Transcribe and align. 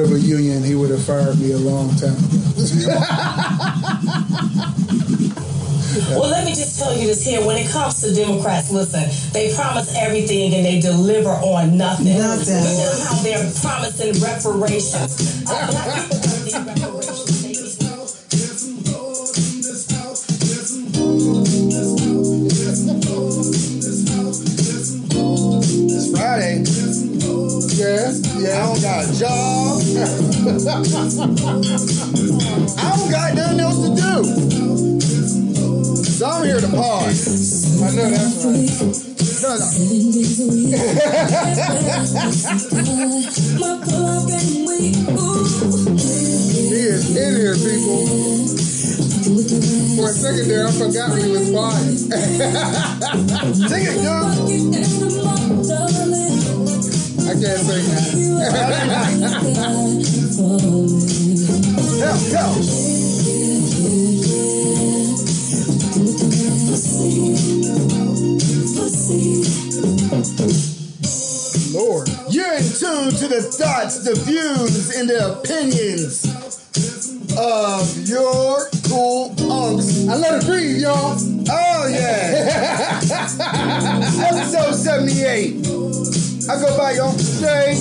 of 0.00 0.12
a 0.12 0.18
union, 0.18 0.62
he 0.62 0.74
would 0.74 0.90
have 0.90 1.02
fired 1.04 1.38
me 1.38 1.52
a 1.52 1.58
long 1.58 1.94
time 1.96 2.16
ago. 2.16 2.30
Well, 6.10 6.30
let 6.30 6.44
me 6.44 6.54
just 6.54 6.78
tell 6.78 6.96
you 6.96 7.06
this 7.08 7.24
here. 7.24 7.44
When 7.44 7.56
it 7.56 7.68
comes 7.70 8.00
to 8.02 8.12
Democrats, 8.14 8.70
listen, 8.70 9.04
they 9.32 9.54
promise 9.54 9.94
everything 9.96 10.54
and 10.54 10.64
they 10.64 10.80
deliver 10.80 11.30
on 11.30 11.76
nothing. 11.76 12.16
Nothing. 12.18 12.62
Look 12.62 12.78
at 12.78 13.06
how 13.08 13.22
they're 13.22 13.50
promising 13.60 14.12
reparations. 14.22 15.42
Black 15.44 15.68
people 16.02 16.18
want 16.18 16.44
these 16.44 16.54
reparations. 16.58 17.42
They 17.42 17.48
need- 17.48 18.70
It's 25.92 26.10
Friday. 26.10 26.69
Yeah, 27.80 27.86
I 27.86 27.88
don't 28.66 28.82
got 28.82 29.08
a 29.08 29.10
job. 29.18 29.80
I 32.76 32.92
don't 32.92 33.08
got 33.10 33.32
nothing 33.34 33.60
else 33.60 33.80
to 33.80 33.88
do. 33.96 34.24
So 36.04 36.26
I'm 36.26 36.44
here 36.44 36.60
to 36.60 36.68
pause. 36.68 37.80
I 37.80 37.90
know 37.96 38.10
that's 38.10 38.44
right. 38.44 38.68
No, 39.40 39.56
no. 39.56 39.64
He 46.70 46.76
is 46.86 47.16
in 47.16 47.34
here, 47.34 47.56
people. 47.56 48.06
For 49.96 50.04
a 50.04 50.12
second 50.12 50.48
there, 50.48 50.66
I 50.66 50.70
forgot 50.72 51.18
he 51.18 51.30
was 51.30 51.50
quiet. 51.50 51.98
Sing 53.56 53.84
it, 53.86 54.02
dude. 54.02 54.50
I 57.30 57.34
can't 57.34 57.44
sing 57.44 57.84
that. 57.86 58.50
Lord. 71.72 72.08
You're 72.30 72.54
in 72.54 72.62
tune 72.62 73.14
to 73.14 73.28
the 73.28 73.42
thoughts, 73.42 74.02
the 74.02 74.14
views, 74.24 74.96
and 74.96 75.08
the 75.08 75.38
opinions 75.38 76.29
of 77.38 78.08
your 78.08 78.68
cool 78.88 79.30
unks. 79.36 80.08
I 80.08 80.16
let 80.16 80.42
it 80.42 80.46
breathe, 80.46 80.78
y'all. 80.78 81.16
Oh, 81.50 81.86
yeah. 81.88 83.00
Episode 84.30 84.74
78. 84.74 85.66
I 86.48 86.60
go 86.60 86.76
by 86.76 86.96
Uncle 86.98 87.18
Jay. 87.40 87.76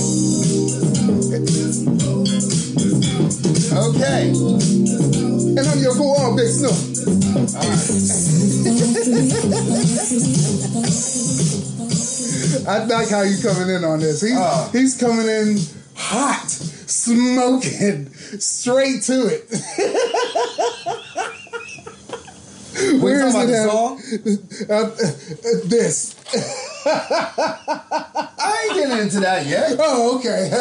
Okay. 3.72 4.30
And 4.30 5.60
I'm 5.68 5.80
your 5.80 5.94
cool 5.96 6.16
on 6.18 6.36
Big 6.36 6.50
Snoop. 6.50 7.80
I 12.68 12.84
like 12.86 13.10
how 13.10 13.22
you 13.22 13.42
coming 13.42 13.70
in 13.76 13.84
on 13.84 14.00
this. 14.00 14.22
He's, 14.22 14.34
Oh. 14.36 14.70
he's 14.72 14.98
coming 15.00 15.28
in 15.28 15.58
hot, 15.96 16.46
smoking, 16.90 18.12
straight 18.40 19.04
to 19.04 19.28
it. 19.28 19.50
Where 23.02 23.28
is 23.28 23.36
it 23.36 23.50
at? 23.50 23.70
Uh, 23.70 23.98
uh, 24.74 24.90
this. 25.66 26.16
I 26.86 28.66
ain't 28.66 28.74
getting 28.76 28.98
into 29.00 29.20
that 29.20 29.46
yet. 29.46 29.76
Oh, 29.80 30.18
okay. 30.20 30.50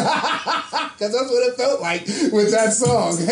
Because 0.98 1.12
that's 1.12 1.30
what 1.30 1.46
it 1.48 1.54
felt 1.56 1.80
like 1.80 2.00
with 2.32 2.50
that 2.50 2.72
song. 2.72 3.16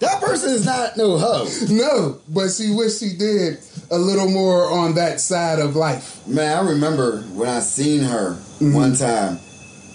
That 0.00 0.20
person 0.20 0.50
is 0.52 0.66
not 0.66 0.96
no 0.96 1.16
hoe. 1.16 1.46
no, 1.70 2.18
but 2.28 2.50
she 2.50 2.74
wished 2.74 2.98
she 2.98 3.14
did 3.16 3.60
a 3.92 3.98
little 3.98 4.28
more 4.28 4.68
on 4.68 4.94
that 4.96 5.20
side 5.20 5.60
of 5.60 5.76
life. 5.76 6.26
Man, 6.26 6.58
I 6.58 6.62
remember 6.68 7.20
when 7.34 7.48
I 7.48 7.60
seen 7.60 8.02
her 8.02 8.34
one 8.58 8.96
time. 8.96 9.38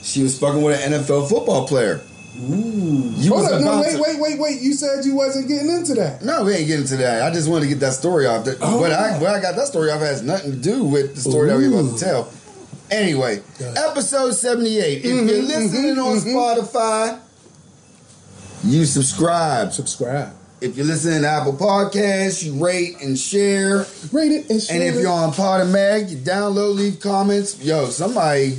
She 0.08 0.24
was 0.24 0.40
fucking 0.40 0.62
with 0.62 0.80
an 0.86 0.94
NFL 0.94 1.28
football 1.28 1.68
player. 1.68 2.00
You 2.40 3.34
Hold 3.34 3.46
up, 3.52 3.62
no, 3.62 3.82
wait, 3.82 3.92
to- 3.96 4.02
wait, 4.02 4.20
wait, 4.22 4.40
wait. 4.40 4.62
You 4.62 4.72
said 4.74 5.04
you 5.04 5.16
wasn't 5.16 5.50
getting 5.50 5.70
into 5.70 5.96
that. 5.96 6.24
No, 6.24 6.46
we 6.46 6.54
ain't 6.54 6.68
getting 6.68 6.84
into 6.84 6.96
that. 6.98 7.24
I 7.24 7.34
just 7.34 7.50
wanted 7.50 7.64
to 7.64 7.68
get 7.70 7.80
that 7.82 7.92
story 7.94 8.26
off. 8.26 8.46
That, 8.46 8.58
Oh. 8.62 8.80
But 8.80 8.94
I, 8.94 9.18
I 9.18 9.42
got 9.42 9.56
that 9.58 9.68
story 9.68 9.92
off 9.92 10.00
has 10.00 10.22
nothing 10.24 10.52
to 10.52 10.58
do 10.58 10.86
with 10.86 11.16
the 11.16 11.22
story 11.22 11.50
that 11.50 11.58
we 11.58 11.68
about 11.68 11.98
to 11.98 12.04
tell. 12.06 12.32
Anyway, 12.90 13.42
episode 13.60 14.32
78. 14.32 15.00
If 15.00 15.06
you're 15.06 15.42
listening 15.44 15.96
mhm, 15.96 16.06
on 16.06 16.18
mhm. 16.18 16.34
Spotify, 16.34 17.20
you 18.64 18.86
subscribe. 18.86 19.74
Subscribe. 19.74 20.34
If 20.62 20.78
you're 20.78 20.86
listening 20.86 21.24
to 21.24 21.28
Apple 21.28 21.54
Podcasts, 21.54 22.44
you 22.46 22.64
rate 22.64 23.02
and 23.02 23.20
share. 23.20 23.86
Rate 24.14 24.32
it 24.32 24.50
and 24.50 24.62
share 24.62 24.76
And 24.76 24.84
if 24.88 24.96
it. 24.96 25.02
you're 25.02 25.12
on 25.12 25.32
Podomatic, 25.34 26.10
you 26.12 26.18
download, 26.18 26.76
leave 26.76 27.00
comments. 27.02 27.62
Yo, 27.62 27.88
somebody 27.90 28.58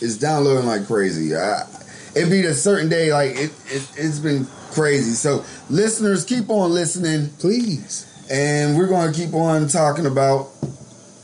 is 0.00 0.18
downloading 0.18 0.66
like 0.66 0.86
crazy. 0.86 1.34
I, 1.34 1.66
it'd 2.14 2.30
be 2.30 2.44
a 2.44 2.54
certain 2.54 2.88
day, 2.88 3.12
like 3.12 3.32
it, 3.32 3.52
it, 3.66 3.90
it's 3.96 4.18
been 4.18 4.46
crazy. 4.72 5.12
So, 5.12 5.44
listeners, 5.70 6.24
keep 6.24 6.50
on 6.50 6.72
listening, 6.72 7.30
Please. 7.38 8.06
and 8.30 8.76
we're 8.76 8.88
going 8.88 9.12
to 9.12 9.18
keep 9.18 9.34
on 9.34 9.68
talking 9.68 10.06
about 10.06 10.50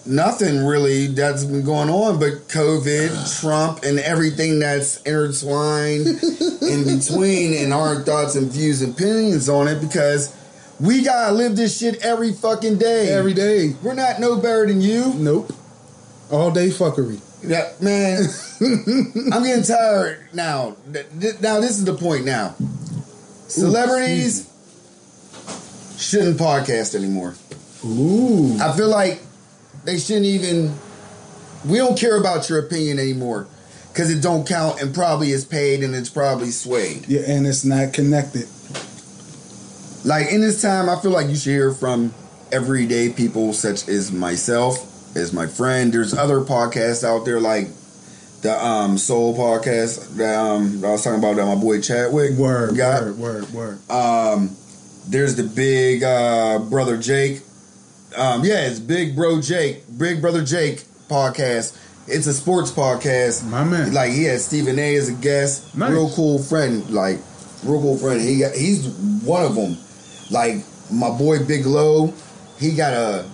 nothing 0.06 0.64
really 0.64 1.06
that's 1.06 1.44
been 1.44 1.64
going 1.64 1.88
on 1.88 2.18
but 2.18 2.48
COVID, 2.48 3.40
Trump, 3.40 3.82
and 3.84 3.98
everything 3.98 4.58
that's 4.58 5.00
intertwined 5.02 6.06
in 6.62 6.84
between, 6.84 7.54
and 7.54 7.72
our 7.72 8.02
thoughts 8.02 8.34
and 8.34 8.50
views 8.50 8.82
and 8.82 8.94
opinions 8.94 9.48
on 9.48 9.68
it 9.68 9.80
because 9.80 10.34
we 10.80 11.02
gotta 11.02 11.32
live 11.32 11.56
this 11.56 11.78
shit 11.78 12.02
every 12.02 12.32
fucking 12.32 12.78
day. 12.78 13.08
Every 13.08 13.34
day. 13.34 13.74
We're 13.82 13.94
not 13.94 14.20
no 14.20 14.36
better 14.36 14.66
than 14.66 14.80
you. 14.80 15.14
Nope. 15.14 15.52
All 16.30 16.50
day 16.50 16.68
fuckery. 16.68 17.20
Yeah, 17.46 17.72
man, 17.80 18.24
I'm 18.60 19.42
getting 19.42 19.64
tired 19.64 20.28
now. 20.32 20.76
Now 21.40 21.60
this 21.60 21.78
is 21.78 21.84
the 21.84 21.94
point. 21.94 22.24
Now, 22.24 22.54
celebrities 23.48 24.50
shouldn't 25.98 26.38
podcast 26.38 26.94
anymore. 26.94 27.34
Ooh. 27.84 28.58
I 28.60 28.74
feel 28.76 28.88
like 28.88 29.20
they 29.84 29.98
shouldn't 29.98 30.26
even. 30.26 30.74
We 31.66 31.78
don't 31.78 31.98
care 31.98 32.18
about 32.18 32.48
your 32.48 32.58
opinion 32.58 32.98
anymore 32.98 33.46
because 33.92 34.10
it 34.10 34.22
don't 34.22 34.46
count 34.46 34.82
and 34.82 34.94
probably 34.94 35.30
is 35.30 35.44
paid 35.44 35.82
and 35.82 35.94
it's 35.94 36.10
probably 36.10 36.50
swayed. 36.50 37.06
Yeah, 37.08 37.22
and 37.26 37.46
it's 37.46 37.64
not 37.64 37.92
connected. 37.92 38.48
Like 40.04 40.30
in 40.30 40.40
this 40.40 40.60
time, 40.60 40.90
I 40.90 41.00
feel 41.00 41.12
like 41.12 41.28
you 41.28 41.36
should 41.36 41.52
hear 41.52 41.72
from 41.72 42.12
everyday 42.52 43.08
people 43.10 43.52
such 43.52 43.88
as 43.88 44.12
myself, 44.12 44.90
as 45.14 45.32
my 45.32 45.46
friend. 45.46 45.92
There's 45.92 46.14
other 46.14 46.40
podcasts 46.40 47.04
out 47.04 47.24
there 47.24 47.40
like 47.40 47.68
the 48.42 48.54
um, 48.62 48.98
Soul 48.98 49.36
podcast 49.36 50.16
that 50.16 50.38
um, 50.38 50.84
I 50.84 50.90
was 50.90 51.02
talking 51.02 51.18
about 51.18 51.36
that 51.36 51.46
my 51.46 51.54
boy 51.54 51.80
Chadwick 51.80 52.32
Word, 52.32 52.76
got. 52.76 53.02
word, 53.16 53.18
word, 53.18 53.50
word. 53.52 53.90
Um, 53.90 54.54
there's 55.08 55.36
the 55.36 55.44
big 55.44 56.02
uh, 56.02 56.58
brother 56.58 56.96
Jake. 56.96 57.40
Um, 58.16 58.44
yeah, 58.44 58.66
it's 58.66 58.78
Big 58.78 59.16
Bro 59.16 59.40
Jake, 59.40 59.82
Big 59.98 60.20
Brother 60.20 60.44
Jake 60.44 60.84
podcast. 61.08 61.76
It's 62.06 62.26
a 62.26 62.34
sports 62.34 62.70
podcast. 62.70 63.48
My 63.48 63.64
man. 63.64 63.92
Like 63.92 64.12
he 64.12 64.24
has 64.24 64.44
Stephen 64.44 64.78
A. 64.78 64.94
as 64.96 65.08
a 65.08 65.14
guest. 65.14 65.76
Nice. 65.76 65.90
Real 65.90 66.10
cool 66.10 66.38
friend. 66.38 66.88
Like 66.90 67.18
real 67.64 67.80
cool 67.80 67.96
friend. 67.96 68.20
He 68.20 68.40
got, 68.40 68.54
he's 68.54 68.86
one 69.24 69.44
of 69.44 69.54
them. 69.54 69.76
Like 70.30 70.56
my 70.92 71.10
boy 71.10 71.44
Big 71.44 71.66
Low, 71.66 72.12
he 72.58 72.76
got 72.76 72.92
a 72.92 73.28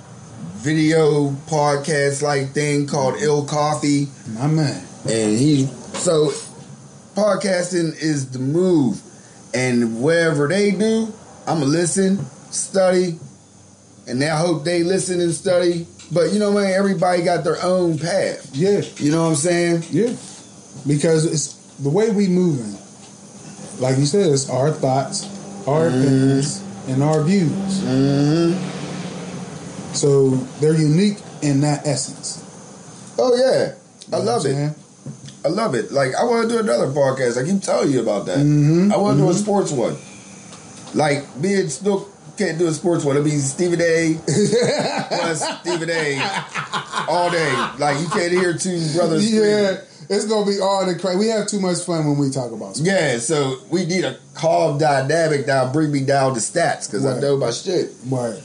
video 0.61 1.31
podcast 1.49 2.23
like 2.23 2.51
thing 2.51 2.87
called 2.87 3.15
Ill 3.21 3.45
Coffee 3.47 4.09
My 4.35 4.47
man. 4.47 4.83
and 5.09 5.39
he 5.39 5.67
so 5.95 6.31
podcasting 7.15 7.93
is 8.01 8.31
the 8.31 8.39
move 8.39 9.01
and 9.55 10.03
wherever 10.03 10.47
they 10.49 10.71
do 10.71 11.13
i'm 11.47 11.59
gonna 11.61 11.67
listen 11.71 12.19
study 12.53 13.19
and 14.07 14.23
i 14.23 14.37
hope 14.37 14.65
they 14.65 14.83
listen 14.83 15.21
and 15.21 15.33
study 15.35 15.87
but 16.13 16.33
you 16.33 16.39
know 16.39 16.53
man 16.53 16.73
everybody 16.73 17.23
got 17.23 17.43
their 17.45 17.61
own 17.63 17.99
path 17.99 18.51
Yeah, 18.55 18.83
you 18.97 19.11
know 19.13 19.23
what 19.25 19.29
i'm 19.31 19.35
saying 19.37 19.85
yeah. 19.91 20.15
Because 20.87 21.27
it's 21.27 21.55
the 21.83 21.91
way 21.91 22.11
we 22.11 22.27
moving. 22.29 22.79
Like 23.81 23.99
you 23.99 24.07
said, 24.07 24.31
it's 24.33 24.49
our 24.49 24.71
thoughts, 24.71 25.25
our 25.67 25.89
Mm-hmm. 25.91 26.01
opinions, 26.01 26.63
and 26.89 27.03
our 27.03 27.23
views. 27.23 27.51
mm-hmm. 27.83 28.80
So 29.93 30.31
they're 30.61 30.75
unique 30.77 31.19
in 31.43 31.61
that 31.63 31.87
essence. 31.87 32.45
oh 33.19 33.35
yeah 33.37 33.75
i 34.13 34.19
You 34.19 34.25
know 34.25 34.31
love 34.33 34.47
it 34.47 34.55
saying? 34.55 34.75
i 35.45 35.49
love 35.49 35.75
it 35.75 35.91
like 35.93 36.15
i 36.15 36.25
want 36.25 36.49
to 36.49 36.55
do 36.55 36.61
another 36.61 36.89
podcast 36.89 37.43
i 37.43 37.45
keep 37.49 37.63
telling 37.63 37.91
you 37.91 38.01
about 38.01 38.27
that 38.27 38.39
Mhm, 38.39 38.93
i 38.93 38.97
want 38.97 39.17
to 39.19 39.23
do 39.25 39.31
a 39.31 39.33
mhm. 39.35 39.39
sports 39.43 39.73
one 39.73 39.97
like 40.95 41.25
me 41.37 41.61
and 41.61 41.71
still 41.73 42.09
can't 42.37 42.59
do 42.59 42.67
a 42.69 42.73
sports 42.73 43.05
one. 43.05 43.17
It'll 43.17 43.25
be 43.25 43.37
Stephen 43.37 43.81
A. 43.83 44.15
plus 44.25 45.61
Stephen 45.61 45.91
A. 45.91 46.19
all 47.07 47.31
day. 47.31 47.53
Like 47.79 48.01
you 48.01 48.09
can't 48.09 48.33
hear 48.33 48.55
two 48.57 48.81
brothers. 48.95 49.27
screaming. 49.27 49.51
Yeah, 49.51 49.77
it's 50.09 50.25
gonna 50.27 50.47
be 50.51 50.59
all 50.59 50.87
the 50.87 50.99
crazy. 50.99 51.19
We 51.19 51.27
have 51.29 51.47
too 51.49 51.61
much 51.61 51.81
fun 51.85 52.07
when 52.07 52.17
we 52.17 52.31
talk 52.31 52.51
about 52.51 52.77
sports. 52.77 52.81
Yeah, 52.81 53.19
so 53.19 53.59
we 53.71 53.85
need 53.85 54.05
a 54.07 54.17
calm 54.35 54.79
dynamic 54.79 55.45
that'll 55.47 55.71
bring 55.71 55.93
me 55.93 56.01
down 56.03 56.33
to 56.33 56.41
stats 56.41 56.87
because 56.91 57.05
I 57.05 57.21
know 57.21 57.37
my 57.37 57.51
shit. 57.51 57.93
Where, 58.09 58.41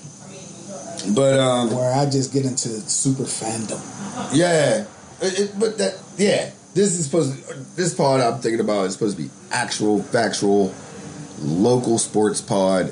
But 1.14 1.40
um, 1.40 1.76
where 1.76 1.94
I 1.94 2.06
just 2.10 2.34
get 2.34 2.46
into 2.46 2.70
super 2.70 3.24
fandom. 3.24 3.80
yeah, 4.34 4.86
It- 5.22 5.40
it- 5.40 5.60
but 5.60 5.78
that 5.78 5.96
yeah, 6.18 6.50
this 6.74 6.98
is 6.98 7.06
supposed 7.06 7.48
to, 7.48 7.54
this 7.76 7.94
pod 7.94 8.22
I'm 8.22 8.40
thinking 8.42 8.60
about 8.60 8.86
is 8.88 8.94
supposed 8.94 9.18
to 9.18 9.24
be 9.24 9.30
actual, 9.52 10.02
factual, 10.04 10.74
local 11.40 11.98
sports 11.98 12.42
pod. 12.42 12.92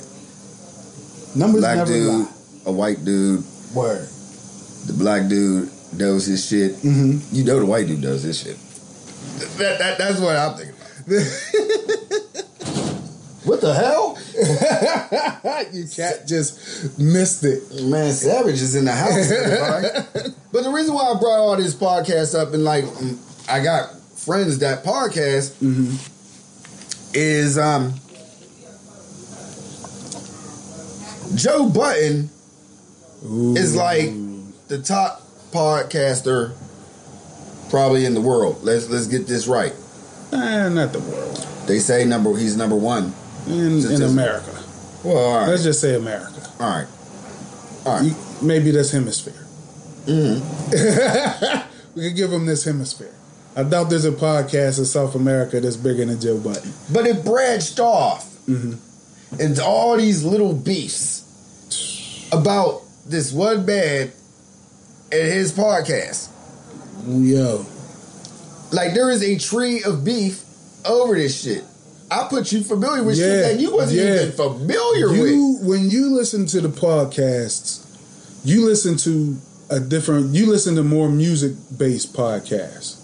Numbers 1.35 1.61
Black 1.61 1.77
never 1.77 1.91
dude, 1.91 2.07
lie. 2.07 2.27
a 2.67 2.71
white 2.71 3.03
dude. 3.03 3.43
Word. 3.73 4.07
The 4.85 4.93
black 4.93 5.27
dude 5.29 5.69
knows 5.93 6.25
his 6.27 6.45
shit. 6.45 6.75
hmm 6.77 7.17
You 7.31 7.43
know 7.43 7.59
the 7.59 7.65
white 7.65 7.87
dude 7.87 8.01
does 8.01 8.23
his 8.23 8.39
shit. 8.39 8.57
That, 9.57 9.79
that, 9.79 9.97
that's 9.97 10.19
what 10.19 10.35
I'm 10.35 10.55
thinking. 10.57 10.75
what 13.45 13.61
the 13.61 13.73
hell? 13.73 14.17
you 15.73 15.85
cat 15.87 16.27
just 16.27 16.97
missed 16.99 17.43
it. 17.43 17.61
Man, 17.83 18.11
Savage 18.11 18.61
is 18.61 18.75
in 18.75 18.85
the 18.85 18.91
house. 18.93 19.29
but 20.51 20.63
the 20.63 20.69
reason 20.69 20.93
why 20.93 21.11
I 21.11 21.19
brought 21.19 21.39
all 21.39 21.57
this 21.57 21.75
podcast 21.75 22.37
up 22.39 22.53
and 22.53 22.63
like 22.63 22.85
mm, 22.85 23.17
I 23.49 23.63
got 23.63 23.91
friends 24.17 24.59
that 24.59 24.83
podcast 24.83 25.51
Mm-hmm. 25.61 25.95
is 27.13 27.57
um 27.57 27.93
Joe 31.35 31.67
Budden 31.69 32.29
is 33.57 33.75
like 33.75 34.09
the 34.67 34.79
top 34.81 35.21
podcaster 35.51 36.53
probably 37.69 38.05
in 38.05 38.13
the 38.13 38.21
world. 38.21 38.63
Let's 38.63 38.87
let's 38.89 39.07
get 39.07 39.27
this 39.27 39.47
right. 39.47 39.73
Eh, 40.31 40.69
not 40.69 40.93
the 40.93 40.99
world. 40.99 41.37
They 41.67 41.79
say 41.79 42.05
number 42.05 42.35
he's 42.37 42.55
number 42.57 42.75
one. 42.75 43.13
In, 43.47 43.79
Just- 43.81 43.91
in 43.93 43.97
just- 43.99 44.13
America. 44.13 44.51
Well, 45.03 45.37
right, 45.39 45.49
Let's 45.49 45.63
just 45.63 45.81
say 45.81 45.95
America. 45.95 46.31
all 46.59 46.69
right, 46.69 46.87
all 47.85 47.93
right. 47.97 48.03
You- 48.05 48.15
Maybe 48.41 48.71
this 48.71 48.91
hemisphere. 48.91 49.33
Mhm. 50.05 51.63
we 51.95 52.01
could 52.09 52.15
give 52.15 52.29
them 52.31 52.45
this 52.45 52.63
hemisphere. 52.63 53.11
I 53.55 53.63
doubt 53.63 53.89
there's 53.89 54.05
a 54.05 54.11
podcast 54.11 54.79
in 54.79 54.85
South 54.85 55.15
America 55.15 55.59
that's 55.61 55.75
bigger 55.77 56.05
than 56.05 56.19
Joe 56.19 56.37
Budden. 56.39 56.73
But 56.91 57.05
it 57.05 57.23
branched 57.23 57.79
off 57.79 58.27
Mhm. 58.47 58.77
into 59.39 59.63
all 59.63 59.95
these 59.97 60.23
little 60.23 60.53
beefs 60.53 61.21
about 62.31 62.81
this 63.05 63.31
one 63.31 63.65
man 63.65 64.11
and 65.11 65.21
his 65.27 65.51
podcast. 65.51 66.27
Yo, 67.07 67.65
Like 68.71 68.93
there 68.95 69.09
is 69.11 69.21
a 69.21 69.37
tree 69.37 69.83
of 69.83 70.03
beef 70.03 70.41
over 70.85 71.13
this 71.15 71.39
shit. 71.41 71.63
I 72.13 72.27
put 72.29 72.51
you 72.51 72.63
familiar 72.63 73.03
with 73.03 73.17
shit 73.17 73.43
that 73.43 73.59
you 73.59 73.73
wasn't 73.73 74.01
yeah. 74.01 74.15
even 74.15 74.31
familiar 74.33 75.09
with. 75.09 75.17
you 75.17 75.57
when 75.61 75.89
you 75.89 76.13
listen 76.15 76.45
to 76.47 76.61
the 76.61 76.67
podcasts, 76.67 77.83
you 78.45 78.65
listen 78.65 78.97
to 78.97 79.37
a 79.69 79.79
different. 79.79 80.35
You 80.35 80.45
listen 80.45 80.75
to 80.75 80.83
more 80.83 81.09
music 81.09 81.53
based 81.75 82.13
podcasts. 82.13 82.99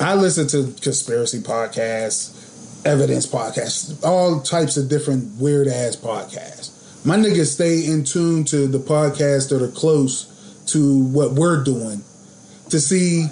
I 0.00 0.14
listen 0.14 0.46
to 0.48 0.80
conspiracy 0.80 1.40
podcasts, 1.40 2.86
evidence 2.86 3.26
podcasts, 3.26 4.02
all 4.04 4.40
types 4.40 4.76
of 4.78 4.88
different 4.88 5.38
weird 5.38 5.68
ass 5.68 5.96
podcasts. 5.96 7.04
My 7.04 7.16
niggas 7.16 7.52
stay 7.52 7.84
in 7.84 8.04
tune 8.04 8.44
to 8.44 8.68
the 8.68 8.78
podcasts 8.78 9.50
that 9.50 9.60
are 9.60 9.70
close 9.70 10.26
to 10.68 11.04
what 11.04 11.32
we're 11.32 11.62
doing 11.62 12.02
to 12.70 12.80
see 12.80 13.26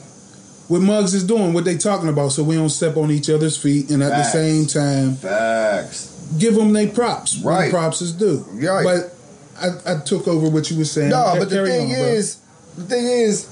what 0.68 0.82
Muggs 0.82 1.14
is 1.14 1.24
doing, 1.24 1.52
what 1.52 1.64
they 1.64 1.76
talking 1.76 2.08
about, 2.08 2.30
so 2.32 2.42
we 2.42 2.56
don't 2.56 2.68
step 2.70 2.96
on 2.96 3.10
each 3.10 3.30
other's 3.30 3.56
feet, 3.56 3.90
and 3.90 4.02
at 4.02 4.10
Facts. 4.10 4.32
the 4.32 4.38
same 4.38 4.66
time 4.66 5.14
Facts. 5.16 6.12
give 6.38 6.54
them 6.54 6.72
their 6.72 6.88
props. 6.88 7.38
Right. 7.38 7.70
props 7.70 8.00
is 8.02 8.12
due. 8.12 8.44
Right. 8.50 8.84
But 8.84 9.14
I, 9.60 9.94
I 9.94 10.00
took 10.00 10.26
over 10.28 10.48
what 10.48 10.70
you 10.70 10.78
were 10.78 10.84
saying. 10.84 11.10
No, 11.10 11.34
but 11.38 11.48
the 11.50 11.64
thing 11.64 11.90
on, 11.92 11.96
bro. 11.98 12.04
is, 12.08 12.36
the 12.76 12.84
thing 12.84 13.06
is, 13.06 13.48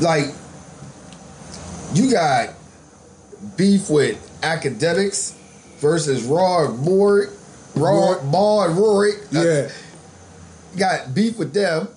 like, 0.00 0.26
you 1.94 2.10
got 2.10 2.50
beef 3.56 3.90
with 3.90 4.18
academics 4.42 5.34
versus 5.78 6.22
Raw 6.24 6.66
and 6.68 6.86
Rory, 6.86 7.26
Raw, 7.74 8.12
Roy- 8.12 8.22
Mal 8.30 8.62
and 8.62 8.76
Rory. 8.78 9.12
yeah, 9.30 9.68
got 10.78 11.14
beef 11.14 11.38
with 11.38 11.52
them. 11.52 11.88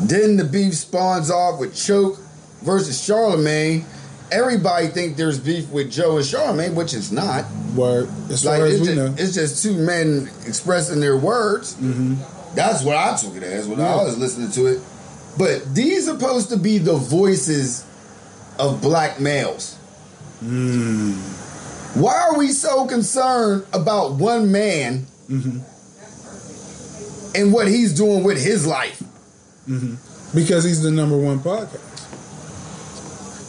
Then 0.00 0.36
the 0.36 0.44
beef 0.44 0.74
spawns 0.74 1.30
off 1.30 1.60
with 1.60 1.74
Choke 1.76 2.18
versus 2.62 3.02
Charlemagne. 3.02 3.84
Everybody 4.30 4.86
think 4.88 5.16
there's 5.16 5.38
beef 5.38 5.68
with 5.70 5.92
Joe 5.92 6.16
and 6.16 6.24
Charlemagne, 6.26 6.74
which 6.74 6.94
is 6.94 7.12
not. 7.12 7.44
word. 7.76 8.08
As 8.30 8.44
Like 8.44 8.62
it's 8.62 8.84
just, 8.84 9.20
it's 9.20 9.34
just 9.34 9.62
two 9.62 9.74
men 9.76 10.30
expressing 10.46 11.00
their 11.00 11.16
words. 11.16 11.74
hmm 11.74 12.14
That's 12.54 12.82
what 12.82 12.96
I 12.96 13.16
took 13.16 13.36
it 13.36 13.42
as 13.42 13.68
when 13.68 13.78
Yeah. 13.78 13.94
I 13.94 14.04
was 14.04 14.16
listening 14.18 14.50
to 14.52 14.66
it. 14.66 14.80
But 15.38 15.74
these 15.74 16.08
are 16.08 16.18
supposed 16.18 16.48
to 16.50 16.56
be 16.56 16.78
the 16.78 16.94
voices 16.96 17.84
of 18.58 18.80
black 18.82 19.20
males. 19.20 19.76
Mm. 20.42 21.14
Why 21.96 22.14
are 22.30 22.38
we 22.38 22.48
so 22.48 22.86
concerned 22.86 23.64
about 23.72 24.14
one 24.14 24.50
man 24.50 25.06
hmm 25.28 25.58
and 27.34 27.50
what 27.52 27.66
he's 27.68 27.94
doing 27.94 28.24
with 28.24 28.42
his 28.42 28.66
life? 28.66 29.02
Hmm 29.66 29.94
because 30.34 30.64
he's 30.64 30.82
the 30.82 30.90
number 30.90 31.16
one 31.18 31.40
podcast. 31.40 31.88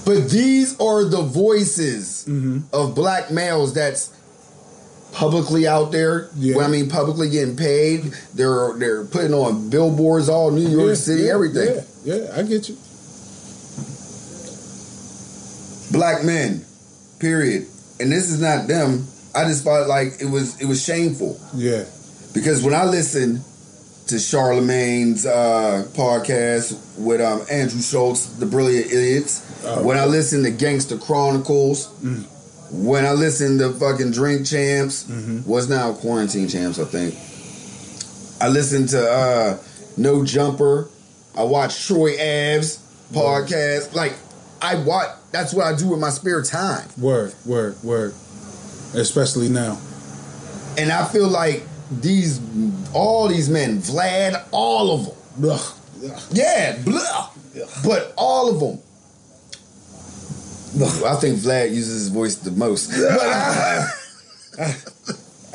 But 0.06 0.30
these 0.30 0.78
are 0.82 1.06
the 1.06 1.22
voices 1.22 2.26
hmm 2.26 2.60
of 2.74 2.94
black 2.94 3.32
males 3.32 3.74
that's 3.74 4.12
publicly 5.14 5.66
out 5.68 5.92
there. 5.92 6.30
Yeah. 6.36 6.58
Well, 6.58 6.66
I 6.68 6.70
mean, 6.70 6.90
publicly 6.90 7.30
getting 7.30 7.56
paid. 7.56 8.14
They're 8.34 8.74
they're 8.78 9.06
putting 9.06 9.34
on 9.34 9.70
billboards 9.70 10.28
all 10.28 10.52
New 10.52 10.68
York 10.68 10.90
Yeah, 10.90 10.94
City, 10.96 11.24
yeah, 11.24 11.34
everything. 11.34 11.84
Yeah, 12.04 12.16
yeah, 12.16 12.36
I 12.38 12.44
get 12.44 12.68
you. 12.70 12.78
black 15.92 16.24
men, 16.24 16.66
period. 17.20 17.68
And 18.00 18.12
this 18.12 18.30
is 18.32 18.42
not 18.42 18.68
them. 18.68 19.08
I 19.36 19.46
just 19.46 19.64
felt 19.64 19.88
like 19.88 20.20
it 20.20 20.26
was 20.30 20.60
it 20.62 20.66
was 20.66 20.84
shameful 20.84 21.40
Yeah, 21.56 21.86
because 22.34 22.62
when 22.64 22.74
I 22.74 22.84
listened 22.86 23.44
to 24.08 24.16
Charlemagne's 24.20 25.26
uh, 25.26 25.86
podcast 25.94 26.78
with 26.98 27.22
um, 27.22 27.42
Andrew 27.50 27.82
Schulz, 27.82 28.38
The 28.38 28.46
Brilliant 28.46 28.88
Idiots, 28.88 29.42
Oh. 29.66 29.82
when 29.84 29.98
I 29.98 30.06
listen 30.06 30.44
to 30.44 30.52
Gangster 30.52 30.98
Chronicles, 30.98 31.88
Mm. 32.04 32.24
when 32.72 33.06
I 33.06 33.14
listen 33.14 33.58
to 33.60 33.72
fucking 33.72 34.12
Drink 34.12 34.46
Champs, 34.46 35.06
Mhm. 35.06 35.46
was 35.46 35.70
now 35.70 35.94
Quarantine 35.94 36.50
Champs, 36.50 36.80
I 36.80 36.84
think. 36.86 37.16
I 38.42 38.50
listen 38.50 38.88
to 38.88 39.10
uh, 39.10 39.58
No 39.96 40.26
Jumper. 40.26 40.90
I 41.36 41.44
watch 41.44 41.88
Troy 41.88 42.16
Abs 42.18 42.80
podcast. 43.14 43.94
Like 43.96 44.14
I 44.62 44.76
watch. 44.76 45.10
That's 45.32 45.54
what 45.54 45.66
I 45.66 45.76
do 45.76 45.88
with 45.88 46.00
my 46.00 46.10
spare 46.10 46.42
time. 46.44 46.84
word, 47.00 47.34
word, 47.46 47.76
word. 47.84 48.14
Especially 48.94 49.50
now. 49.50 49.80
And 50.78 50.92
I 50.92 51.06
feel 51.06 51.28
like 51.28 51.64
these, 52.02 52.40
all 52.94 53.28
these 53.28 53.50
men, 53.50 53.80
Vlad, 53.80 54.44
all 54.52 54.92
of 54.92 55.06
them. 55.38 55.60
Yeah, 56.32 56.78
blah. 56.84 57.30
But 57.84 58.14
all 58.18 58.50
of 58.50 58.60
them. 58.60 58.80
I 61.06 61.16
think 61.18 61.38
Vlad 61.38 61.70
uses 61.70 62.02
his 62.06 62.08
voice 62.10 62.36
the 62.36 62.52
most. 62.52 62.90
But 62.92 63.20
I, 63.22 63.88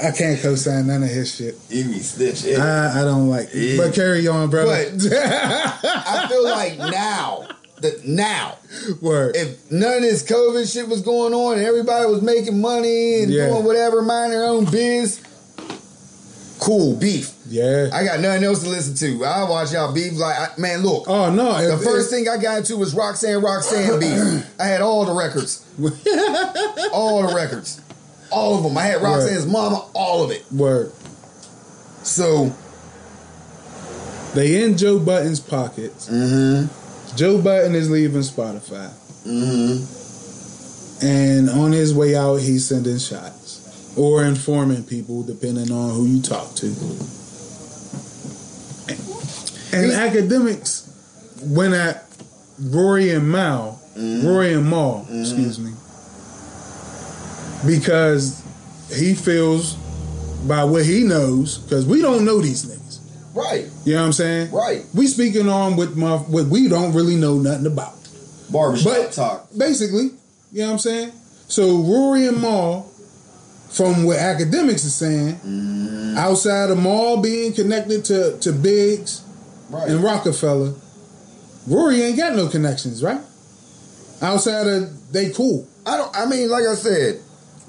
I 0.03 0.11
can't 0.13 0.41
co-sign 0.41 0.87
none 0.87 1.03
of 1.03 1.09
his 1.09 1.35
shit. 1.35 1.57
you 1.69 1.85
be 1.85 1.99
snitching. 1.99 2.59
I, 2.59 3.01
I 3.01 3.05
don't 3.05 3.29
like. 3.29 3.49
it. 3.53 3.57
Yeah. 3.77 3.85
But 3.85 3.95
carry 3.95 4.29
on, 4.29 4.49
bro. 4.49 4.71
I 4.71 6.27
feel 6.29 6.45
like 6.45 6.79
now, 6.79 7.49
the, 7.81 8.01
now, 8.07 8.59
word. 9.01 9.35
if 9.37 9.71
none 9.73 9.97
of 9.97 10.03
this 10.03 10.23
COVID 10.23 10.73
shit 10.73 10.89
was 10.89 11.03
going 11.03 11.35
on 11.35 11.59
and 11.59 11.67
everybody 11.67 12.07
was 12.07 12.23
making 12.23 12.61
money 12.61 13.23
and 13.23 13.33
Yeah. 13.33 13.49
doing 13.49 13.65
whatever, 13.65 14.03
minding 14.03 14.39
their 14.39 14.49
own 14.49 14.67
biz, 14.67 15.21
cool, 16.61 16.97
beef. 16.97 17.33
yeah. 17.49 17.89
I 17.93 18.05
got 18.05 18.21
nothing 18.21 18.45
else 18.45 18.63
to 18.63 18.69
listen 18.69 18.95
to. 18.97 19.25
I 19.25 19.49
watch 19.49 19.73
y'all 19.73 19.93
beef 19.93 20.13
like, 20.15 20.37
I, 20.39 20.49
man, 20.61 20.83
look. 20.83 21.05
oh 21.09 21.31
no. 21.33 21.53
The 21.61 21.75
if- 21.75 21.83
first 21.83 22.11
thing 22.11 22.29
I 22.29 22.37
got 22.37 22.59
into 22.59 22.77
was 22.77 22.95
Roxanne 22.95 23.41
Roxanne 23.43 23.99
beef. 24.01 24.47
I 24.61 24.65
had 24.67 24.81
all 24.81 25.05
the 25.05 25.13
records. 25.15 25.65
All 26.93 27.27
the 27.27 27.35
records. 27.35 27.81
All 28.31 28.57
of 28.59 28.63
them. 28.65 28.77
I 28.77 28.83
had 28.83 29.01
Roxanne's 29.03 29.47
mama, 29.47 29.87
all 29.95 30.23
of 30.25 30.31
it. 30.31 30.45
Word. 30.53 30.93
So, 32.03 32.53
They 34.35 34.63
in 34.65 34.77
Joe 34.77 34.99
Budden's 34.99 35.41
pockets. 35.41 36.09
mm-hmm, 36.09 37.17
Joe 37.17 37.41
Button 37.41 37.75
is 37.75 37.91
leaving 37.91 38.21
Spotify. 38.23 38.91
mm-hmm. 39.27 41.05
And 41.05 41.49
on 41.49 41.71
his 41.73 41.95
way 41.95 42.17
out, 42.17 42.37
he's 42.37 42.67
sending 42.67 42.99
shots. 42.99 43.38
Or 43.99 44.25
informing 44.25 44.85
people, 44.85 45.25
depending 45.25 45.73
on 45.73 45.95
who 45.95 46.07
you 46.07 46.23
talk 46.23 46.55
to. 46.57 46.67
And 49.73 49.91
academics 49.93 50.89
went 51.43 51.75
at 51.75 52.05
Rory 52.61 53.11
and 53.11 53.31
Mal, 53.31 53.81
mm-hmm. 53.97 54.27
Rory 54.27 54.55
and 54.55 54.69
Mal, 54.71 55.05
mm-hmm. 55.05 55.21
excuse 55.21 55.59
me, 55.59 55.73
because 57.67 58.43
he 58.97 59.15
feels 59.15 59.75
by 60.47 60.65
what 60.65 60.85
he 60.85 61.05
knows, 61.05 61.59
because 61.59 61.85
we 61.85 62.01
don't 62.01 62.25
know 62.25 62.41
these 62.41 62.65
niggas. 62.65 63.01
Right. 63.35 63.69
You 63.85 63.95
know 63.95 64.01
what 64.01 64.07
I'm 64.07 64.13
saying? 64.13 64.51
Right. 64.51 64.85
We 64.95 65.07
speaking 65.07 65.49
on 65.49 65.77
what 65.77 65.97
my 65.97 66.17
what 66.17 66.47
we 66.47 66.69
don't 66.69 66.93
really 66.95 67.17
know 67.17 67.39
nothing 67.39 67.67
about. 67.67 67.95
Barbershop 68.51 68.93
But 68.93 69.13
talk. 69.13 69.49
basically, 69.57 70.11
you 70.53 70.61
know 70.61 70.67
what 70.67 70.73
I'm 70.73 70.79
saying? 70.79 71.13
So 71.49 71.83
Rory 71.83 72.27
and 72.27 72.41
Mal, 72.41 72.88
from 73.71 74.05
what 74.05 74.17
academics 74.19 74.85
are 74.87 74.91
saying, 74.91 75.35
Mm-hmm. 75.37 76.17
outside 76.19 76.71
of 76.71 76.83
Mal 76.83 77.19
being 77.21 77.53
connected 77.53 78.05
to, 78.07 78.39
to 78.39 78.53
Biggs 78.53 79.23
Right. 79.71 79.89
and 79.91 80.03
Roc-A-Fella, 80.03 80.75
Rory 81.67 82.01
ain't 82.03 82.17
got 82.17 82.35
no 82.35 82.49
connections, 82.49 83.03
right? 83.03 83.21
Outside 84.23 84.67
of 84.67 85.13
they 85.13 85.31
cool. 85.31 85.69
I 85.87 85.97
don't. 85.99 86.15
I 86.17 86.25
mean, 86.27 86.49
like 86.51 86.65
I 86.65 86.75
said, 86.75 87.21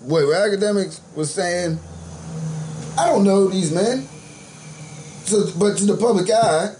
what 0.03 0.23
academics 0.33 1.01
was 1.15 1.33
saying. 1.33 1.77
I 2.97 3.05
don't 3.07 3.23
know 3.23 3.47
these 3.47 3.71
men. 3.73 4.07
So, 5.25 5.51
but 5.59 5.77
to 5.77 5.85
the 5.85 5.95
public 5.97 6.29
eye, 6.31 6.73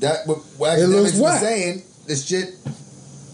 that 0.00 0.26
what, 0.26 0.38
what 0.56 0.78
academics 0.78 1.16
was 1.18 1.40
saying, 1.40 1.82
this 2.06 2.24
shit 2.26 2.54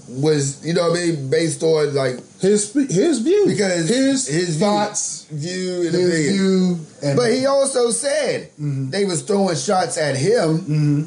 was, 0.08 0.64
you 0.64 0.74
know, 0.74 0.90
what 0.90 0.98
I 0.98 1.06
mean, 1.06 1.30
based 1.30 1.62
on 1.62 1.94
like 1.94 2.18
His 2.40 2.72
his 2.72 3.20
view 3.20 3.44
because 3.46 3.88
his 3.88 4.26
his 4.26 4.58
thoughts, 4.58 5.26
view, 5.30 5.82
and 5.86 5.94
his 5.94 6.32
view, 6.32 6.78
and 7.02 7.16
But 7.16 7.32
he 7.32 7.46
also 7.46 7.90
said 7.90 8.50
Mhm. 8.60 8.90
they 8.90 9.04
was 9.06 9.22
throwing 9.22 9.56
shots 9.56 9.96
at 9.96 10.16
him 10.16 10.58
Mhm. 10.60 11.06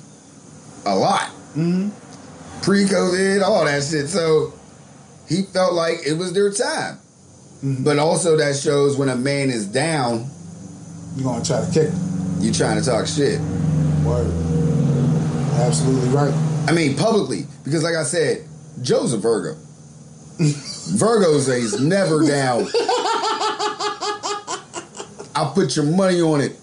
a 0.86 0.96
lot. 0.96 1.30
Mhm. 1.56 1.92
Pre-COVID, 2.62 3.44
all 3.44 3.66
that 3.66 3.84
shit. 3.84 4.10
So 4.10 4.52
he 5.28 5.44
felt 5.54 5.74
like 5.74 6.00
it 6.06 6.18
was 6.18 6.34
their 6.34 6.52
time. 6.52 6.98
Mhm. 7.64 7.84
But 7.84 8.00
also 8.00 8.36
that 8.38 8.56
shows 8.56 8.98
when 8.98 9.10
a 9.10 9.16
man 9.16 9.52
is 9.52 9.66
down, 9.66 10.26
you 11.16 11.24
gonna 11.24 11.44
try 11.46 11.64
to 11.64 11.72
kick. 11.72 11.92
you 12.40 12.52
trying 12.52 12.80
to 12.80 12.86
talk 12.86 13.06
shit. 13.08 13.40
Word. 14.04 14.28
Absolutely 15.60 16.10
right. 16.10 16.34
I 16.68 16.72
mean 16.72 16.96
publicly. 16.96 17.46
Because 17.64 17.84
like 17.84 17.96
I 17.96 18.04
said, 18.04 18.47
Joe's 18.82 19.14
a 19.14 19.18
Virgo. 19.18 19.56
Virgos 20.38 21.50
is 21.50 21.80
never 21.82 22.26
down. 22.26 22.68
I'll 25.36 25.52
put 25.54 25.76
your 25.76 25.86
money 25.86 26.22
on 26.22 26.42
it. 26.42 26.56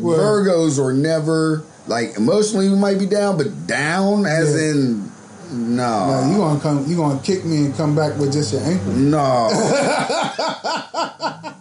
Word. 0.00 0.46
Virgos 0.46 0.78
are 0.78 0.92
never 0.92 1.64
like 1.86 2.16
emotionally 2.16 2.68
we 2.68 2.76
might 2.76 2.98
be 2.98 3.06
down, 3.06 3.36
but 3.36 3.66
down 3.66 4.26
as 4.26 4.54
Yeah. 4.54 4.70
in 4.70 5.12
no. 5.52 5.76
Now 5.86 6.30
you 6.30 6.36
gonna 6.38 6.60
come? 6.60 6.86
You 6.88 6.96
gonna 6.96 7.20
kick 7.20 7.44
me 7.44 7.66
and 7.66 7.76
come 7.76 7.94
back 7.94 8.18
with 8.18 8.32
just 8.32 8.52
your 8.52 8.62
ankle? 8.62 8.92
No. 8.92 9.48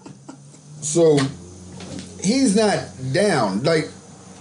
so 0.81 1.17
he's 2.21 2.55
not 2.55 2.79
down. 3.11 3.63
Like 3.63 3.89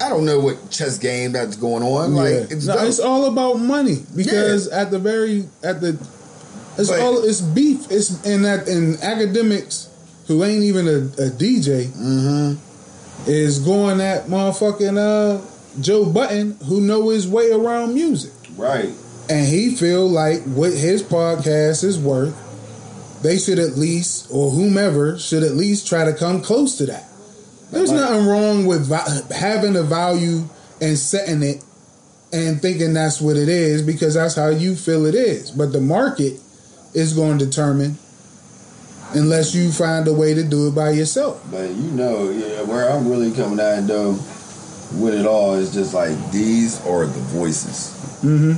I 0.05 0.09
don't 0.11 0.25
know 0.27 0.41
what 0.41 0.71
chess 0.71 0.99
game 0.99 1.33
that's 1.33 1.57
going 1.57 1.83
on. 1.83 2.15
Like 2.15 2.31
Yeah. 2.33 2.47
it's, 2.51 2.67
No, 2.67 2.77
it's 2.87 3.01
all 3.01 3.25
about 3.27 3.55
money 3.61 4.05
because 4.15 4.69
at 4.69 4.91
the 4.91 4.99
very 4.99 5.45
at 5.63 5.81
the 5.81 5.97
it's 6.77 6.91
But- 6.91 7.01
all 7.01 7.23
it's 7.25 7.41
beef. 7.41 7.87
It's 7.91 8.23
in 8.25 8.43
that 8.43 8.69
in 8.69 8.99
academics 9.03 9.89
who 10.27 10.43
ain't 10.45 10.65
even 10.65 10.89
a, 10.89 11.23
a 11.23 11.31
DJ 11.31 11.89
Mhm. 11.97 12.57
is 13.27 13.59
going 13.61 14.01
at 14.01 14.27
motherfucking 14.29 14.99
uh 14.99 15.41
Joe 15.81 16.05
Budden 16.05 16.57
who 16.67 16.81
know 16.81 17.09
his 17.11 17.27
way 17.27 17.51
around 17.51 17.95
music 17.95 18.33
right. 18.57 18.91
and 19.29 19.47
he 19.47 19.75
feel 19.75 20.09
like 20.09 20.43
what 20.45 20.73
his 20.73 21.03
podcast 21.03 21.83
is 21.85 21.99
worth 21.99 22.35
they 23.23 23.39
should 23.39 23.59
at 23.59 23.77
least 23.79 24.27
or 24.31 24.51
whomever 24.51 25.19
should 25.19 25.43
at 25.43 25.55
least 25.57 25.87
try 25.87 26.05
to 26.05 26.13
come 26.13 26.41
close 26.43 26.77
to 26.77 26.87
that 26.87 27.09
there's 27.75 27.91
Like- 27.91 28.01
nothing 28.01 28.27
wrong 28.27 28.67
with 28.67 28.91
having 29.33 29.77
a 29.77 29.83
value 29.83 30.45
and 30.81 30.99
setting 30.99 31.43
it 31.43 31.63
and 32.33 32.61
thinking 32.61 32.95
that's 32.95 33.21
what 33.21 33.37
it 33.37 33.49
is 33.49 33.83
because 33.83 34.15
that's 34.15 34.35
how 34.35 34.49
you 34.49 34.75
feel 34.75 35.07
it 35.07 35.15
is 35.15 35.51
but 35.51 35.73
the 35.73 35.81
market 35.81 36.41
is 36.95 37.13
going 37.13 37.39
to 37.39 37.47
determine 37.47 37.97
unless 39.15 39.55
you 39.55 39.71
find 39.71 40.09
a 40.09 40.13
way 40.13 40.35
to 40.35 40.43
do 40.43 40.67
it 40.69 40.75
by 40.75 40.91
yourself 40.91 41.41
But 41.51 41.71
you 41.71 41.91
know, 41.93 42.31
yeah, 42.31 42.63
where 42.63 42.91
I'm 42.91 43.09
really 43.09 43.31
coming 43.33 43.61
at 43.61 43.87
though 43.87 44.19
with 44.99 45.15
it 45.15 45.27
all 45.27 45.55
is 45.55 45.73
just 45.73 45.95
like 45.95 46.15
These 46.33 46.81
are 46.87 47.07
the 47.07 47.21
voices. 47.21 47.91
mm-hmm 48.23 48.55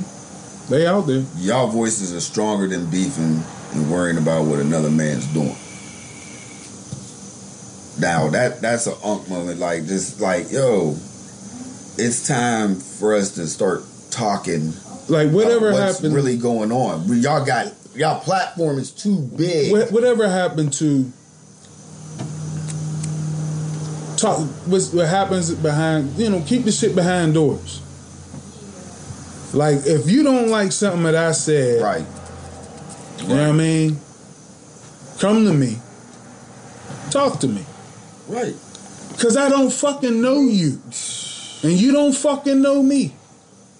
they 0.70 0.85
out 0.87 1.06
there 1.06 1.23
Y'all 1.38 1.68
voices 1.68 2.12
are 2.14 2.20
stronger 2.20 2.66
than 2.66 2.87
beefing 2.87 3.40
and 3.73 3.90
worrying 3.90 4.18
about 4.18 4.46
what 4.46 4.58
another 4.58 4.90
man's 4.90 5.25
doing. 5.26 5.54
Now 7.98 8.28
that 8.28 8.60
that's 8.60 8.86
an 8.86 8.94
unk 9.04 9.28
moment. 9.28 9.58
Like 9.58 9.86
just 9.86 10.20
like 10.20 10.50
yo, 10.52 10.96
it's 11.98 12.26
time 12.26 12.76
for 12.76 13.14
us 13.14 13.34
to 13.36 13.46
start 13.46 13.82
talking. 14.10 14.72
like 15.08 15.30
whatever 15.30 15.72
what's 15.72 15.96
happened 15.98 16.14
really 16.14 16.36
going 16.36 16.72
on. 16.72 17.06
Y'all 17.22 17.44
got 17.44 17.72
y'all 17.94 18.20
platform 18.20 18.78
is 18.78 18.90
too 18.90 19.18
big. 19.36 19.72
Wha- 19.72 19.86
whatever 19.86 20.28
happened 20.28 20.72
to 20.74 21.10
talk 24.16 24.38
what's, 24.66 24.92
what 24.92 25.06
happens 25.06 25.54
behind 25.54 26.16
you 26.16 26.30
know 26.30 26.42
keep 26.46 26.64
the 26.64 26.72
shit 26.72 26.94
behind 26.94 27.34
doors 27.34 27.82
like 29.52 29.76
if 29.86 30.10
you 30.10 30.22
don't 30.22 30.48
like 30.48 30.72
something 30.72 31.02
that 31.02 31.14
i 31.14 31.32
said 31.32 31.82
Right. 31.82 32.06
you 33.20 33.28
know 33.28 33.34
what 33.34 33.42
i 33.50 33.52
mean 33.52 33.98
come 35.18 35.44
to 35.44 35.52
me 35.52 35.76
talk 37.10 37.38
to 37.40 37.48
me 37.48 37.64
Right. 38.28 38.54
because 39.12 39.37
i 39.37 39.49
don't 39.49 39.73
fucking 39.73 40.21
know 40.21 40.40
you 40.40 40.80
and 41.62 41.73
you 41.80 41.92
don't 41.92 42.12
fucking 42.12 42.61
know 42.61 42.83
me 42.83 43.14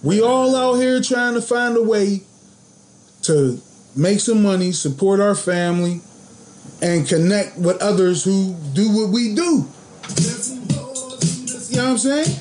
we 0.03 0.23
all 0.23 0.55
out 0.55 0.75
here 0.75 1.01
trying 1.01 1.35
to 1.35 1.43
find 1.43 1.77
a 1.77 1.83
way 1.83 2.23
to 3.23 3.61
make 3.97 4.21
some 4.21 4.43
money 4.43 4.71
support 4.73 5.21
our 5.21 5.35
family 5.35 6.01
and 6.83 7.09
connect 7.09 7.57
with 7.59 7.81
others 7.83 8.23
who 8.23 8.55
do 8.75 8.95
what 8.95 9.11
we 9.11 9.35
do. 9.35 9.67
You 11.71 11.77
know 11.77 11.93
what 11.93 11.93
I'm 11.93 11.99
saying? 11.99 12.37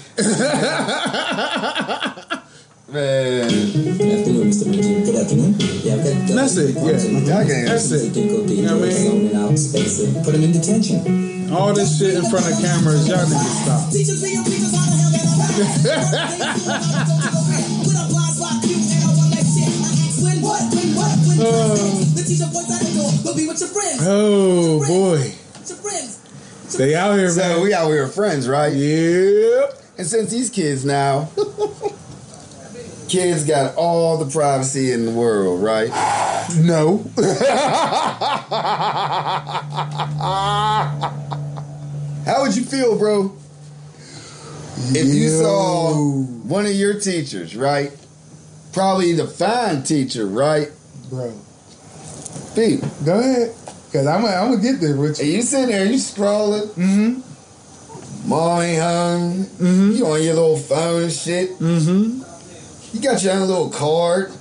Man. 2.88 3.50
Good 3.50 4.20
afternoon, 4.20 4.48
Mr. 4.54 4.70
Good 4.70 5.16
afternoon. 5.18 5.56
Yeah, 5.82 5.98
got. 5.98 6.06
Uh, 6.06 6.36
That's 6.36 6.58
it, 6.58 6.76
yeah. 6.76 6.84
Y'all 7.26 7.46
can 7.48 7.66
That's 7.66 7.92
it. 7.92 8.14
They 8.14 8.28
go 8.30 8.46
to 8.46 8.54
You 8.54 8.62
know 8.62 8.78
what 8.78 8.90
I 8.90 8.94
mean? 8.94 9.32
zoning 9.32 9.36
out 9.36 9.58
space 9.58 10.00
and 10.06 10.24
put 10.24 10.34
them 10.34 10.44
in 10.44 10.52
detention. 10.52 11.52
All 11.52 11.74
this 11.74 11.98
shit 11.98 12.14
in 12.14 12.22
front 12.30 12.46
of 12.46 12.54
cameras, 12.62 13.08
y'all 13.10 13.26
need 13.26 13.42
to 13.42 13.58
stop. 13.66 13.90
Teachers 13.92 14.22
being 14.24 14.44
preachers, 14.44 14.70
how 14.76 14.86
the 14.86 14.98
hell 15.02 15.12
that 15.12 16.36
The 20.96 22.24
teacher 22.28 22.50
points 22.54 22.72
at 22.72 22.82
the 22.86 22.94
door. 22.94 23.12
Go 23.24 23.36
be 23.36 23.48
with 23.48 23.60
your 23.60 23.70
friends. 23.70 24.00
Oh 24.06 24.80
boy, 24.88 25.18
With 25.18 25.70
your 25.70 25.78
friends. 25.78 26.78
they 26.78 26.94
out 26.96 27.18
here, 27.18 27.30
So 27.30 27.42
man. 27.42 27.62
we 27.62 27.74
out 27.74 27.88
here 27.90 28.08
friends, 28.08 28.48
right? 28.48 28.72
Yep. 28.74 29.82
And 29.98 30.06
since 30.08 30.30
these 30.30 30.50
kids 30.50 30.86
now, 30.86 31.30
kids 33.08 33.46
got 33.46 33.76
all 33.76 34.18
the 34.18 34.30
privacy 34.32 34.92
in 34.92 35.06
the 35.06 35.12
world, 35.12 35.62
right? 35.64 35.90
No. 36.58 37.06
How 42.26 42.42
would 42.42 42.56
you 42.56 42.64
feel, 42.64 42.98
bro, 42.98 43.36
if 44.90 45.14
you 45.14 45.26
Yo. 45.26 45.42
saw 45.42 45.94
one 46.48 46.66
of 46.66 46.74
your 46.74 47.00
teachers, 47.00 47.56
right? 47.56 47.92
Probably 48.74 49.14
the 49.14 49.28
fine 49.28 49.84
teacher, 49.84 50.26
right? 50.26 50.70
bro, 51.10 51.34
Pete, 52.56 52.84
go 53.06 53.20
ahead, 53.20 53.54
cause 53.94 54.08
I'm 54.08 54.26
I'm 54.26 54.52
gonna 54.52 54.62
get 54.62 54.82
there 54.82 54.96
with 54.98 55.20
and 55.20 55.28
you. 55.28 55.36
you 55.36 55.42
sitting 55.44 55.70
there, 55.70 55.86
you 55.86 55.98
scrolling, 55.98 56.68
Mm-hmm. 56.70 58.30
mom 58.30 58.62
ain't 58.62 58.82
home, 58.82 59.44
Mm-hmm. 59.46 59.92
you 59.92 60.06
on 60.08 60.24
your 60.24 60.34
little 60.34 60.58
phone 60.58 61.04
and 61.04 61.12
shit. 61.12 61.52
Mm-hmm. 61.60 62.24
You 62.96 63.02
got 63.02 63.22
your 63.22 63.34
own 63.34 63.50
little 63.50 63.70
card. 63.70 64.32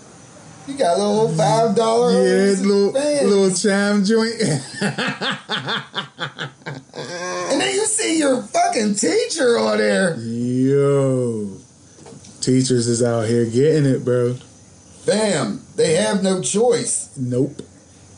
You 0.68 0.78
got 0.78 0.96
a 0.96 1.02
little 1.02 1.28
mm. 1.28 1.37
five 1.37 1.75
dollar. 1.75 2.12
Yeah, 2.12 2.54
little 2.62 2.92
little 2.92 3.52
chime 3.52 4.04
joint. 4.04 4.40
And 7.46 7.61
then 7.61 7.75
you 7.75 7.87
see 7.87 8.18
your 8.18 8.42
fucking 8.42 8.94
teacher 8.94 9.58
on 9.58 9.78
there. 9.78 10.16
Yo, 10.16 11.58
teachers 12.40 12.88
is 12.88 13.02
out 13.02 13.26
here 13.26 13.44
getting 13.44 13.84
it, 13.84 14.04
bro. 14.04 14.37
Bam. 15.04 15.61
They 15.76 15.94
have 15.94 16.23
no 16.23 16.40
choice. 16.40 17.14
Nope. 17.16 17.61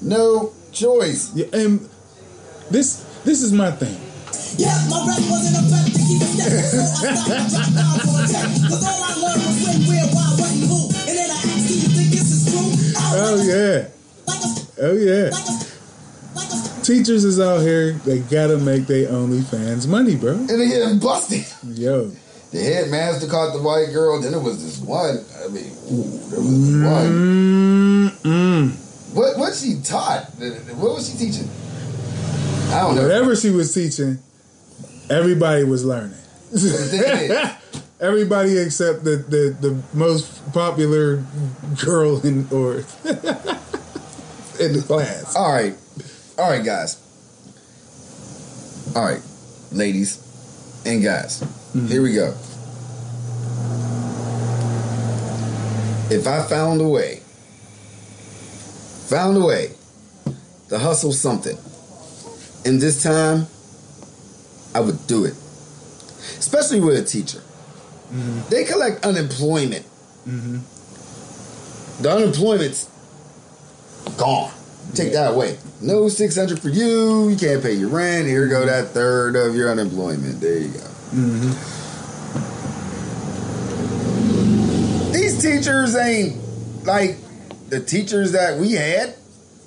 No 0.00 0.52
choice. 0.72 1.34
Yeah, 1.34 1.46
and 1.52 1.88
this 2.70 3.04
This 3.24 3.42
is 3.42 3.52
my 3.52 3.72
thing. 3.72 4.05
Yeah, 4.56 4.72
my 4.88 4.98
rap 5.06 5.20
wasn't 5.28 5.58
a 5.58 5.64
bet 5.68 5.86
to 5.90 6.00
keep 6.00 6.20
a 6.22 6.28
step. 6.30 6.50
So 6.64 6.78
I 6.78 6.86
stopped 6.86 7.28
and 7.28 7.50
dropped 7.50 7.74
down 7.76 7.96
for 8.00 8.16
a 8.16 8.26
check. 8.30 8.48
Cause 8.70 8.84
all 8.86 9.02
I 9.02 9.12
learned 9.18 9.42
was 9.44 9.56
when, 9.66 9.78
where, 9.90 10.06
why, 10.14 10.26
what, 10.38 10.50
and 10.54 10.64
who. 10.64 10.78
And 11.06 11.14
then 11.18 11.30
I 11.30 11.36
asked, 11.36 11.66
do 11.68 11.74
you 11.74 11.88
think 11.92 12.08
this 12.14 12.28
is 12.32 12.42
true? 12.48 12.70
Oh 12.96 13.36
like 13.36 13.46
a- 13.46 13.50
yeah. 13.50 13.88
Like 14.26 14.42
a, 14.42 14.50
Oh 14.86 14.94
yeah. 14.96 15.28
like 15.34 16.50
a. 16.50 16.84
Teachers 16.84 17.24
is 17.24 17.40
out 17.40 17.60
here. 17.60 17.92
They 18.06 18.20
gotta 18.20 18.58
make 18.58 18.86
their 18.86 19.08
OnlyFans 19.08 19.88
money, 19.88 20.14
bro. 20.16 20.32
And 20.34 20.48
they 20.48 20.68
get 20.68 21.00
busted. 21.02 21.44
Yo. 21.76 22.12
The 22.52 22.60
headmaster 22.62 23.26
caught 23.26 23.52
the 23.54 23.60
white 23.60 23.92
girl. 23.92 24.20
Then 24.22 24.32
it 24.32 24.40
was 24.40 24.62
this 24.62 24.78
one. 24.86 25.18
I 25.44 25.48
mean, 25.48 25.64
ooh, 25.90 26.04
there 26.30 26.38
was 26.40 26.72
this 26.72 26.84
one. 26.84 27.10
Mm-mm. 28.22 29.14
What 29.14 29.36
what 29.36 29.54
she 29.54 29.80
taught? 29.82 30.26
What 30.76 30.94
was 30.94 31.10
she 31.10 31.18
teaching? 31.18 31.50
I 32.72 32.80
don't 32.82 32.94
know. 32.96 33.02
Whatever 33.02 33.34
she 33.34 33.50
was 33.50 33.74
teaching, 33.74 34.18
everybody 35.10 35.64
was 35.64 35.84
learning. 35.84 36.18
everybody 38.00 38.58
except 38.58 39.04
the, 39.04 39.16
the, 39.16 39.56
the 39.60 39.82
most 39.94 40.52
popular 40.52 41.24
girl 41.84 42.24
in 42.24 42.46
or 42.50 42.74
in 44.60 44.72
the 44.72 44.84
class. 44.86 45.34
All 45.36 45.52
right, 45.52 45.76
all 46.38 46.50
right, 46.50 46.64
guys. 46.64 47.02
All 48.94 49.04
right, 49.04 49.22
ladies 49.72 50.22
and 50.86 51.02
guys. 51.02 51.40
Mm-hmm. 51.40 51.86
Here 51.88 52.02
we 52.02 52.14
go. 52.14 52.34
If 56.08 56.26
I 56.28 56.42
found 56.48 56.80
a 56.80 56.88
way, 56.88 57.20
found 59.08 59.36
a 59.36 59.44
way 59.44 59.72
to 60.68 60.78
hustle 60.78 61.12
something, 61.12 61.58
in 62.64 62.78
this 62.78 63.02
time, 63.02 63.46
I 64.76 64.80
would 64.80 65.06
do 65.06 65.24
it. 65.24 65.32
Especially 66.38 66.80
with 66.80 66.98
a 66.98 67.02
teacher. 67.02 67.38
Mm-hmm. 67.38 68.50
They 68.50 68.64
collect 68.64 69.06
unemployment. 69.06 69.86
Mm-hmm. 70.28 72.02
The 72.02 72.12
unemployment's 72.12 72.90
gone. 74.18 74.52
Take 74.94 75.14
that 75.14 75.32
away. 75.32 75.56
No 75.80 76.10
600 76.10 76.60
for 76.60 76.68
you. 76.68 77.30
You 77.30 77.36
can't 77.36 77.62
pay 77.62 77.72
your 77.72 77.88
rent. 77.88 78.26
Here 78.26 78.46
go 78.48 78.56
mm-hmm. 78.56 78.66
that 78.66 78.88
third 78.88 79.34
of 79.34 79.54
your 79.56 79.70
unemployment. 79.70 80.42
There 80.42 80.58
you 80.58 80.68
go. 80.68 80.86
These 85.14 85.40
teachers 85.40 85.96
ain't 85.96 86.36
like 86.84 87.16
the 87.70 87.80
teachers 87.80 88.32
that 88.32 88.58
we 88.58 88.72
had. 88.72 89.14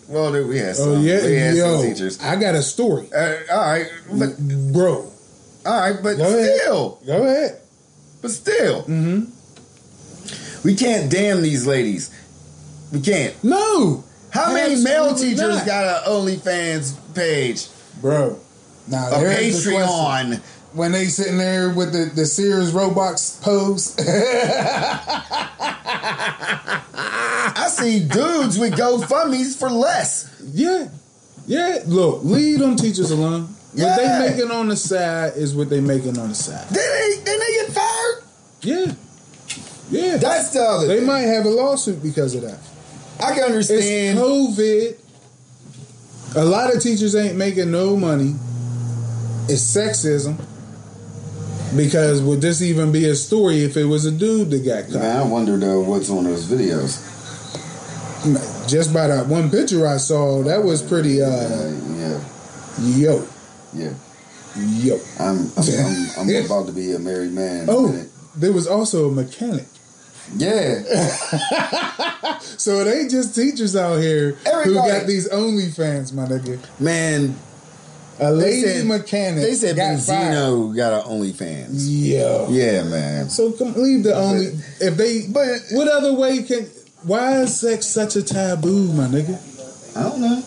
Well, 0.09 0.31
we 0.47 0.57
had 0.57 0.75
some. 0.75 0.89
Oh 0.89 0.99
yeah, 1.01 1.23
we 1.23 1.35
had 1.35 1.55
yo, 1.55 1.77
some 1.81 1.87
teachers. 1.93 2.19
I 2.19 2.35
got 2.35 2.55
a 2.55 2.63
story, 2.63 3.07
Uh, 3.15 3.35
all 3.51 3.57
right, 3.59 3.87
but 4.11 4.37
bro. 4.73 5.05
all 5.65 5.79
right, 5.79 5.95
but 6.01 6.17
Go 6.17 6.23
ahead. 6.27 6.59
still, 6.59 6.99
Go 7.05 7.23
ahead. 7.23 7.59
but 8.21 8.31
still, 8.31 8.83
Mm-hmm. 8.83 10.67
we 10.67 10.75
can't 10.75 11.11
damn 11.11 11.41
these 11.41 11.67
ladies. 11.67 12.09
We 12.91 13.01
can't. 13.01 13.35
No, 13.43 14.03
How 14.31 14.51
many 14.53 14.81
male 14.81 15.05
Absolutely 15.11 15.35
teachers 15.35 15.57
not. 15.57 15.65
got 15.67 16.07
an 16.07 16.11
OnlyFans 16.11 16.95
page, 17.15 17.67
bro. 18.01 18.39
Now 18.87 19.07
a 19.15 19.19
there's 19.19 19.63
the 19.63 19.71
question. 19.71 20.39
Patreon? 20.39 20.41
When 20.73 20.91
they 20.91 21.05
sitting 21.05 21.38
there 21.38 21.69
with 21.71 21.91
the 21.93 22.11
the 22.13 22.25
Sears 22.25 22.73
Roebuck 22.73 23.17
pose. 23.41 23.95
I 27.51 27.67
see 27.69 27.99
dudes 28.07 28.59
with 28.59 28.73
GoFundmes 28.73 29.57
for 29.57 29.69
less. 29.69 30.29
yeah, 30.53 30.89
yeah. 31.47 31.79
Look, 31.85 32.23
leave 32.23 32.59
them 32.59 32.75
teachers 32.75 33.11
alone. 33.11 33.47
What 33.73 33.97
they 33.97 34.29
making 34.29 34.51
on 34.51 34.67
the 34.67 34.75
side 34.75 35.33
is 35.35 35.55
what 35.55 35.69
they 35.69 35.79
making 35.79 36.17
on 36.17 36.29
the 36.29 36.35
side. 36.35 36.67
Then 36.69 36.89
they 36.89 37.21
then 37.23 37.39
they 37.39 37.53
get 37.53 37.71
fired. 37.71 38.23
Yeah, 38.61 38.93
yeah. 39.89 40.17
That's 40.17 40.51
the 40.51 40.61
other. 40.61 40.88
they 40.88 40.97
thing. 40.97 41.07
might 41.07 41.21
have 41.21 41.45
a 41.45 41.49
lawsuit 41.49 42.01
because 42.03 42.35
of 42.35 42.41
that. 42.43 42.59
I 43.19 43.33
can 43.33 43.43
understand. 43.43 43.79
It's 43.79 44.19
understand. 44.19 44.19
COVID. 44.19 44.95
A 46.35 46.45
lot 46.45 46.73
of 46.75 46.81
teachers 46.81 47.15
ain't 47.15 47.35
making 47.35 47.71
no 47.71 47.95
money. 47.97 48.35
It's 49.47 49.63
sexism. 49.63 50.39
Because 51.75 52.21
would 52.21 52.41
this 52.41 52.62
even 52.62 52.91
be 52.91 53.05
a 53.10 53.15
story 53.15 53.63
if 53.63 53.77
it 53.77 53.86
was 53.86 54.05
a 54.05 54.12
dude 54.12 54.49
that 54.51 54.65
got 54.65 54.86
caught? 54.86 55.01
Man, 55.01 55.17
I 55.17 55.23
wonder 55.23 55.58
though 55.58 55.82
what's 55.82 56.10
on 56.10 56.23
those 56.23 56.45
videos. 56.47 57.05
Just 58.69 58.93
by 58.93 59.08
that 59.08 59.27
one 59.27 59.49
picture 59.49 59.88
I 59.88 59.97
saw, 59.97 60.43
that 60.43 60.63
was 60.63 60.82
pretty 60.82 61.21
uh 61.21 61.27
Uh, 61.29 61.71
yeah, 61.95 62.19
yo. 62.79 63.27
yeah. 63.73 63.93
Yo. 64.58 64.99
I'm 65.19 65.51
I'm, 65.55 65.63
I'm, 66.17 66.29
I'm 66.29 66.45
about 66.45 66.67
to 66.67 66.73
be 66.73 66.91
a 66.93 66.99
married 66.99 67.32
man. 67.32 67.67
Oh, 67.69 68.05
there 68.36 68.51
was 68.51 68.67
also 68.67 69.10
a 69.10 69.12
mechanic. 69.12 69.65
yeah. 70.36 70.84
So 72.58 72.79
it 72.79 72.88
ain't 72.93 73.12
just 73.12 73.36
teachers 73.36 73.75
out 73.75 73.97
here 73.97 74.32
who 74.63 74.73
got 74.75 75.08
these 75.08 75.29
OnlyFans, 75.29 76.13
my 76.13 76.25
nigga. 76.25 76.60
Man, 76.79 77.36
A 78.21 78.32
lady 78.32 78.62
said- 78.62 78.86
mechanic. 78.86 79.43
they 79.43 79.53
said 79.53 79.75
got 79.75 79.99
fired. 79.99 80.34
Benzino 80.36 80.75
got 80.75 80.93
an 80.93 81.12
OnlyFans. 81.12 81.86
Yo. 81.88 82.47
Yeah, 82.49 82.84
man. 82.84 83.29
So 83.29 83.51
come 83.53 83.73
leave 83.73 84.03
the 84.03 84.15
only 84.15 84.47
if 84.82 84.97
they 84.97 85.27
But 85.29 85.47
what 85.71 85.88
other 85.88 86.13
way 86.13 86.43
can 86.43 86.65
why 87.03 87.41
is 87.41 87.58
sex 87.58 87.88
such 87.88 88.17
a 88.17 88.23
taboo, 88.23 88.91
my 88.93 89.05
nigga? 89.08 89.38
I 89.95 90.03
don't 90.03 90.19
know. 90.21 90.43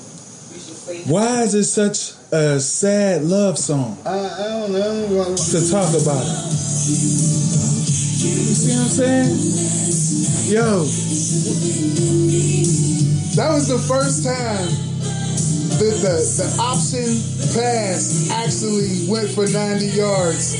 Why 1.06 1.42
is 1.42 1.54
it 1.54 1.64
such 1.64 2.12
a 2.32 2.60
sad 2.60 3.22
love 3.22 3.56
song 3.58 3.96
I, 4.04 4.10
I 4.18 4.44
don't 4.48 4.72
know. 4.72 5.24
to 5.34 5.70
talk 5.70 5.88
about 5.94 6.22
it? 6.26 6.38
You 8.22 8.54
see 8.54 8.76
what 8.76 8.82
I'm 8.82 8.88
saying? 8.88 10.52
Yo. 10.52 10.84
That 13.36 13.54
was 13.54 13.68
the 13.68 13.78
first 13.78 14.24
time 14.24 14.91
the, 15.82 15.90
the, 15.90 16.14
the 16.38 16.48
option 16.62 17.10
pass 17.58 18.30
actually 18.30 19.10
went 19.10 19.28
for 19.30 19.48
90 19.48 19.86
yards 19.86 20.54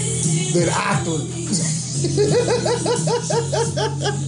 that 0.53 0.69
I 0.69 0.97
threw. 1.05 1.23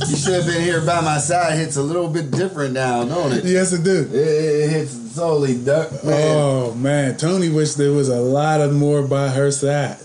You 0.07 0.16
should 0.16 0.35
have 0.35 0.46
been 0.46 0.62
here 0.62 0.80
by 0.87 1.00
my 1.00 1.18
side. 1.18 1.59
Hits 1.59 1.76
a 1.76 1.83
little 1.83 2.09
bit 2.09 2.30
different 2.30 2.74
now, 2.74 3.04
don't 3.04 3.33
it? 3.33 3.44
Yes, 3.44 3.72
it 3.72 3.83
do. 3.83 4.02
It, 4.02 4.14
it 4.14 4.70
hits 4.70 4.92
solely 4.92 5.57
duck, 5.64 5.90
man. 6.04 6.37
Oh 6.37 6.74
man, 6.74 7.16
Toni 7.16 7.48
wished 7.48 7.76
there 7.76 7.90
was 7.92 8.09
a 8.09 8.20
lot 8.20 8.61
of 8.61 8.72
more 8.72 9.02
by 9.02 9.30
her 9.30 9.50
side. 9.50 9.98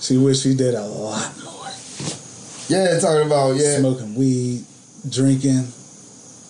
She 0.00 0.18
wished 0.18 0.42
she 0.42 0.54
did 0.54 0.74
a 0.74 0.84
lot 0.84 1.32
more. 1.42 1.70
Yeah, 2.68 2.98
talking 3.00 3.26
about 3.26 3.56
yeah, 3.56 3.78
Smoking 3.78 4.14
weed, 4.14 4.66
drinking. 5.08 5.64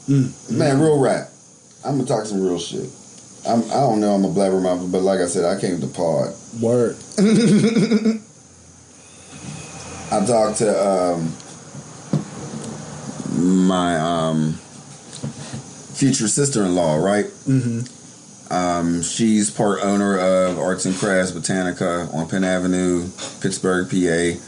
Mm. 0.09 0.51
man, 0.51 0.81
real 0.81 0.98
rap. 0.98 1.29
I'm 1.85 1.98
gonna 1.98 2.09
talk 2.09 2.27
some 2.27 2.42
real 2.42 2.59
shit. 2.59 2.90
I'm, 3.49 3.65
I 3.65 3.81
don't 3.81 4.01
know. 4.01 4.13
I'm 4.15 4.25
a 4.25 4.29
blabbermouth, 4.29 4.93
but 4.93 5.03
like 5.03 5.21
I 5.21 5.27
said, 5.27 5.45
I 5.45 5.59
came 5.59 5.81
to 5.81 5.87
pod. 5.87 6.35
Word. 6.61 6.97
I 10.11 10.25
talked 10.25 10.59
to 10.59 10.87
um, 10.87 11.33
my 13.67 13.99
um, 13.99 14.53
future 15.95 16.29
sister-in-law, 16.29 16.97
right? 16.97 17.25
Mm-hmm. 17.25 18.53
Um, 18.53 19.03
she's 19.03 19.51
part 19.51 19.81
owner 19.83 20.19
of 20.19 20.59
Arts 20.59 20.85
and 20.87 20.95
Crafts 20.95 21.33
Botanica 21.33 22.13
on 22.15 22.29
Penn 22.29 22.45
Avenue, 22.45 23.09
Pittsburgh, 23.41 23.89
PA. 23.89 24.41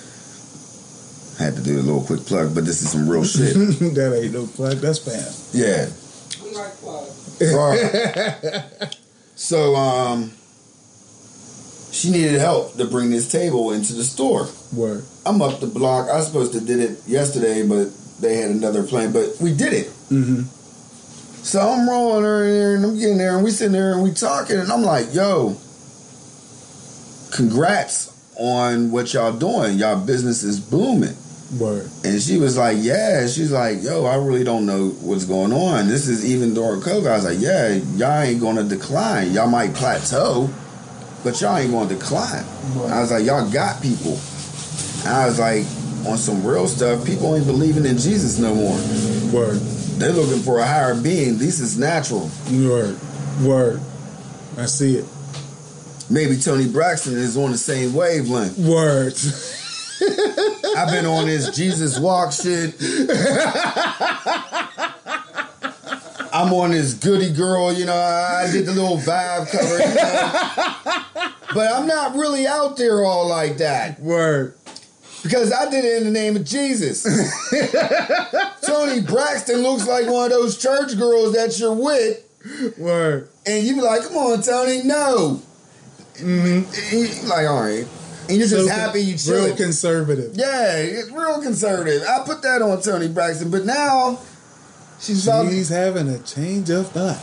Had 1.42 1.56
to 1.56 1.62
do 1.62 1.78
a 1.78 1.82
little 1.82 2.02
quick 2.02 2.20
plug, 2.20 2.54
but 2.54 2.66
this 2.66 2.82
is 2.82 2.90
some 2.90 3.08
real 3.08 3.24
shit. 3.24 3.54
that 3.94 4.20
ain't 4.22 4.34
no 4.34 4.46
plug. 4.46 4.78
That's 4.78 4.98
spam. 4.98 5.54
Yeah. 5.54 5.88
Right. 7.40 8.94
so 9.34 9.74
um, 9.74 10.32
she 11.90 12.10
needed 12.10 12.38
help 12.40 12.76
to 12.76 12.84
bring 12.84 13.10
this 13.10 13.30
table 13.30 13.72
into 13.72 13.94
the 13.94 14.04
store. 14.04 14.48
Word. 14.74 15.04
I'm 15.26 15.42
up 15.42 15.60
the 15.60 15.66
block. 15.66 16.08
I 16.08 16.16
was 16.16 16.26
supposed 16.26 16.52
to 16.52 16.60
did 16.60 16.80
it 16.80 16.98
yesterday, 17.06 17.66
but 17.66 17.88
they 18.20 18.36
had 18.36 18.50
another 18.50 18.82
plane. 18.82 19.12
But 19.12 19.36
we 19.40 19.54
did 19.54 19.72
it. 19.72 19.86
Mm-hmm. 20.10 20.42
So 21.42 21.60
I'm 21.60 21.88
rolling 21.88 22.24
her 22.24 22.44
in 22.44 22.50
there, 22.50 22.74
and 22.76 22.84
I'm 22.84 22.98
getting 22.98 23.18
there, 23.18 23.34
and 23.34 23.44
we 23.44 23.50
sitting 23.50 23.72
there, 23.72 23.94
and 23.94 24.02
we 24.02 24.12
talking, 24.12 24.58
and 24.58 24.70
I'm 24.70 24.82
like, 24.82 25.14
"Yo, 25.14 25.56
congrats 27.32 28.12
on 28.36 28.90
what 28.90 29.12
y'all 29.14 29.32
doing. 29.32 29.78
Y'all 29.78 30.04
business 30.04 30.42
is 30.42 30.60
booming." 30.60 31.16
Word. 31.58 31.90
And 32.04 32.20
she 32.22 32.38
was 32.38 32.56
like, 32.56 32.78
"Yeah." 32.80 33.26
She's 33.26 33.50
like, 33.50 33.82
"Yo, 33.82 34.04
I 34.04 34.16
really 34.16 34.44
don't 34.44 34.66
know 34.66 34.90
what's 35.00 35.24
going 35.24 35.52
on. 35.52 35.88
This 35.88 36.06
is 36.06 36.24
even 36.24 36.54
during 36.54 36.80
COVID." 36.80 37.10
I 37.10 37.16
was 37.16 37.24
like, 37.24 37.40
"Yeah, 37.40 37.74
y'all 37.96 38.22
ain't 38.22 38.40
gonna 38.40 38.64
decline. 38.64 39.32
Y'all 39.32 39.48
might 39.48 39.74
plateau, 39.74 40.48
but 41.24 41.40
y'all 41.40 41.56
ain't 41.56 41.72
gonna 41.72 41.88
decline." 41.88 42.44
I 42.86 43.00
was 43.00 43.10
like, 43.10 43.24
"Y'all 43.24 43.50
got 43.50 43.82
people." 43.82 44.18
And 45.04 45.08
I 45.08 45.26
was 45.26 45.38
like, 45.38 45.64
on 46.06 46.16
some 46.16 46.44
real 46.46 46.66
stuff, 46.66 47.04
people 47.04 47.34
ain't 47.36 47.46
believing 47.46 47.84
in 47.84 47.98
Jesus 47.98 48.38
no 48.38 48.54
more. 48.54 48.76
Word. 49.32 49.58
They're 49.98 50.12
looking 50.12 50.42
for 50.42 50.60
a 50.60 50.66
higher 50.66 50.94
being. 50.94 51.38
This 51.38 51.60
is 51.60 51.78
natural. 51.78 52.30
Word. 52.50 52.98
Word. 53.42 53.80
I 54.56 54.66
see 54.66 54.96
it. 54.96 55.04
maybe 56.08 56.36
Toni 56.36 56.68
Braxton 56.68 57.14
is 57.14 57.36
on 57.36 57.52
the 57.52 57.58
same 57.58 57.92
wavelength. 57.94 58.58
Words. 58.58 59.56
I've 60.76 60.90
been 60.90 61.06
on 61.06 61.26
this 61.26 61.50
Jesus 61.56 61.98
walk 61.98 62.32
shit. 62.32 62.74
I'm 66.32 66.52
on 66.52 66.70
this 66.70 66.94
goody 66.94 67.32
girl, 67.32 67.72
you 67.72 67.84
know. 67.86 67.92
I 67.94 68.48
did 68.50 68.66
the 68.66 68.72
little 68.72 68.98
vibe 68.98 69.50
cover, 69.50 69.78
you 69.78 69.94
know. 69.94 71.32
but 71.54 71.72
I'm 71.72 71.86
not 71.86 72.14
really 72.14 72.46
out 72.46 72.76
there 72.76 73.04
all 73.04 73.26
like 73.28 73.58
that 73.58 73.98
Word. 74.00 74.54
because 75.22 75.52
I 75.52 75.68
did 75.68 75.84
it 75.84 75.98
in 75.98 76.04
the 76.04 76.12
name 76.12 76.36
of 76.36 76.44
Jesus. 76.44 77.02
Toni 78.66 79.00
Braxton 79.00 79.60
looks 79.62 79.88
like 79.88 80.06
one 80.06 80.26
of 80.26 80.30
those 80.30 80.56
church 80.56 80.96
girls 80.96 81.32
that 81.34 81.58
you're 81.58 81.74
with, 81.74 82.22
Word. 82.78 83.28
and 83.44 83.66
you 83.66 83.74
be 83.74 83.80
like, 83.80 84.02
"Come 84.02 84.16
on, 84.16 84.42
Toni, 84.42 84.82
no." 84.84 85.42
Mm-hmm. 86.14 87.28
Like, 87.28 87.48
all 87.48 87.62
right, 87.62 87.86
and 88.30 88.38
you're 88.38 88.48
just 88.48 88.66
So 88.68 88.72
happy 88.72 89.00
you 89.02 89.16
chill. 89.16 89.44
Real 89.46 89.56
conservative. 89.56 90.32
Yeah, 90.34 90.76
it's 90.76 91.10
real 91.10 91.40
conservative. 91.42 92.02
I 92.08 92.22
put 92.24 92.42
that 92.42 92.62
on 92.62 92.80
Toni 92.82 93.08
Braxton, 93.08 93.50
but 93.50 93.64
now 93.64 94.18
she's 95.00 95.24
She's 95.24 95.68
having 95.68 96.08
a 96.08 96.18
change 96.20 96.70
of 96.70 96.90
thought. 96.92 97.16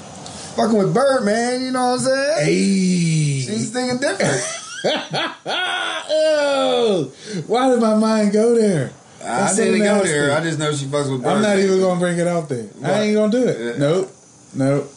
fucking 0.55 0.77
with 0.77 0.93
Bird, 0.93 1.23
man, 1.25 1.61
You 1.61 1.71
know 1.71 1.91
what 1.91 1.99
I'm 2.01 2.05
saying? 2.05 2.45
Hey. 2.45 2.53
She's 3.41 3.71
thinking 3.71 3.97
different. 3.99 4.41
oh, 6.09 7.11
why 7.47 7.69
did 7.69 7.79
my 7.81 7.95
mind 7.95 8.31
go 8.31 8.55
there? 8.55 8.91
I 9.23 9.47
so 9.47 9.63
didn't 9.65 9.79
go 9.83 10.03
there. 10.03 10.31
I 10.37 10.41
just 10.43 10.59
know 10.59 10.71
she 10.73 10.85
fucks 10.85 11.11
with 11.11 11.23
Birdman. 11.23 11.35
I'm 11.37 11.41
not 11.41 11.59
even 11.59 11.79
gonna 11.79 11.99
bring 11.99 12.17
it 12.19 12.27
out 12.27 12.47
there. 12.49 12.63
What? 12.63 12.91
I 12.91 13.01
ain't 13.01 13.15
gonna 13.15 13.31
do 13.31 13.47
it. 13.47 13.59
Yeah. 13.59 13.77
Nope. 13.79 14.11
Nope. 14.53 14.93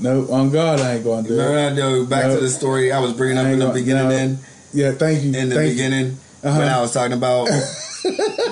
Nope. 0.00 0.30
On 0.30 0.50
God, 0.50 0.80
I 0.80 0.94
ain't 0.94 1.04
gonna 1.04 1.26
do 1.26 1.34
it. 1.34 1.36
that 1.36 1.76
though? 1.76 2.06
Back 2.06 2.26
No. 2.26 2.36
to 2.36 2.40
the 2.40 2.48
story 2.48 2.92
I 2.92 3.00
was 3.00 3.12
bringing 3.12 3.36
up 3.36 3.46
I 3.46 3.50
in 3.50 3.58
the 3.58 3.68
beginning. 3.70 4.04
no. 4.04 4.08
Then 4.10 4.38
Yeah, 4.72 4.92
thank 4.92 5.22
you. 5.24 5.32
in 5.34 5.48
the 5.48 5.54
Thank 5.56 5.70
beginning 5.72 6.18
Uh-huh. 6.44 6.58
when 6.58 6.68
I 6.68 6.80
was 6.80 6.92
talking 6.92 7.12
about 7.14 7.48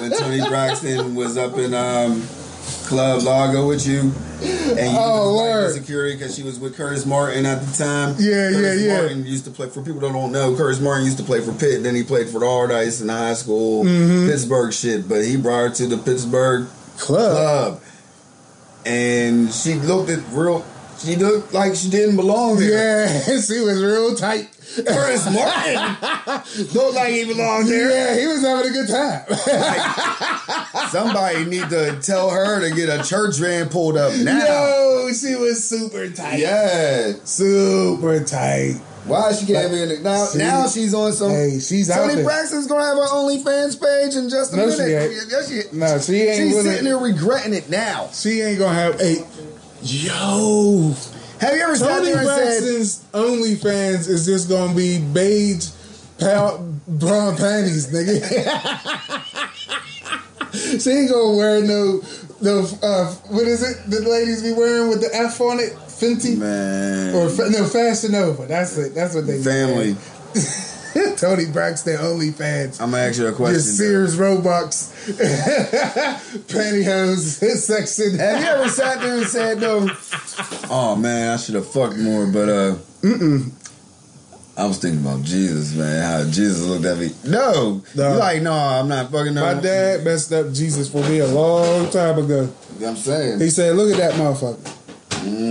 when 0.00 0.10
Toni 0.12 0.40
Braxton 0.48 1.14
was 1.14 1.36
up 1.36 1.56
in 1.58 1.74
um, 1.74 2.22
Club 2.86 3.22
Lago 3.22 3.68
with 3.68 3.86
you, 3.86 4.00
and 4.00 4.92
you 4.92 4.98
Oh, 4.98 5.34
was 5.34 5.74
like 5.74 5.82
security 5.82 6.16
because 6.16 6.34
she 6.34 6.42
was 6.42 6.58
with 6.58 6.76
Curtis 6.76 7.04
Martin 7.06 7.46
at 7.46 7.60
the 7.62 7.84
time. 7.84 8.16
Yeah, 8.18 8.50
Curtis 8.52 8.80
yeah, 8.82 8.86
yeah. 8.92 8.98
Martin 9.00 9.26
used 9.26 9.44
to 9.44 9.50
play 9.50 9.68
for 9.68 9.82
people 9.82 10.00
that 10.00 10.12
don't 10.12 10.32
know. 10.32 10.56
Curtis 10.56 10.80
Martin 10.80 11.04
used 11.04 11.18
to 11.18 11.24
play 11.24 11.40
for 11.40 11.52
Pitt. 11.52 11.82
Then 11.82 11.94
he 11.94 12.02
played 12.02 12.28
for 12.28 12.40
the 12.40 12.46
Allderdice 12.46 13.02
in 13.02 13.08
high 13.08 13.34
school, 13.34 13.84
Mm-hmm. 13.84 14.28
Pittsburgh 14.30 14.72
shit. 14.72 15.08
But 15.08 15.24
he 15.24 15.36
brought 15.36 15.68
her 15.68 15.70
to 15.70 15.86
the 15.86 15.98
Pittsburgh 15.98 16.66
Club. 16.98 17.78
club, 17.78 17.82
and 18.84 19.52
she 19.52 19.74
looked 19.74 20.10
at 20.10 20.20
real. 20.32 20.64
She 20.98 21.14
looked 21.16 21.52
like 21.52 21.74
she 21.74 21.90
didn't 21.90 22.16
belong 22.16 22.56
there. 22.58 23.06
Yeah, 23.06 23.22
she 23.40 23.60
was 23.60 23.82
real 23.82 24.14
tight. 24.16 24.48
Curtis 24.74 25.24
Martin 25.32 26.74
looked 26.74 26.94
like 26.96 27.12
he 27.12 27.24
belonged 27.24 27.68
there. 27.68 27.90
Yeah, 27.90 28.20
he 28.20 28.26
was 28.26 28.42
having 28.42 28.70
a 28.70 28.74
good 28.74 28.88
time. 28.88 29.24
Somebody 30.90 31.44
need 31.44 31.68
to 31.70 31.98
tell 32.02 32.30
her 32.30 32.60
to 32.68 32.74
get 32.74 32.88
a 32.88 33.02
church 33.02 33.36
van 33.36 33.68
pulled 33.68 33.96
up 33.96 34.14
now. 34.18 34.44
Yo, 34.46 35.12
she 35.12 35.34
was 35.36 35.62
super 35.64 36.08
tight. 36.10 36.38
Yeah. 36.40 37.12
Super 37.24 38.22
tight. 38.24 38.80
Why 39.06 39.32
she 39.32 39.46
can't 39.46 39.70
be 39.70 39.80
in 39.82 39.90
it 39.90 40.02
now? 40.02 40.26
Now 40.34 40.66
she's 40.66 40.92
on 40.92 41.12
some. 41.12 41.30
Hey, 41.30 41.60
she's 41.60 41.88
out 41.90 42.02
Toni 42.02 42.16
there. 42.16 42.24
Braxton's 42.24 42.66
gonna 42.66 42.84
have 42.84 42.96
her 42.96 43.06
OnlyFans 43.06 43.80
page 43.80 44.16
in 44.16 44.28
just 44.28 44.52
a 44.52 44.56
No, 44.56 44.66
minute. 44.66 44.76
she 44.76 45.54
ain't. 45.54 45.70
She, 45.70 45.76
No, 45.76 45.98
she 46.00 46.22
ain't 46.22 46.36
she's 46.52 46.62
sitting 46.62 46.84
there 46.84 46.98
regretting 46.98 47.54
it 47.54 47.70
now. 47.70 48.08
She 48.12 48.40
ain't 48.40 48.58
gonna 48.58 48.74
have 48.74 49.00
a 49.00 49.24
yo. 49.82 50.92
Have 51.40 51.54
you 51.54 51.62
ever 51.62 51.76
sat 51.76 51.98
Toni 51.98 52.04
there 52.06 52.18
and 52.18 52.28
said, 52.28 52.60
Braxton's 52.62 53.04
OnlyFans 53.12 54.08
is 54.08 54.24
just 54.26 54.48
gonna 54.48 54.74
be 54.74 54.98
beige 55.00 55.68
pal- 56.18 56.58
brown 56.88 57.36
panties, 57.36 57.88
nigga. 57.92 58.22
she 60.82 60.90
ain't 60.90 61.10
gonna 61.10 61.36
wear 61.36 61.62
no 61.62 62.00
no 62.40 62.66
uh, 62.82 63.12
what 63.28 63.46
is 63.46 63.62
it? 63.62 63.90
The 63.90 64.00
ladies 64.08 64.42
be 64.42 64.52
wearing 64.52 64.88
with 64.88 65.00
the 65.00 65.14
F 65.14 65.40
on 65.40 65.58
it, 65.60 65.72
Fenty 65.88 66.36
"Man, 66.38 67.14
or 67.14 67.28
no 67.50 67.66
Fashion 67.66 68.12
Nova. 68.12 68.46
That's 68.46 68.76
it. 68.78 68.94
That's 68.94 69.14
what 69.14 69.26
they 69.26 69.38
be 69.38 69.44
family"? 69.44 69.96
Toni 71.16 71.46
Braxton 71.46 71.96
OnlyFans. 71.98 72.80
I'm 72.80 72.90
gonna 72.90 73.02
ask 73.04 73.18
you 73.18 73.26
a 73.26 73.32
question. 73.32 73.54
Just 73.54 73.76
Sears 73.76 74.16
Roebuck 74.16 74.70
pantyhose 76.48 77.38
section. 77.56 78.18
Have 78.18 78.40
you 78.40 78.46
ever 78.46 78.68
sat 78.68 79.00
there 79.00 79.16
and 79.18 79.26
said, 79.26 79.60
"No"? 79.60 79.88
Oh 80.70 80.96
man, 80.96 81.32
I 81.32 81.36
should 81.36 81.54
have 81.54 81.70
fucked 81.70 81.96
more, 81.98 82.26
but 82.26 82.48
uh, 82.48 82.76
I 84.58 84.66
was 84.66 84.78
thinking 84.78 85.00
about 85.00 85.22
Jesus, 85.22 85.74
man. 85.74 86.02
How 86.02 86.24
Jesus 86.30 86.62
looked 86.64 86.84
at 86.86 86.98
me. 86.98 87.10
No, 87.26 87.82
No. 87.94 88.12
you 88.12 88.18
like, 88.18 88.42
no, 88.42 88.52
I'm 88.52 88.88
not 88.88 89.10
fucking. 89.10 89.34
No. 89.34 89.42
My 89.54 89.60
dad 89.60 90.02
messed 90.04 90.32
up 90.32 90.52
Jesus 90.52 90.88
for 90.90 91.02
me 91.08 91.18
a 91.18 91.26
long 91.26 91.90
time 91.90 92.18
ago. 92.18 92.48
I'm 92.84 92.96
saying. 92.96 93.40
He 93.40 93.50
said, 93.50 93.76
"Look 93.76 93.90
at 93.92 93.98
that 93.98 94.14
motherfucker. 94.14 94.72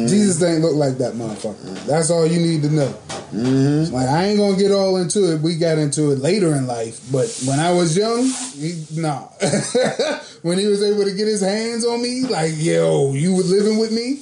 Jesus 0.08 0.42
ain't 0.44 0.62
look 0.62 0.76
like 0.76 0.98
that 1.00 1.14
motherfucker. 1.14 1.86
That's 1.86 2.10
all 2.10 2.26
you 2.26 2.40
need 2.40 2.62
to 2.64 2.70
know." 2.70 2.96
Mm-hmm. 3.36 3.94
Like 3.94 4.08
I 4.08 4.26
ain't 4.26 4.40
gonna 4.40 4.58
get 4.58 4.72
all 4.72 4.98
into 4.98 5.34
it. 5.34 5.42
We 5.42 5.56
got 5.58 5.78
into 5.78 6.12
it 6.12 6.20
later 6.20 6.56
in 6.56 6.68
life, 6.68 7.02
but 7.12 7.28
when 7.46 7.60
I 7.60 7.72
was 7.74 7.98
young, 7.98 8.24
he, 8.56 8.86
nah. 8.96 9.28
when 10.42 10.58
he 10.58 10.68
was 10.68 10.84
able 10.84 11.04
to 11.04 11.14
get 11.14 11.28
his 11.28 11.42
hands 11.42 11.86
on 11.86 12.02
me, 12.02 12.22
like 12.22 12.54
yo, 12.56 13.14
you 13.14 13.36
were 13.36 13.44
living 13.44 13.78
with 13.78 13.92
me. 13.92 14.22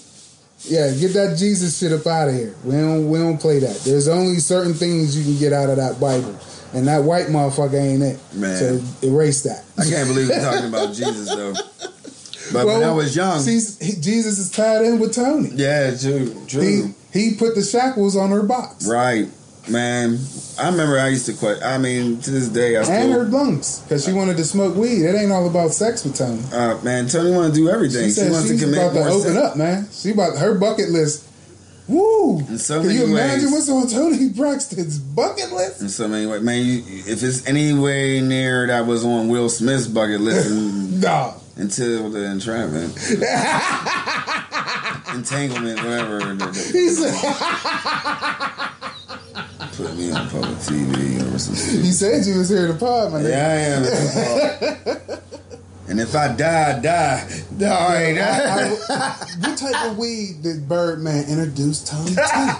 Yeah, 0.66 0.92
get 0.94 1.14
that 1.14 1.38
Jesus 1.38 1.78
shit 1.78 1.92
up 1.92 2.08
out 2.08 2.30
of 2.30 2.36
here. 2.36 2.56
We 2.64 2.72
don't 2.72 3.10
we 3.10 3.20
don't 3.20 3.38
play 3.38 3.60
that. 3.60 3.82
There's 3.82 4.08
only 4.08 4.40
certain 4.40 4.74
things 4.74 5.18
you 5.18 5.24
can 5.24 5.38
get 5.40 5.52
out 5.52 5.70
of 5.70 5.76
that 5.76 6.00
Bible, 6.00 6.40
and 6.74 6.88
that 6.88 7.04
white 7.04 7.28
motherfucker 7.28 7.80
ain't 7.80 8.02
it. 8.02 8.20
Man. 8.34 8.58
So 8.58 9.08
erase 9.08 9.44
that. 9.44 9.66
I 9.78 9.84
can't 9.84 10.08
believe 10.08 10.30
we're 10.30 10.42
talking 10.42 10.70
about 10.70 10.94
Jesus 10.94 11.28
though. 11.28 11.54
But 12.54 12.66
when 12.68 12.84
I 12.84 12.92
was 12.92 13.16
young, 13.16 13.40
see, 13.40 13.60
he, 13.86 13.94
Jesus 14.00 14.40
is 14.40 14.50
tied 14.52 14.84
in 14.86 15.00
with 15.00 15.14
Toni. 15.14 15.50
yeah, 15.54 15.96
true, 15.98 16.26
He 16.42 16.46
true, 16.48 16.94
he 17.12 17.34
put 17.36 17.56
the 17.56 17.64
shackles 17.64 18.16
on 18.16 18.30
her 18.32 18.44
box 18.44 18.88
right, 18.88 19.28
man. 19.70 20.20
I 20.60 20.70
remember 20.70 21.00
I 21.00 21.08
used 21.10 21.26
to 21.26 21.34
quit. 21.34 21.64
I 21.64 21.78
mean, 21.80 22.22
to 22.22 22.30
this 22.32 22.48
day, 22.50 22.78
I 22.78 22.84
still, 22.84 22.96
and 22.96 23.12
her 23.12 23.24
lungs 23.26 23.80
because 23.80 24.06
she 24.06 24.14
wanted 24.14 24.38
to 24.38 24.44
smoke 24.46 24.76
weed. 24.76 25.04
It 25.04 25.16
ain't 25.16 25.32
all 25.32 25.50
about 25.50 25.72
sex 25.72 26.04
with 26.06 26.16
Toni. 26.16 26.42
Uh, 26.54 26.80
man, 26.84 27.08
Toni 27.08 27.32
want 27.32 27.54
to 27.54 27.60
do 27.60 27.70
everything. 27.70 28.04
She 28.04 28.10
She, 28.10 28.12
said 28.22 28.32
wants 28.32 28.48
to 28.50 28.54
she's 28.54 28.64
commit 28.64 28.80
about 28.80 28.94
to 28.94 29.10
open 29.10 29.34
sin. 29.34 29.38
up, 29.38 29.58
man. 29.58 29.88
She 29.92 30.12
about 30.12 30.38
her 30.38 30.54
bucket 30.58 30.90
list. 30.90 31.28
Woo! 31.88 32.40
In 32.40 32.58
so 32.60 32.82
Can 32.82 32.92
you 32.92 33.04
imagine 33.06 33.52
ways. 33.52 33.68
what's 33.68 33.70
on 33.70 33.88
Toni 33.90 34.30
Braxton's 34.30 35.00
bucket 35.00 35.52
list? 35.52 35.82
In 35.82 35.90
so 35.90 36.08
many 36.08 36.26
ways, 36.26 36.42
man. 36.42 36.64
You, 36.66 36.78
if 36.88 37.22
it's 37.22 37.46
any 37.46 37.74
way 37.74 38.22
near 38.22 38.68
that 38.68 38.86
was 38.86 39.04
on 39.04 39.28
Will 39.28 39.50
Smith's 39.50 39.88
bucket 39.88 40.22
list 40.22 40.50
Nah. 41.04 41.34
Until 41.56 42.10
the 42.10 42.24
entrapment, 42.32 42.98
entanglement, 45.16 45.78
whatever, 45.84 46.18
the- 46.34 46.48
the- 46.48 46.72
He 46.74 46.90
said, 46.90 47.14
put 49.78 49.96
me 49.96 50.12
on 50.12 50.28
public 50.30 50.58
TV 50.58 51.22
or 51.34 51.38
some 51.38 51.54
shit. 51.56 51.86
said 51.94 52.26
you 52.26 52.40
was 52.40 52.50
here 52.50 52.66
to 52.68 52.74
pod, 52.74 53.12
my 53.12 53.20
nigga. 53.20 53.30
Yeah, 53.30 53.48
I 53.48 53.58
am. 55.12 55.20
and 55.90 56.00
if 56.00 56.16
I 56.16 56.30
die, 56.36 56.76
I 56.76 56.80
die. 56.80 57.28
All 57.68 57.90
right. 57.90 58.18
I- 58.18 58.76
I- 58.90 59.16
what 59.48 59.56
type 59.58 59.86
of 59.92 59.98
weed 60.00 60.42
did 60.42 60.68
Birdman 60.68 61.26
introduce 61.30 61.84
Toni 61.88 62.16
to? 62.16 62.58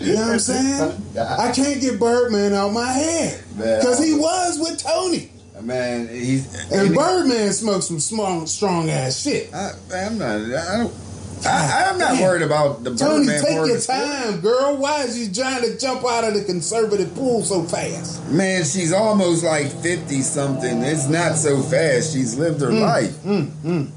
You 0.00 0.14
know 0.14 0.20
what 0.22 0.32
I'm 0.34 0.38
saying? 0.38 1.02
I 1.18 1.50
can't 1.50 1.80
get 1.80 1.98
Birdman 1.98 2.52
out 2.54 2.72
my 2.72 2.92
head 2.92 3.42
because 3.56 3.98
he 3.98 4.14
was 4.14 4.56
with 4.60 4.78
Toni, 4.80 5.32
Man, 5.62 6.08
he's 6.08 6.46
and 6.72 6.94
Birdman 6.94 7.52
smokes 7.52 7.86
some 7.86 8.00
strong, 8.00 8.46
strong 8.46 8.90
ass 8.90 9.22
shit. 9.22 9.52
I, 9.52 9.72
I'm 9.94 10.18
not. 10.18 10.36
I 10.36 10.76
don't. 10.78 10.94
I, 11.40 11.46
ah, 11.46 11.90
I'm 11.92 11.98
not 11.98 12.12
Damn. 12.14 12.22
worried 12.22 12.42
about 12.42 12.82
the 12.82 12.94
Toni, 12.96 13.26
Birdman 13.26 13.44
take 13.44 13.66
your 13.66 13.80
time, 13.80 14.40
girl. 14.40 14.76
Why 14.76 15.02
is 15.02 15.18
you 15.18 15.32
trying 15.32 15.62
to 15.62 15.78
jump 15.78 16.04
out 16.04 16.24
of 16.24 16.34
the 16.34 16.42
conservative 16.44 17.14
pool 17.14 17.42
so 17.42 17.62
fast? 17.62 18.28
Man, 18.30 18.64
she's 18.64 18.92
almost 18.92 19.44
like 19.44 19.70
fifty 19.82 20.22
something. 20.22 20.82
It's 20.82 21.08
not 21.08 21.36
so 21.36 21.60
fast. 21.62 22.12
She's 22.12 22.36
lived 22.36 22.60
her 22.60 22.68
mm, 22.70 22.80
life. 22.80 23.10
Mm, 23.22 23.46
mm. 23.62 23.90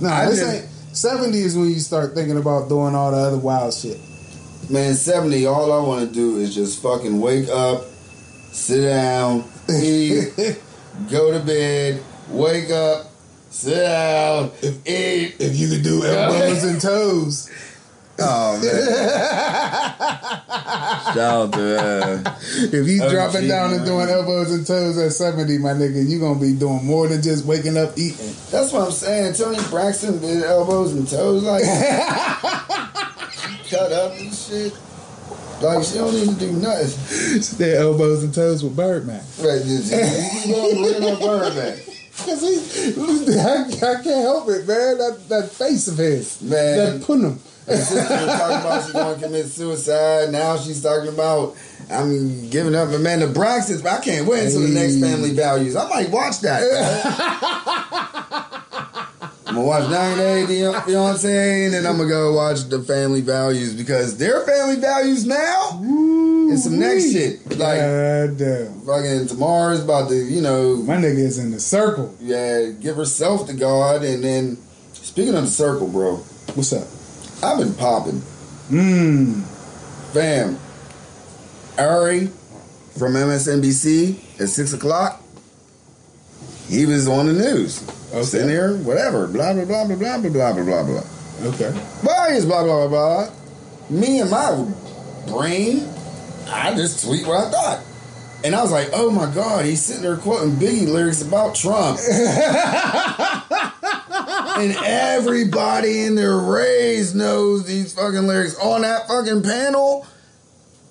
No, 0.00 0.08
I 0.08 0.26
this 0.26 0.40
just- 0.40 0.54
ain't. 0.64 0.68
Seventy 0.96 1.40
is 1.40 1.56
when 1.56 1.70
you 1.70 1.80
start 1.80 2.14
thinking 2.14 2.36
about 2.36 2.68
doing 2.68 2.94
all 2.94 3.10
the 3.10 3.16
other 3.16 3.38
wild 3.38 3.74
shit. 3.74 3.98
Man, 4.70 4.94
seventy. 4.94 5.44
All 5.46 5.72
I 5.72 5.84
want 5.86 6.08
to 6.08 6.14
do 6.14 6.36
is 6.38 6.54
just 6.54 6.80
fucking 6.82 7.20
wake 7.20 7.48
up, 7.48 7.82
sit 8.52 8.82
down, 8.82 9.42
eat, 9.70 10.32
go 11.10 11.32
to 11.32 11.40
bed, 11.44 12.02
wake 12.28 12.70
up, 12.70 13.06
sit 13.50 13.74
down, 13.74 14.50
eat. 14.86 15.36
If 15.38 15.56
you 15.56 15.68
could 15.68 15.82
do 15.82 16.04
elbows 16.04 16.64
and 16.64 16.80
toes, 16.80 17.50
Oh 18.16 18.60
man! 18.62 19.08
Shout 21.14 21.18
out 21.18 21.52
to 21.52 21.82
uh, 21.82 22.22
if 22.72 22.86
he's 22.86 23.02
Oh, 23.02 23.10
dropping 23.10 23.40
gee, 23.42 23.48
down 23.48 23.72
and 23.74 23.84
doing 23.84 24.08
elbows 24.08 24.52
and 24.52 24.64
toes 24.64 24.96
at 24.98 25.10
seventy, 25.10 25.58
my 25.58 25.72
nigga, 25.72 26.08
you 26.08 26.20
gonna 26.20 26.38
be 26.38 26.52
doing 26.54 26.84
more 26.86 27.08
than 27.08 27.22
just 27.22 27.44
waking 27.44 27.76
up 27.76 27.98
eating. 27.98 28.32
That's 28.52 28.72
what 28.72 28.86
I'm 28.86 28.92
saying. 28.92 29.34
Toni 29.34 29.58
Braxton 29.68 30.20
did 30.20 30.44
elbows 30.44 30.92
and 30.92 31.08
toes 31.08 31.42
like 31.42 31.64
cut 33.68 33.90
up 33.92 34.12
and 34.12 34.32
shit. 34.32 34.72
Like 35.62 35.84
she 35.84 35.94
don't 35.94 36.14
even 36.14 36.34
do 36.34 36.52
nothing. 36.52 37.56
Their 37.58 37.80
elbows 37.80 38.24
and 38.24 38.34
toes 38.34 38.62
with 38.62 38.76
Birdman. 38.76 39.24
Right, 39.40 39.62
just, 39.62 39.90
just 39.90 40.44
keep 40.44 40.56
on 40.56 40.82
bringing 40.82 41.10
up 41.10 41.20
Birdman. 41.20 41.78
Cause 42.16 42.40
he, 42.42 43.38
I, 43.38 43.64
I 43.64 44.02
can't 44.02 44.06
help 44.06 44.48
it, 44.48 44.66
man. 44.68 44.98
That 44.98 45.20
that 45.28 45.50
face 45.50 45.88
of 45.88 45.98
his, 45.98 46.40
Man. 46.42 47.00
that 47.00 47.06
punum. 47.06 47.38
Her 47.66 47.76
sister 47.76 48.14
was 48.14 48.38
talking 48.38 48.56
about 48.56 48.84
she's 48.84 48.92
going 48.92 49.14
to 49.14 49.24
commit 49.24 49.46
suicide. 49.46 50.30
Now 50.30 50.56
she's 50.58 50.82
talking 50.82 51.08
about 51.08 51.56
I'm 51.90 52.50
giving 52.50 52.74
up. 52.74 52.90
But 52.90 53.00
man, 53.00 53.20
the 53.20 53.26
I 53.86 54.00
can't 54.00 54.26
wait 54.26 54.44
until 54.44 54.60
the 54.60 54.68
next 54.68 55.00
Family 55.00 55.30
Values. 55.30 55.76
I 55.76 55.88
might 55.88 56.10
watch 56.10 56.40
that. 56.40 58.10
I'm 59.56 59.62
gonna 59.64 59.68
watch 59.68 59.88
90 59.88 60.16
Day 60.20 60.46
Fian- 60.46 60.82
Fiance, 60.82 61.64
and 61.66 61.74
then 61.74 61.86
I'm 61.86 61.96
gonna 61.96 62.08
go 62.08 62.32
watch 62.32 62.64
the 62.68 62.82
Family 62.82 63.20
Values 63.20 63.72
because 63.74 64.16
their 64.16 64.40
Family 64.40 64.76
Values 64.76 65.24
now 65.24 65.80
is 66.50 66.64
some 66.64 66.80
next 66.80 67.12
shit. 67.12 67.40
Like 67.56 67.78
God 67.78 68.36
damn, 68.36 68.80
fucking 68.80 69.28
Tamara's 69.28 69.84
about 69.84 70.08
to, 70.08 70.16
you 70.16 70.40
know, 70.40 70.76
my 70.78 70.96
nigga 70.96 71.18
is 71.18 71.38
in 71.38 71.52
the 71.52 71.60
circle. 71.60 72.12
yeah, 72.20 72.70
give 72.80 72.96
herself 72.96 73.46
to 73.46 73.52
God, 73.54 74.02
and 74.02 74.24
then 74.24 74.58
speaking 74.92 75.34
of 75.36 75.44
the 75.44 75.50
circle, 75.50 75.86
bro, 75.86 76.16
What's 76.56 76.72
up? 76.72 76.88
I've 77.42 77.58
been 77.58 77.74
popping. 77.74 78.22
Mmm. 78.70 79.42
Fam, 80.12 80.58
Ari 81.78 82.26
from 82.98 83.14
MSNBC 83.14 84.40
at 84.40 84.48
six 84.48 84.72
o'clock. 84.72 85.20
He 86.68 86.86
was 86.86 87.06
on 87.08 87.26
the 87.26 87.32
news, 87.32 87.82
Okay. 88.12 88.22
sitting 88.22 88.46
there, 88.48 88.74
whatever, 88.76 89.26
blah 89.26 89.52
blah 89.52 89.64
blah 89.64 89.84
blah 89.86 89.96
blah 89.96 90.18
blah 90.18 90.30
blah 90.30 90.52
blah 90.52 90.64
blah 90.64 90.82
blah. 90.82 91.02
Okay. 91.50 91.70
Why 92.02 92.28
is 92.32 92.44
blah 92.46 92.62
blah 92.64 92.86
blah 92.86 93.24
blah? 93.26 93.30
Me 93.90 94.20
and 94.20 94.30
my 94.30 94.64
brain, 95.28 95.86
I 96.48 96.74
just 96.74 97.04
tweet 97.04 97.26
what 97.26 97.46
I 97.46 97.50
thought, 97.50 97.80
and 98.44 98.54
I 98.54 98.62
was 98.62 98.72
like, 98.72 98.90
oh 98.94 99.10
my 99.10 99.26
god, 99.34 99.66
he's 99.66 99.84
sitting 99.84 100.02
there 100.02 100.16
quoting 100.16 100.52
Biggie 100.52 100.86
lyrics 100.88 101.20
about 101.22 101.54
Trump, 101.54 101.98
and 104.58 104.74
everybody 104.84 106.04
in 106.04 106.14
their 106.14 106.38
rays 106.38 107.14
knows 107.14 107.66
these 107.66 107.92
fucking 107.92 108.26
lyrics 108.26 108.56
on 108.58 108.82
that 108.82 109.06
fucking 109.08 109.42
panel. 109.42 110.06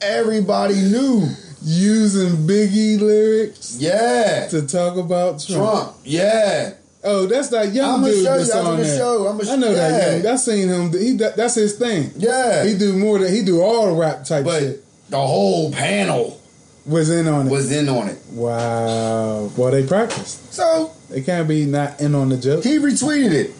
Everybody 0.02 0.76
knew. 0.76 1.30
Using 1.64 2.46
Biggie 2.48 3.00
lyrics 3.00 3.78
Yeah. 3.80 4.48
to 4.50 4.64
talk 4.64 4.98
about 4.98 5.40
Trump. 5.40 5.62
Trump. 5.64 5.96
Yeah. 6.04 6.74
Oh, 7.06 7.26
that's 7.26 7.50
that 7.50 7.74
young 7.74 7.96
I'ma 7.96 8.08
dude 8.08 8.16
show 8.16 8.20
you. 8.22 8.24
that's 8.26 8.40
was 8.48 8.52
on 8.56 8.64
gonna 8.66 8.84
there. 8.84 8.98
show. 8.98 9.28
I'ma 9.28 9.44
I 9.52 9.56
know 9.58 9.72
sh- 9.72 9.76
that 9.76 9.92
yeah. 9.92 10.16
young. 10.18 10.26
I 10.34 10.36
seen 10.38 10.68
him. 10.70 10.92
He 10.94 11.18
that, 11.18 11.36
that's 11.36 11.56
his 11.56 11.74
thing. 11.78 12.12
Yeah. 12.18 12.64
He 12.66 12.78
do 12.78 12.98
more 12.98 13.20
than 13.20 13.34
he 13.34 13.44
do 13.44 13.62
all 13.62 13.96
rap 13.96 14.24
type 14.26 14.46
But 14.46 14.60
shit. 14.60 14.84
the 15.10 15.20
whole 15.20 15.72
panel 15.72 16.40
Was 16.86 17.10
in 17.10 17.28
on 17.28 17.48
it. 17.48 17.52
was 17.52 17.72
in 17.72 17.88
on 17.90 18.08
it. 18.10 18.18
wow. 18.32 19.50
Well, 19.58 19.72
they 19.72 19.86
practiced. 19.86 20.54
So 20.54 20.92
They 21.10 21.22
can't 21.22 21.48
be 21.48 21.66
not 21.66 22.00
in 22.02 22.16
on 22.16 22.30
the 22.30 22.38
joke. 22.38 22.64
he 22.64 22.78
retweeted 22.78 23.32
it. 23.32 23.52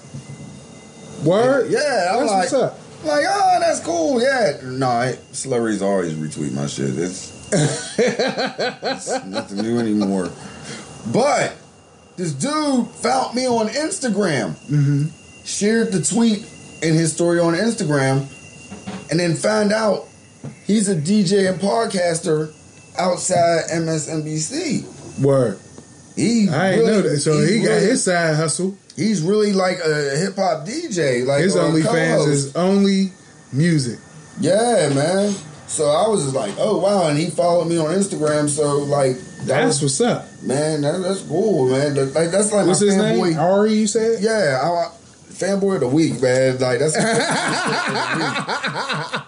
Word. 1.26 1.70
Yeah, 1.72 2.10
I'm 2.14 2.20
That's 2.20 2.32
like, 2.32 2.40
what's 2.52 2.54
up. 2.54 2.80
Like, 3.06 3.26
oh, 3.28 3.58
that's 3.60 3.80
cool. 3.82 4.22
Yeah. 4.22 4.60
No, 4.64 4.88
I, 4.88 5.18
celebrities 5.32 5.82
always 5.82 6.14
retweet 6.14 6.54
my 6.54 6.68
shit. 6.68 6.98
It's, 6.98 7.32
it's 8.00 9.08
nothing 9.26 9.58
new 9.62 9.80
anymore. 9.80 10.30
But 11.12 11.54
this 12.16 12.34
dude 12.34 12.88
found 12.88 13.36
me 13.36 13.48
on 13.48 13.68
Instagram, 13.68 14.52
Mm-hmm. 14.68 15.06
shared 15.46 15.92
the 15.92 16.02
tweet 16.02 16.46
in 16.82 16.94
his 16.94 17.14
story 17.14 17.40
on 17.40 17.54
Instagram, 17.54 18.30
and 19.12 19.20
then 19.20 19.36
found 19.36 19.72
out 19.74 20.06
he's 20.66 20.90
a 20.90 20.96
DJ 20.96 21.50
and 21.52 21.60
podcaster 21.60 22.54
outside 22.98 23.64
MSNBC. 23.72 25.22
Word. 25.22 25.60
He 26.16 26.48
I 26.50 26.72
ain't 26.72 26.82
really- 26.82 26.92
know 26.92 27.02
that. 27.02 27.20
So 27.20 27.40
he's 27.40 27.50
he 27.50 27.60
got 27.62 27.70
really- 27.70 27.86
his 27.88 28.04
side 28.04 28.36
hustle. 28.36 28.78
He's 28.96 29.22
really 29.22 29.54
like 29.54 29.80
a 29.80 30.16
hip 30.18 30.36
hop 30.36 30.68
DJ. 30.68 31.26
Like 31.26 31.42
His 31.44 31.56
or 31.56 31.62
a 31.62 31.66
only 31.66 31.82
fans 31.82 32.22
co-host. 32.24 32.30
is 32.30 32.56
only 32.56 33.12
music. 33.52 34.00
Yeah, 34.40 34.90
man. 34.94 35.34
So 35.68 35.90
I 35.90 36.08
was 36.08 36.24
just 36.24 36.36
like, 36.36 36.54
oh 36.60 36.78
wow, 36.80 37.08
and 37.08 37.18
he 37.18 37.30
followed 37.32 37.66
me 37.68 37.78
on 37.80 37.88
Instagram. 37.96 38.48
So 38.50 38.78
like, 38.80 39.18
that 39.18 39.46
That's 39.48 39.82
was, 39.82 40.00
what's 40.00 40.02
up. 40.02 40.26
man, 40.44 40.82
that, 40.82 41.02
that's 41.02 41.22
cool, 41.24 41.70
man. 41.70 41.96
That- 41.96 42.14
like 42.14 42.30
that's 42.32 42.52
like 42.54 42.68
What's 42.68 42.82
my 42.82 42.88
his 42.88 42.96
fanboy. 42.96 43.30
name? 43.32 43.40
Ari, 43.40 43.74
you 43.74 43.88
said? 43.88 44.22
Yeah, 44.22 44.60
I, 44.62 44.92
fanboy 45.34 45.76
of 45.76 45.80
the 45.82 45.88
week, 45.88 46.22
man. 46.22 46.60
Like 46.60 46.80
that's. 46.80 46.96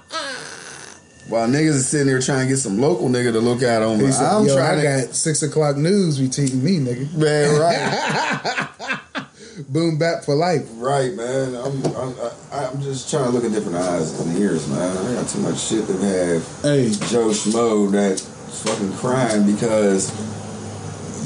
While 1.27 1.47
niggas 1.47 1.69
is 1.69 1.87
sitting 1.87 2.05
there 2.05 2.21
trying 2.21 2.41
to 2.41 2.47
get 2.47 2.57
some 2.57 2.79
local 2.79 3.09
nigga 3.09 3.31
to 3.33 3.39
look 3.39 3.63
at 3.63 3.81
on, 3.81 3.95
I'm 3.99 4.45
Yo, 4.45 4.55
trying 4.55 4.79
I 4.79 4.81
to. 5.01 5.05
got 5.07 5.15
six 5.15 5.41
o'clock 5.41 5.75
news 5.75 6.19
retweeting 6.19 6.61
me, 6.61 6.77
nigga. 6.77 7.11
Man, 7.15 7.59
right, 7.59 9.24
Boom 9.69 9.97
back 9.97 10.23
for 10.23 10.35
life. 10.35 10.67
right, 10.75 11.13
man. 11.13 11.55
I'm, 11.55 11.85
I'm, 11.95 12.15
I- 12.51 12.65
I'm 12.67 12.81
just 12.81 13.09
trying 13.09 13.25
to 13.25 13.29
look 13.31 13.43
at 13.45 13.51
different 13.51 13.77
eyes 13.77 14.19
and 14.19 14.37
ears, 14.37 14.67
man. 14.67 14.97
I 14.97 15.13
got 15.13 15.27
too 15.29 15.39
much 15.39 15.59
shit 15.59 15.87
to 15.87 15.93
have. 15.97 16.61
Hey, 16.61 16.89
Joe 17.09 17.29
Schmo 17.29 17.89
that's 17.91 18.21
fucking 18.63 18.93
crying 18.93 19.45
because 19.51 20.11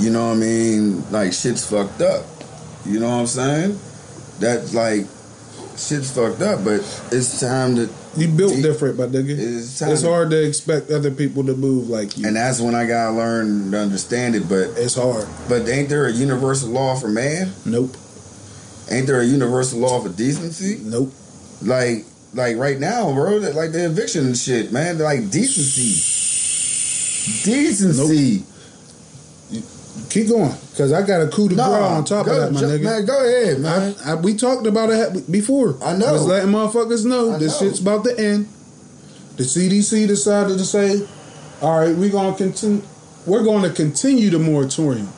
you 0.03 0.11
know 0.11 0.27
what 0.29 0.33
I 0.37 0.39
mean, 0.39 1.11
like 1.11 1.33
shit's 1.33 1.69
fucked 1.69 2.01
up. 2.01 2.25
You 2.85 2.99
know 2.99 3.09
what 3.09 3.21
I'm 3.21 3.27
saying? 3.27 3.79
That's 4.39 4.73
like 4.73 5.01
shit's 5.77 6.11
fucked 6.15 6.41
up, 6.41 6.63
but 6.63 6.79
it's 7.11 7.39
time 7.39 7.75
to 7.75 7.89
you 8.17 8.27
built 8.27 8.53
Deep. 8.53 8.63
different, 8.63 8.97
my 8.97 9.05
nigga. 9.05 9.29
It's 9.37 9.79
time 9.79 9.91
It's 9.91 10.01
to- 10.01 10.09
hard 10.09 10.29
to 10.31 10.47
expect 10.47 10.89
other 10.91 11.11
people 11.11 11.43
to 11.45 11.53
move 11.55 11.89
like 11.89 12.17
you. 12.17 12.27
and 12.27 12.35
that's 12.35 12.59
when 12.59 12.73
I 12.75 12.85
gotta 12.85 13.15
learn 13.15 13.71
to 13.71 13.79
understand 13.79 14.35
it. 14.35 14.47
But 14.49 14.77
it's 14.77 14.95
hard. 14.95 15.27
but 15.47 15.67
ain't 15.69 15.89
there 15.89 16.05
a 16.07 16.11
universal 16.11 16.69
law 16.69 16.95
for 16.95 17.07
man? 17.07 17.53
Nope. 17.65 17.95
Ain't 18.91 19.07
there 19.07 19.21
a 19.21 19.25
universal 19.25 19.79
law 19.79 20.01
for 20.01 20.09
decency? 20.09 20.79
Nope. 20.83 21.13
Like 21.61 22.05
like 22.33 22.57
right 22.57 22.79
now, 22.79 23.11
bro, 23.13 23.37
like 23.37 23.71
the 23.71 23.85
eviction 23.85 24.25
and 24.27 24.37
shit, 24.37 24.71
man. 24.71 24.97
Like 24.99 25.29
decency. 25.29 26.05
Decency. 27.43 28.43
Keep 30.09 30.29
going, 30.29 30.51
cause 30.77 30.93
I 30.93 31.05
got 31.05 31.21
a 31.21 31.27
coup 31.27 31.49
de 31.49 31.55
grace 31.55 31.67
on 31.67 32.05
top 32.05 32.25
go, 32.25 32.31
of 32.31 32.53
that, 32.53 32.53
my 32.53 32.61
nigga. 32.61 32.83
Man, 32.83 33.05
go 33.05 33.25
ahead, 33.25 33.59
man. 33.59 33.95
I, 34.05 34.11
I, 34.11 34.15
we 34.15 34.35
talked 34.35 34.65
about 34.65 34.89
it 34.89 35.29
before. 35.31 35.75
I 35.83 35.95
know. 35.97 36.13
Was 36.13 36.25
letting 36.25 36.51
motherfuckers 36.51 37.05
know 37.05 37.33
I 37.33 37.37
this 37.37 37.59
know. 37.59 37.67
shit's 37.67 37.81
about 37.81 38.05
to 38.05 38.17
end. 38.17 38.47
The 39.35 39.43
CDC 39.43 40.07
decided 40.07 40.57
to 40.57 40.65
say, 40.65 41.05
"All 41.61 41.79
right, 41.79 41.95
we're 41.95 42.11
gonna 42.11 42.35
continue. 42.35 42.81
We're 43.25 43.43
going 43.43 43.63
to 43.63 43.69
continue 43.69 44.29
the 44.29 44.39
moratorium." 44.39 45.09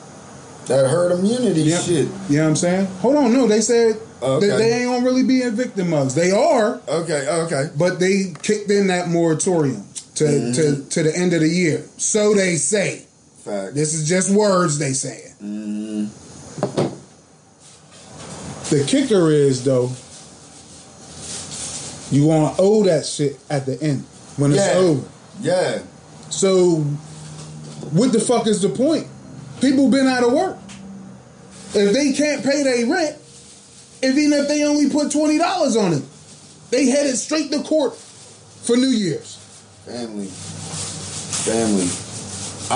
That 0.66 0.86
herd 0.88 1.12
immunity 1.12 1.62
Yeah. 1.62 1.78
shit. 1.80 2.08
You 2.28 2.36
know 2.38 2.42
what 2.44 2.48
I'm 2.50 2.56
saying? 2.56 2.86
Hold 3.00 3.16
on, 3.16 3.32
no, 3.32 3.46
they 3.46 3.60
said 3.60 3.96
Okay. 4.22 4.46
that 4.46 4.58
they 4.58 4.72
ain't 4.72 4.84
gonna 4.90 5.04
really 5.04 5.24
be 5.24 5.42
in 5.42 5.54
victim 5.56 5.90
mugs. 5.90 6.14
They 6.14 6.30
are, 6.30 6.80
Okay, 6.88 7.26
okay. 7.28 7.70
but 7.76 7.98
they 7.98 8.32
kicked 8.42 8.70
in 8.70 8.86
that 8.86 9.08
moratorium 9.08 9.84
to 10.14 10.24
Mm-hmm. 10.24 10.52
to 10.52 10.82
to 10.90 11.02
the 11.02 11.16
end 11.16 11.32
of 11.32 11.40
the 11.40 11.48
year. 11.48 11.82
So 11.96 12.32
they 12.34 12.56
say. 12.56 13.02
Fact. 13.44 13.74
This 13.74 13.92
is 13.94 14.08
just 14.08 14.30
words 14.30 14.78
they 14.78 14.92
saying. 14.92 15.32
Mm-hmm. 15.42 16.04
The 18.70 18.84
kicker 18.84 19.30
is 19.32 19.64
though, 19.64 19.90
you 22.10 22.26
want 22.26 22.56
to 22.56 22.62
owe 22.62 22.84
that 22.84 23.04
shit 23.04 23.38
at 23.50 23.66
the 23.66 23.80
end 23.82 24.04
when 24.36 24.52
it's 24.52 24.62
over. 24.76 25.02
Yeah. 25.40 25.80
So, 26.30 26.76
what 27.90 28.12
the 28.12 28.20
fuck 28.20 28.46
is 28.46 28.62
the 28.62 28.68
point? 28.68 29.06
People 29.62 29.88
been 29.90 30.08
out 30.08 30.24
of 30.24 30.32
work. 30.32 30.58
If 31.74 31.94
they 31.94 32.12
can't 32.12 32.44
pay 32.44 32.64
their 32.64 32.84
rent, 32.84 33.16
if 34.02 34.18
even 34.18 34.32
if 34.32 34.48
they 34.48 34.64
only 34.64 34.90
put 34.90 35.12
twenty 35.12 35.38
dollars 35.38 35.76
on 35.76 35.92
it, 35.92 36.02
they 36.70 36.86
headed 36.86 37.16
straight 37.16 37.52
to 37.52 37.62
court 37.62 37.94
for 37.96 38.76
New 38.76 38.88
Year's. 38.88 39.36
Family. 39.86 40.26
Family. 41.46 41.88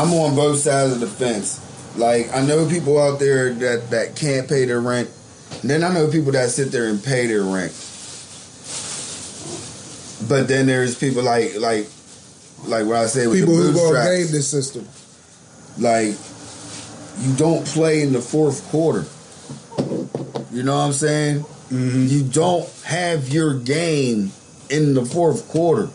I'm 0.01 0.15
on 0.15 0.37
both 0.37 0.61
sides 0.61 0.93
of 0.93 1.01
the 1.01 1.09
fence. 1.09 1.61
Like 1.99 2.33
I 2.33 2.41
know 2.47 2.69
people 2.69 3.03
out 3.03 3.19
there 3.19 3.53
that 3.53 3.91
that 3.91 4.15
can't 4.15 4.49
pay 4.49 4.65
their 4.65 4.81
rent. 4.81 5.11
And 5.63 5.69
then 5.71 5.83
I 5.83 5.93
know 5.93 6.09
people 6.09 6.31
that 6.33 6.51
sit 6.51 6.71
there 6.71 6.87
and 6.89 7.03
pay 7.03 7.27
their 7.27 7.43
rent. 7.43 7.73
But 10.29 10.47
then 10.47 10.67
there's 10.67 10.97
people 10.97 11.25
like 11.25 11.57
like 11.59 11.89
like 12.65 12.87
what 12.87 12.97
I 12.97 13.07
say 13.07 13.27
with 13.27 13.41
People 13.41 13.57
the 13.57 13.73
who 13.73 13.93
gonna 13.93 14.05
game 14.05 14.31
this 14.31 14.49
system. 14.49 14.87
like 15.79 16.15
you 17.21 17.35
don't 17.37 17.67
play 17.67 18.03
in 18.03 18.13
the 18.13 18.21
fourth 18.21 18.67
quarter. 18.69 19.05
You 20.53 20.63
know 20.63 20.77
what 20.77 20.85
I'm 20.85 20.93
saying? 20.93 21.41
Mm-hmm. 21.41 22.07
You 22.07 22.23
don't 22.25 22.69
have 22.85 23.29
your 23.29 23.59
game 23.59 24.33
in 24.71 24.95
the 24.95 25.05
fourth 25.05 25.49
quarter. 25.49 25.89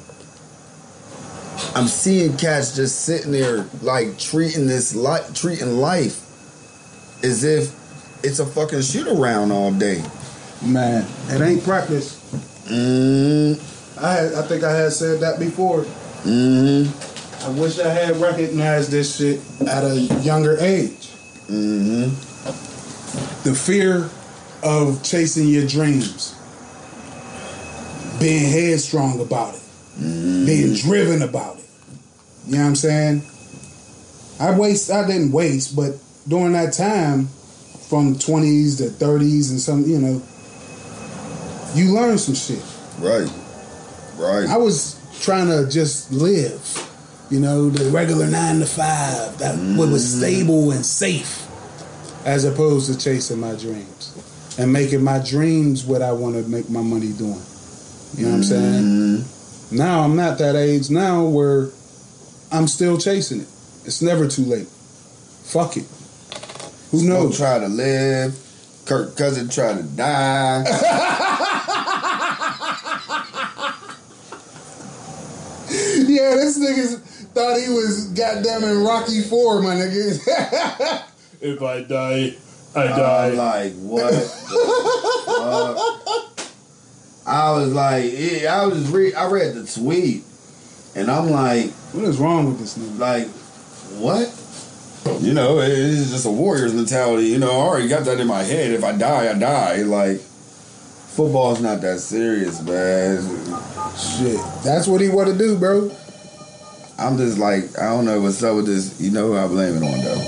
I'm 1.75 1.88
seeing 1.88 2.36
cats 2.38 2.75
just 2.75 3.01
sitting 3.01 3.31
there 3.31 3.65
like 3.81 4.17
treating 4.19 4.67
this 4.67 4.95
life, 4.95 5.34
treating 5.34 5.77
life 5.77 6.19
as 7.23 7.43
if 7.43 7.73
it's 8.23 8.39
a 8.39 8.45
fucking 8.45 8.81
shoot 8.81 9.07
around 9.07 9.51
all 9.51 9.71
day. 9.71 10.03
Man, 10.63 11.07
it 11.29 11.41
ain't 11.41 11.63
practice. 11.63 12.19
Mm, 12.65 13.57
I 14.01 14.13
had, 14.13 14.34
I 14.34 14.41
think 14.43 14.63
I 14.63 14.71
had 14.71 14.91
said 14.91 15.21
that 15.21 15.39
before. 15.39 15.84
Mm-hmm. 16.23 17.11
I 17.43 17.49
wish 17.49 17.80
I 17.80 17.89
had 17.89 18.17
recognized 18.17 18.91
this 18.91 19.17
shit 19.17 19.39
at 19.67 19.84
a 19.84 19.95
younger 20.21 20.58
age. 20.60 21.10
Mm-hmm. 21.47 22.10
The 23.43 23.56
fear 23.56 24.10
of 24.63 25.01
chasing 25.04 25.47
your 25.47 25.65
dreams, 25.65 26.36
being 28.19 28.51
headstrong 28.51 29.19
about 29.19 29.56
it, 29.56 29.62
being 29.97 30.75
driven 30.75 31.23
about 31.23 31.58
it. 31.58 31.65
You 32.45 32.54
know 32.54 32.60
what 32.60 32.67
I'm 32.67 32.75
saying? 32.75 33.23
I 34.39 34.58
waste. 34.58 34.91
I 34.91 35.08
didn't 35.08 35.32
waste, 35.32 35.75
but 35.75 35.95
during 36.27 36.54
that 36.54 36.73
time, 36.73 37.27
from 37.89 38.15
20s 38.15 38.77
to 38.77 38.84
30s 38.84 39.49
and 39.51 39.60
some, 39.60 39.84
you 39.84 39.99
know, 39.99 40.21
you 41.73 41.93
learn 41.93 42.17
some 42.17 42.36
shit. 42.36 42.63
Right. 42.99 43.30
Right. 44.15 44.47
I 44.47 44.58
was 44.58 44.99
trying 45.21 45.47
to 45.47 45.69
just 45.69 46.12
live, 46.12 46.62
you 47.32 47.39
know, 47.39 47.70
the 47.70 47.89
regular 47.91 48.28
nine 48.28 48.60
to 48.60 48.65
five 48.65 49.38
that 49.39 49.56
what 49.78 49.89
was 49.89 50.17
stable 50.17 50.72
and 50.72 50.86
safe, 50.86 51.48
as 52.26 52.44
opposed 52.44 52.91
to 52.91 53.00
chasing 53.00 53.39
my 53.39 53.56
dreams 53.56 54.58
and 54.60 54.72
making 54.72 55.02
my 55.02 55.17
dreams 55.20 55.86
what 55.86 56.02
I 56.02 56.12
want 56.12 56.36
to 56.36 56.44
make 56.50 56.70
my 56.70 56.82
money 56.82 57.13
doing. 57.13 57.41
You 58.17 58.26
know 58.26 58.32
what 58.32 58.38
I'm 58.38 58.44
saying? 58.44 58.84
Mm-hmm. 58.84 59.78
Now 59.78 60.02
I'm 60.02 60.17
not 60.17 60.38
that 60.39 60.58
age 60.58 60.89
now 60.89 61.24
where 61.24 61.70
I'm 62.52 62.67
still 62.67 62.98
chasing 62.98 63.39
it. 63.39 63.48
It's 63.86 64.02
never 64.02 64.28
too 64.28 64.44
late. 64.44 64.67
Fuck 64.67 65.78
it. 65.78 65.88
Who 66.91 67.00
Smoke 67.00 67.30
knows? 67.30 67.38
try 67.38 67.60
to 67.60 67.67
live. 67.70 68.38
Kirk 68.86 69.15
Cousin 69.15 69.48
try 69.48 69.74
to 69.74 69.84
die. 69.84 70.65
Yeah, 76.12 76.36
this 76.36 76.60
nigga 76.60 77.11
thought 77.34 77.60
he 77.60 77.70
was 77.70 78.08
goddamn 78.10 78.63
in 78.63 78.84
Rocky 78.84 79.22
Four, 79.22 79.62
my 79.62 79.76
nigga. 79.76 81.04
if 81.41 81.62
I 81.62 81.82
die, 81.84 82.36
I 82.76 82.84
I'm 82.88 83.36
like, 83.38 83.74
what? 83.76 84.12
the 84.13 84.20
fuck? 85.28 86.48
I 87.26 87.52
was 87.52 87.74
like, 87.74 88.12
yeah, 88.13 88.62
I 88.62 88.65
was 88.65 88.89
re- 88.89 89.13
I 89.13 89.28
read 89.30 89.54
the 89.56 89.65
tweet, 89.65 90.24
and 90.96 91.10
I'm 91.12 91.30
like, 91.30 91.70
What 91.94 92.06
is 92.06 92.17
wrong 92.17 92.48
with 92.48 92.60
this 92.60 92.78
nigga? 92.78 93.00
like, 93.00 93.28
what? 94.02 94.38
You 95.22 95.34
know, 95.34 95.60
it- 95.60 95.70
it's 95.72 96.12
just 96.12 96.26
a 96.26 96.32
warrior's 96.32 96.74
mentality. 96.74 97.28
You 97.28 97.39
know, 97.39 97.52
I 97.52 97.56
already 97.56 97.88
got 97.88 98.06
that 98.06 98.20
in 98.20 98.28
my 98.28 98.44
head. 98.44 98.72
If 98.72 98.84
I 98.84 98.91
die, 98.94 99.30
I 99.30 99.34
die. 99.34 99.78
Like, 99.84 100.20
football's 100.20 101.62
not 101.62 101.82
that 101.82 102.00
serious, 102.00 102.62
man. 102.62 103.22
Shit, 103.98 104.39
that's 104.63 104.88
what 104.88 105.02
he 105.02 105.10
want 105.10 105.30
to 105.30 105.38
do, 105.38 105.58
bro. 105.58 105.91
I'm 106.97 107.17
just 107.17 107.38
like, 107.38 107.77
I 107.80 107.89
don't 107.89 108.06
know 108.06 108.21
what's 108.21 108.41
up 108.43 108.56
with 108.56 108.65
this. 108.67 108.99
You 109.01 109.12
know 109.12 109.27
who 109.27 109.38
I 109.38 109.47
blame 109.47 109.75
it 109.77 109.84
on, 109.84 109.99
though? 110.04 110.19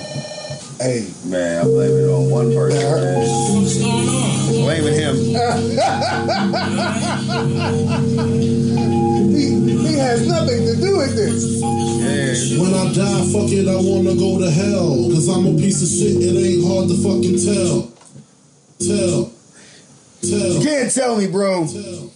Hey, 0.80 1.08
Man, 1.26 1.62
I 1.62 1.64
blame 1.64 1.92
it 1.92 2.10
on 2.10 2.30
one 2.30 2.54
person. 2.54 2.80
Man. 2.80 3.26
Blaming 4.64 4.94
him. 4.94 5.16
he, 9.34 9.88
he 9.88 9.94
has 9.98 10.28
nothing 10.28 10.66
to 10.66 10.76
do 10.76 10.98
with 10.98 11.16
this. 11.16 11.62
Yeah. 11.62 12.60
When 12.62 12.74
I 12.74 12.92
die, 12.94 13.24
fuck 13.32 13.50
it, 13.52 13.68
I 13.68 13.76
wanna 13.76 14.16
go 14.16 14.38
to 14.40 14.50
hell. 14.52 15.10
Cause 15.12 15.28
I'm 15.30 15.46
a 15.48 15.54
piece 15.58 15.82
of 15.82 15.88
shit, 15.88 16.22
it 16.22 16.36
ain't 16.36 16.66
hard 16.68 16.90
to 16.90 16.96
fucking 17.00 17.40
tell. 17.40 17.92
Tell. 18.80 19.32
Tell. 20.22 20.22
You 20.22 20.54
Tell. 20.54 20.62
can't 20.64 20.92
tell 20.94 21.16
me, 21.18 21.28
bro. 21.28 21.66
Tell. 21.68 22.12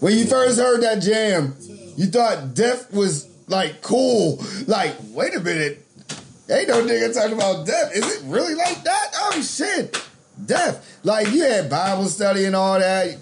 When 0.00 0.16
you 0.16 0.24
first 0.26 0.58
heard 0.58 0.80
that 0.82 1.00
jam, 1.02 1.54
you 1.96 2.06
thought 2.06 2.54
death 2.54 2.90
was 2.92 3.26
like 3.48 3.82
cool. 3.82 4.42
Like, 4.66 4.94
wait 5.10 5.34
a 5.34 5.40
minute. 5.40 5.86
Ain't 6.50 6.68
no 6.68 6.82
nigga 6.82 7.14
talking 7.14 7.34
about 7.34 7.66
death. 7.66 7.92
Is 7.94 8.16
it 8.16 8.22
really 8.26 8.54
like 8.54 8.82
that? 8.84 9.14
Oh 9.20 9.40
shit. 9.42 9.96
Death. 10.44 11.00
Like 11.04 11.30
you 11.32 11.42
had 11.44 11.70
Bible 11.70 12.06
study 12.06 12.44
and 12.44 12.54
all 12.56 12.78
that. 12.78 13.16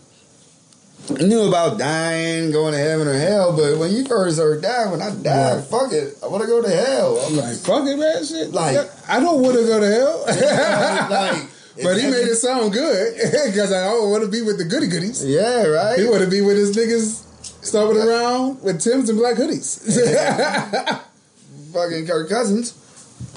You 1.18 1.26
knew 1.26 1.48
about 1.48 1.78
dying, 1.78 2.52
going 2.52 2.72
to 2.72 2.78
heaven 2.78 3.08
or 3.08 3.14
hell, 3.18 3.56
but 3.56 3.78
when 3.78 3.90
you 3.90 4.04
first 4.04 4.38
heard 4.38 4.62
that, 4.62 4.90
when 4.90 5.00
I 5.02 5.10
die, 5.10 5.54
Right. 5.56 5.64
fuck 5.64 5.92
it. 5.92 6.14
I 6.22 6.28
wanna 6.28 6.46
go 6.46 6.62
to 6.62 6.68
hell. 6.68 7.18
I'm 7.26 7.36
Like, 7.36 7.56
fuck 7.56 7.86
it, 7.86 7.96
man. 7.98 8.24
Shit. 8.24 8.52
Like- 8.52 8.88
I 9.08 9.18
don't 9.18 9.40
want 9.42 9.56
to 9.56 9.64
go 9.64 9.80
to 9.80 9.86
hell. 9.90 10.24
like, 11.10 11.42
but 11.82 11.96
he 11.96 12.04
made 12.10 12.28
it 12.28 12.36
sound 12.36 12.72
good 12.72 13.14
because 13.46 13.72
I 13.72 13.84
don't 13.90 14.10
want 14.10 14.24
to 14.24 14.30
be 14.30 14.42
with 14.42 14.58
the 14.58 14.64
goody 14.64 14.86
goodies. 14.88 15.24
Yeah, 15.24 15.66
right? 15.66 15.98
He 15.98 16.06
want 16.06 16.22
to 16.22 16.30
be 16.30 16.42
with 16.42 16.56
his 16.56 16.76
niggas 16.76 17.22
stomping 17.62 18.02
around 18.02 18.62
with 18.62 18.80
Tim's 18.80 19.08
and 19.08 19.18
black 19.18 19.36
hoodies. 19.36 19.80
Fucking 21.72 22.06
Kirk 22.06 22.28
Cousins. 22.28 22.76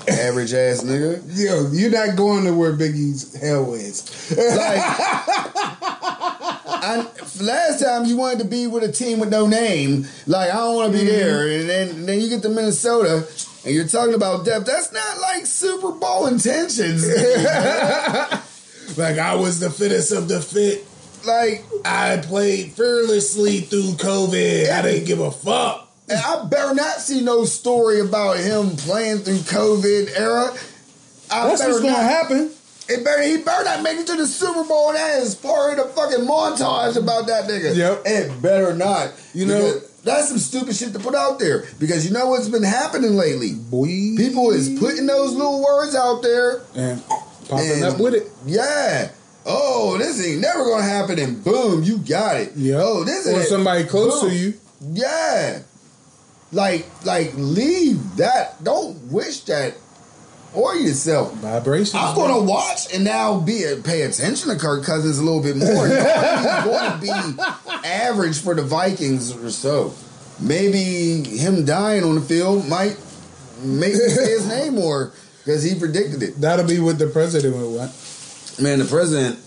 Average 0.08 0.54
ass 0.54 0.84
nigga. 0.84 1.22
Yo, 1.38 1.70
you're 1.72 1.92
not 1.92 2.16
going 2.16 2.46
to 2.46 2.54
where 2.54 2.74
Biggie's 2.74 3.40
hell 3.40 3.74
is. 3.74 4.32
Like, 4.32 4.82
I, 6.84 7.08
last 7.42 7.82
time 7.82 8.06
you 8.06 8.18
wanted 8.18 8.40
to 8.40 8.46
be 8.46 8.68
with 8.68 8.84
a 8.84 8.92
team 8.92 9.20
with 9.20 9.30
no 9.30 9.48
name, 9.48 10.06
like 10.28 10.52
I 10.52 10.56
don't 10.56 10.76
want 10.76 10.92
to 10.92 11.00
be 11.00 11.06
mm-hmm. 11.06 11.16
there, 11.16 11.48
and 11.48 11.70
then 11.70 11.90
and 11.90 12.08
then 12.08 12.20
you 12.20 12.30
get 12.30 12.42
to 12.42 12.50
Minnesota 12.50 13.28
and 13.66 13.74
you're 13.74 13.88
talking 13.88 14.14
about 14.14 14.44
depth. 14.46 14.66
That's 14.66 14.92
not 14.92 15.20
like 15.22 15.46
Super 15.46 15.92
Bowl 15.92 16.28
intentions. 16.28 17.08
like 18.98 19.18
I 19.18 19.36
was 19.36 19.60
the 19.60 19.70
fittest 19.70 20.12
of 20.12 20.28
the 20.28 20.42
fit. 20.42 20.86
Like, 21.26 21.64
I 21.86 22.18
played 22.18 22.72
fearlessly 22.74 23.62
through 23.62 23.94
COVID. 23.94 24.70
I 24.72 24.82
didn't 24.82 25.06
give 25.06 25.20
a 25.20 25.32
fuck. 25.32 25.90
and 26.10 26.20
I 26.20 26.46
better 26.46 26.74
not 26.74 27.00
see 27.00 27.22
no 27.22 27.46
story 27.46 28.00
about 28.02 28.38
him 28.38 28.76
playing 28.76 29.20
through 29.20 29.38
COVID 29.40 30.12
era. 30.20 30.54
I 31.32 31.48
That's 31.48 31.62
what's 31.64 31.80
gonna 31.80 31.92
not- 31.94 32.02
happen. 32.04 32.52
It 32.90 33.06
better 33.06 33.24
he 33.24 33.38
better 33.38 33.64
not 33.64 33.82
make 33.82 33.98
it 33.98 34.08
to 34.08 34.18
the 34.18 34.28
Super 34.28 34.64
Bowl. 34.66 34.90
and 34.90 34.98
That 34.98 35.22
is 35.22 35.36
part 35.36 35.80
of 35.80 35.88
the 35.88 35.94
fucking 35.94 36.26
montage 36.28 36.98
about 36.98 37.28
that 37.28 37.46
nigga. 37.48 37.74
Yep. 37.76 38.02
It 38.06 38.42
better 38.42 38.74
not. 38.76 39.12
You 39.34 39.46
know- 39.46 39.82
that's 40.04 40.28
some 40.28 40.38
stupid 40.38 40.76
shit 40.76 40.92
to 40.92 41.00
put 41.00 41.16
out 41.16 41.40
there. 41.40 41.64
Because 41.80 42.06
you 42.06 42.12
know 42.12 42.28
what's 42.28 42.50
been 42.50 42.62
happening 42.64 43.16
lately. 43.16 43.54
Boy, 43.54 43.88
People 44.18 44.52
is 44.52 44.78
putting 44.78 45.06
those 45.06 45.32
little 45.32 45.64
words 45.64 45.96
out 45.96 46.22
there. 46.22 46.62
and 46.76 47.02
popping 47.48 47.72
And- 47.72 47.84
up 47.86 48.00
with 48.00 48.14
it. 48.16 48.30
Yeah. 48.46 49.08
Oh, 49.46 49.98
this 49.98 50.26
ain't 50.26 50.42
never 50.42 50.64
gonna 50.64 50.84
happen, 50.84 51.20
and 51.20 51.44
boom, 51.44 51.84
you 51.84 51.98
got 51.98 52.38
it. 52.38 52.54
Yeah. 52.56 52.78
Oh, 52.80 53.04
this 53.04 53.28
or 53.28 53.40
is 53.42 53.50
somebody 53.50 53.84
close 53.84 54.22
Boom. 54.22 54.30
to 54.30 54.36
you. 54.36 54.54
Yeah. 54.92 55.60
Like, 56.52 56.86
like, 57.04 57.34
leave 57.36 58.18
that. 58.18 58.64
Don't 58.64 59.12
wish 59.12 59.42
that 59.42 59.76
or 60.54 60.76
yourself. 60.76 61.34
Vibrations. 61.36 61.96
I'm 61.96 62.16
gonna 62.16 62.42
watch 62.42 62.94
and 62.94 63.04
now 63.04 63.40
be 63.40 63.64
pay 63.84 64.04
attention 64.04 64.50
to 64.50 64.56
Kirk 64.56 64.84
Cousins 64.86 65.18
a 65.18 65.24
little 65.24 65.42
bit 65.42 65.58
more. 65.58 65.88
He's 65.88 65.98
going 65.98 66.92
to 66.92 66.98
be 67.02 67.10
average 67.88 68.40
for 68.42 68.54
the 68.54 68.62
Vikings 68.62 69.36
or 69.36 69.50
so. 69.50 69.94
Maybe 70.40 71.24
him 71.38 71.66
dying 71.66 72.04
on 72.04 72.16
the 72.16 72.22
field 72.22 72.68
might 72.68 72.98
make 73.64 73.94
me 73.94 74.00
say 74.00 74.32
his 74.32 74.48
name 74.48 74.76
more 74.76 75.12
because 75.40 75.64
he 75.64 75.78
predicted 75.78 76.22
it. 76.24 76.40
That'll 76.40 76.68
be 76.68 76.80
what 76.80 77.00
the 77.00 77.08
president 77.08 77.56
would 77.56 77.78
want. 77.78 77.92
Man, 78.62 78.80
the 78.80 78.86
president 78.86 79.40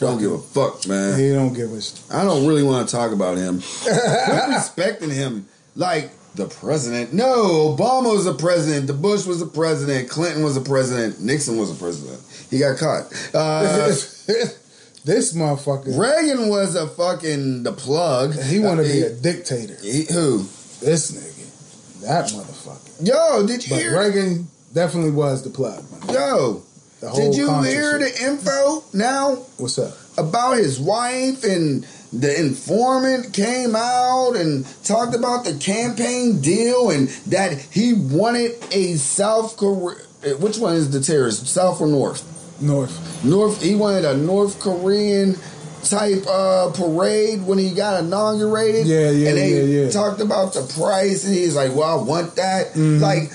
don't 0.00 0.18
give 0.18 0.32
a 0.32 0.38
fuck, 0.38 0.86
man. 0.86 1.18
He 1.18 1.30
don't 1.32 1.52
give 1.54 1.72
a 1.72 1.80
shit. 1.80 2.00
I 2.10 2.24
don't 2.24 2.46
really 2.46 2.62
want 2.62 2.88
to 2.88 2.94
talk 2.94 3.12
about 3.12 3.36
him. 3.38 3.60
Quit 3.82 4.48
respecting 4.48 5.10
him 5.10 5.46
like 5.76 6.10
the 6.34 6.46
president. 6.46 7.12
No, 7.12 7.74
Obama 7.76 8.12
was 8.14 8.26
a 8.26 8.34
president. 8.34 8.86
The 8.86 8.92
Bush 8.94 9.26
was 9.26 9.42
a 9.42 9.46
president. 9.46 10.08
Clinton 10.08 10.42
was 10.42 10.56
a 10.56 10.60
president. 10.60 11.20
Nixon 11.20 11.56
was 11.58 11.70
a 11.70 11.74
president. 11.74 12.20
He 12.50 12.58
got 12.58 12.78
caught. 12.78 13.04
Uh, 13.34 13.86
this 15.04 15.34
motherfucker. 15.34 15.98
Reagan 15.98 16.48
was 16.48 16.74
a 16.74 16.86
fucking 16.86 17.62
the 17.62 17.72
plug. 17.72 18.34
He 18.40 18.58
want 18.60 18.78
to 18.78 18.84
be 18.84 19.02
a 19.02 19.12
dictator. 19.14 19.76
he- 19.82 20.04
who? 20.12 20.38
This 20.80 21.10
nigga, 21.10 22.00
that 22.02 22.26
motherfucker. 22.26 23.04
Yo, 23.06 23.46
did 23.46 23.64
you 23.66 23.70
But 23.74 23.82
hear? 23.82 23.98
Reagan 23.98 24.46
definitely 24.72 25.10
was 25.10 25.42
the 25.42 25.50
plug. 25.50 25.84
Yo, 26.12 26.62
The 26.67 26.67
did 27.00 27.34
you 27.36 27.62
hear 27.62 27.98
the 27.98 28.12
info 28.22 28.84
now? 28.92 29.36
What's 29.56 29.78
up? 29.78 29.94
about 30.18 30.58
his 30.58 30.80
wife 30.80 31.44
and 31.44 31.86
the 32.12 32.38
informant 32.40 33.32
came 33.32 33.76
out 33.76 34.32
and 34.34 34.66
talked 34.84 35.14
about 35.14 35.44
the 35.44 35.54
campaign 35.58 36.40
deal 36.40 36.90
and 36.90 37.08
that 37.28 37.52
he 37.70 37.92
wanted 37.92 38.52
a 38.72 38.94
South 38.94 39.56
Korea. 39.56 39.96
Which 40.38 40.58
one 40.58 40.74
is 40.74 40.90
the 40.90 41.00
terrorist? 41.00 41.46
South 41.46 41.80
or 41.80 41.86
North? 41.86 42.24
North. 42.60 43.24
North. 43.24 43.62
He 43.62 43.76
wanted 43.76 44.04
a 44.04 44.16
North 44.16 44.58
Korean 44.58 45.36
type 45.84 46.26
uh, 46.26 46.72
parade 46.74 47.46
when 47.46 47.58
he 47.58 47.72
got 47.72 48.02
inaugurated. 48.02 48.86
Yeah, 48.86 48.98
yeah, 48.98 49.10
yeah. 49.10 49.28
And 49.28 49.38
they 49.38 49.50
yeah, 49.52 49.84
yeah. 49.84 49.90
talked 49.90 50.20
about 50.20 50.54
the 50.54 50.62
price, 50.76 51.24
and 51.24 51.34
he's 51.34 51.54
like, 51.54 51.72
"Well, 51.72 52.00
I 52.00 52.02
want 52.02 52.34
that." 52.34 52.72
Mhm. 52.72 53.00
Like, 53.00 53.30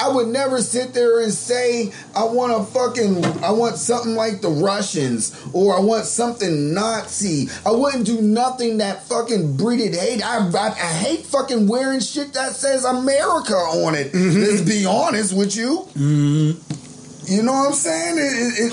I 0.00 0.08
would 0.08 0.28
never 0.28 0.60
sit 0.60 0.92
there 0.92 1.20
and 1.20 1.32
say 1.32 1.92
I 2.16 2.24
want 2.24 2.52
a 2.52 2.64
fucking 2.64 3.24
I 3.44 3.52
want 3.52 3.76
something 3.76 4.14
like 4.14 4.40
the 4.40 4.48
Russians 4.50 5.40
or 5.52 5.76
I 5.76 5.80
want 5.80 6.04
something 6.04 6.74
Nazi. 6.74 7.48
I 7.64 7.70
wouldn't 7.70 8.04
do 8.04 8.20
nothing 8.20 8.78
that 8.78 9.04
fucking 9.04 9.56
breeded 9.56 9.94
hate. 9.94 10.24
I, 10.24 10.48
I, 10.48 10.66
I 10.68 10.92
hate 10.92 11.26
fucking 11.26 11.68
wearing 11.68 12.00
shit 12.00 12.32
that 12.34 12.52
says 12.52 12.84
America 12.84 13.54
on 13.54 13.94
it. 13.94 14.12
Mm-hmm. 14.12 14.40
Let's 14.40 14.62
be 14.62 14.84
honest 14.84 15.36
with 15.36 15.56
you. 15.56 15.86
Mm-hmm. 15.94 17.32
You 17.32 17.42
know 17.42 17.52
what 17.52 17.68
I'm 17.68 17.72
saying? 17.72 18.18
It, 18.18 18.20
it, 18.20 18.72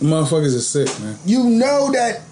Motherfuckers 0.00 0.56
are 0.56 0.60
sick, 0.60 0.88
man. 1.00 1.16
you 1.26 1.44
know 1.44 1.92
that 1.92 2.22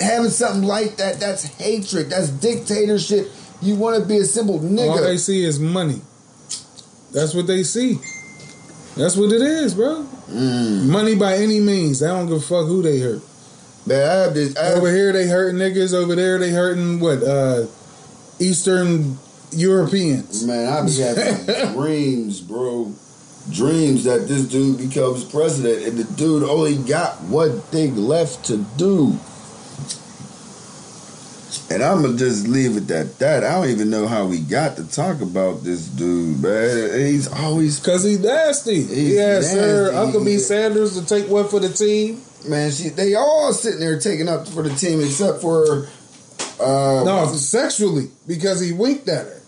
having 0.00 0.30
something 0.30 0.64
like 0.64 0.96
that, 0.96 1.20
that's 1.20 1.44
hatred, 1.44 2.10
that's 2.10 2.28
dictatorship. 2.28 3.30
You 3.60 3.76
want 3.76 4.02
to 4.02 4.06
be 4.06 4.18
a 4.18 4.24
simple 4.24 4.58
nigga. 4.58 4.90
All 4.90 5.02
they 5.02 5.16
see 5.16 5.44
is 5.44 5.60
money. 5.60 6.00
That's 7.12 7.34
what 7.34 7.46
they 7.46 7.62
see. 7.62 7.94
That's 8.96 9.16
what 9.16 9.32
it 9.32 9.42
is, 9.42 9.74
bro. 9.74 10.06
Mm. 10.28 10.86
Money 10.88 11.14
by 11.14 11.34
any 11.36 11.60
means. 11.60 12.02
I 12.02 12.08
don't 12.08 12.26
give 12.26 12.38
a 12.38 12.40
fuck 12.40 12.66
who 12.66 12.82
they 12.82 13.00
hurt. 13.00 13.22
Man, 13.86 14.08
I 14.08 14.12
have 14.12 14.34
this. 14.34 14.56
I 14.56 14.64
have, 14.66 14.78
Over 14.78 14.90
here 14.90 15.12
they 15.12 15.26
hurting 15.26 15.58
niggas. 15.58 15.94
Over 15.94 16.14
there 16.14 16.38
they 16.38 16.50
hurting 16.50 17.00
what? 17.00 17.22
Uh, 17.22 17.66
Eastern 18.38 19.18
Europeans. 19.52 20.44
Man, 20.46 20.72
I 20.72 20.84
be 20.86 20.96
having 20.98 21.72
dreams, 21.74 22.40
bro. 22.40 22.92
Dreams 23.50 24.04
that 24.04 24.28
this 24.28 24.46
dude 24.46 24.78
becomes 24.78 25.24
president 25.24 25.84
and 25.84 25.98
the 25.98 26.04
dude 26.14 26.44
only 26.44 26.76
got 26.76 27.20
one 27.22 27.60
thing 27.60 27.96
left 27.96 28.44
to 28.46 28.58
do. 28.76 29.18
And 31.70 31.82
I'm 31.82 32.02
gonna 32.02 32.16
just 32.16 32.46
leave 32.48 32.76
it 32.76 32.90
at 32.90 33.18
that. 33.18 33.44
I 33.44 33.52
don't 33.54 33.68
even 33.70 33.90
know 33.90 34.06
how 34.06 34.26
we 34.26 34.40
got 34.40 34.76
to 34.76 34.90
talk 34.90 35.20
about 35.20 35.62
this 35.64 35.86
dude, 35.86 36.42
man. 36.42 36.98
He's 36.98 37.28
always 37.30 37.78
Cause 37.80 38.04
he's 38.04 38.20
nasty. 38.20 38.76
He's 38.82 38.90
he 38.90 39.16
has 39.16 39.50
Sir 39.50 39.92
nasty. 39.92 40.18
Huckabee 40.18 40.38
Sanders 40.38 40.98
to 40.98 41.06
take 41.06 41.28
one 41.30 41.48
for 41.48 41.60
the 41.60 41.68
team. 41.68 42.20
man. 42.48 42.70
She, 42.70 42.88
they 42.90 43.14
all 43.14 43.52
sitting 43.52 43.80
there 43.80 43.98
taking 43.98 44.28
up 44.28 44.48
for 44.48 44.62
the 44.62 44.74
team 44.74 45.00
except 45.00 45.40
for. 45.40 45.88
Uh, 46.60 47.02
No, 47.04 47.26
sexually 47.34 48.10
because 48.26 48.60
he 48.60 48.72
winked 48.72 49.08
at 49.08 49.26
her. 49.26 49.40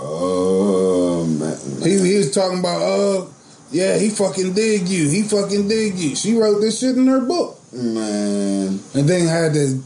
Oh 0.00 1.24
man. 1.24 1.56
He, 1.82 1.98
he 1.98 2.16
was 2.18 2.34
talking 2.34 2.58
about, 2.58 2.82
uh, 2.82 3.26
yeah, 3.70 3.96
he 3.98 4.10
fucking 4.10 4.52
dig 4.54 4.88
you. 4.88 5.08
He 5.08 5.22
fucking 5.22 5.68
dig 5.68 5.94
you. 5.96 6.16
She 6.16 6.34
wrote 6.36 6.60
this 6.60 6.80
shit 6.80 6.96
in 6.96 7.06
her 7.06 7.20
book. 7.24 7.58
Man. 7.72 8.80
And 8.94 9.08
then 9.08 9.26
had 9.28 9.54
to 9.54 9.80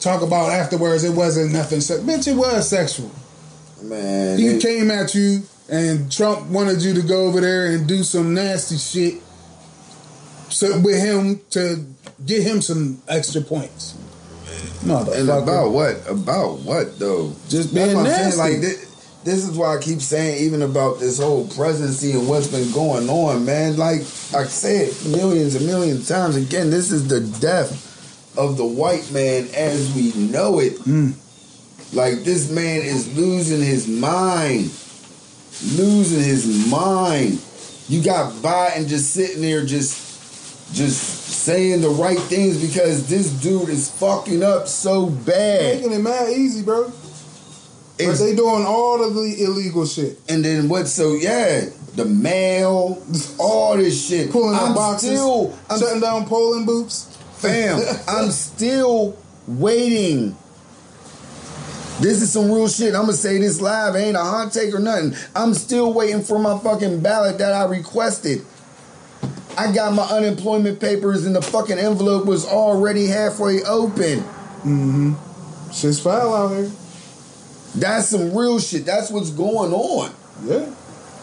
talk 0.00 0.22
about 0.22 0.50
afterwards 0.52 1.04
it 1.04 1.14
wasn't 1.14 1.52
nothing. 1.52 1.80
Se- 1.80 1.98
Bitch, 2.00 2.28
it 2.28 2.36
was 2.36 2.68
sexual. 2.68 3.10
Man. 3.82 4.38
He 4.38 4.48
they- 4.48 4.58
came 4.58 4.90
at 4.90 5.14
you 5.14 5.42
and 5.68 6.10
Trump 6.10 6.46
wanted 6.48 6.82
you 6.82 6.94
to 6.94 7.02
go 7.02 7.26
over 7.26 7.40
there 7.40 7.66
and 7.66 7.86
do 7.86 8.02
some 8.02 8.34
nasty 8.34 8.76
shit 8.76 9.22
so 10.48 10.78
with 10.80 11.02
him 11.02 11.40
to 11.50 11.84
get 12.26 12.42
him 12.42 12.60
some 12.60 13.02
extra 13.08 13.40
points. 13.40 13.94
Motherfucker. 14.84 15.20
And 15.20 15.28
about 15.30 15.70
what? 15.70 16.08
About 16.08 16.58
what 16.60 16.98
though? 16.98 17.32
Just 17.48 17.74
being 17.74 17.94
nasty. 18.02 18.38
Like 18.38 18.60
this, 18.60 18.88
this 19.24 19.48
is 19.48 19.56
why 19.56 19.76
I 19.76 19.80
keep 19.80 20.00
saying, 20.00 20.44
even 20.44 20.62
about 20.62 20.98
this 21.00 21.18
whole 21.20 21.46
presidency 21.48 22.12
and 22.12 22.28
what's 22.28 22.48
been 22.48 22.70
going 22.72 23.08
on, 23.08 23.44
man. 23.44 23.76
Like 23.76 24.00
I 24.34 24.44
said 24.44 24.92
millions 25.10 25.54
and 25.54 25.66
millions 25.66 26.10
of 26.10 26.16
times 26.16 26.36
again, 26.36 26.70
this 26.70 26.90
is 26.90 27.08
the 27.08 27.20
death 27.40 27.91
of 28.36 28.56
the 28.56 28.64
white 28.64 29.10
man 29.12 29.48
as 29.54 29.94
we 29.94 30.12
know 30.14 30.58
it. 30.58 30.74
Mm. 30.80 31.14
Like 31.94 32.24
this 32.24 32.50
man 32.50 32.80
is 32.80 33.16
losing 33.16 33.60
his 33.60 33.86
mind, 33.86 34.70
losing 35.76 36.22
his 36.22 36.70
mind. 36.70 37.42
You 37.88 38.02
got 38.02 38.32
Biden 38.34 38.88
just 38.88 39.12
sitting 39.12 39.42
there, 39.42 39.64
just, 39.64 40.74
just 40.74 41.22
saying 41.42 41.82
the 41.82 41.90
right 41.90 42.18
things 42.18 42.64
because 42.64 43.08
this 43.08 43.30
dude 43.42 43.68
is 43.68 43.90
fucking 43.90 44.42
up 44.42 44.68
so 44.68 45.06
bad. 45.06 45.76
Making 45.76 45.92
it 45.92 45.98
mad 45.98 46.30
easy, 46.30 46.62
bro. 46.62 46.90
But 47.98 48.18
they 48.18 48.34
doing 48.34 48.64
all 48.66 49.04
of 49.04 49.14
the 49.14 49.36
illegal 49.44 49.86
shit. 49.86 50.18
And 50.28 50.44
then 50.44 50.68
what? 50.68 50.88
So 50.88 51.14
yeah, 51.14 51.66
the 51.94 52.04
mail, 52.04 53.02
all 53.38 53.76
this 53.76 54.08
shit. 54.08 54.30
Pulling 54.30 54.56
I'm 54.56 54.70
up 54.70 54.76
boxes, 54.76 55.10
still, 55.10 55.58
I'm, 55.68 55.78
shutting 55.78 56.00
down 56.00 56.26
polling 56.26 56.64
booths. 56.64 57.11
Fam. 57.42 57.80
I'm 58.08 58.30
still 58.30 59.18
waiting. 59.46 60.36
This 62.00 62.22
is 62.22 62.32
some 62.32 62.50
real 62.50 62.68
shit. 62.68 62.94
I'm 62.94 63.02
gonna 63.02 63.12
say 63.12 63.38
this 63.38 63.60
live. 63.60 63.94
Ain't 63.94 64.16
a 64.16 64.20
hot 64.20 64.52
take 64.52 64.74
or 64.74 64.78
nothing. 64.78 65.14
I'm 65.36 65.54
still 65.54 65.92
waiting 65.92 66.22
for 66.22 66.38
my 66.38 66.58
fucking 66.58 67.00
ballot 67.00 67.38
that 67.38 67.52
I 67.52 67.64
requested. 67.66 68.44
I 69.56 69.72
got 69.72 69.92
my 69.92 70.04
unemployment 70.04 70.80
papers 70.80 71.26
and 71.26 71.36
the 71.36 71.42
fucking 71.42 71.78
envelope 71.78 72.24
was 72.24 72.46
already 72.46 73.06
halfway 73.06 73.62
open. 73.62 74.20
Mm-hmm. 74.64 75.12
Shit's 75.72 76.00
foul 76.00 76.34
out 76.34 76.56
here. 76.56 76.70
That's 77.74 78.08
some 78.08 78.36
real 78.36 78.58
shit. 78.58 78.86
That's 78.86 79.10
what's 79.10 79.30
going 79.30 79.72
on. 79.72 80.12
Yeah. 80.44 80.74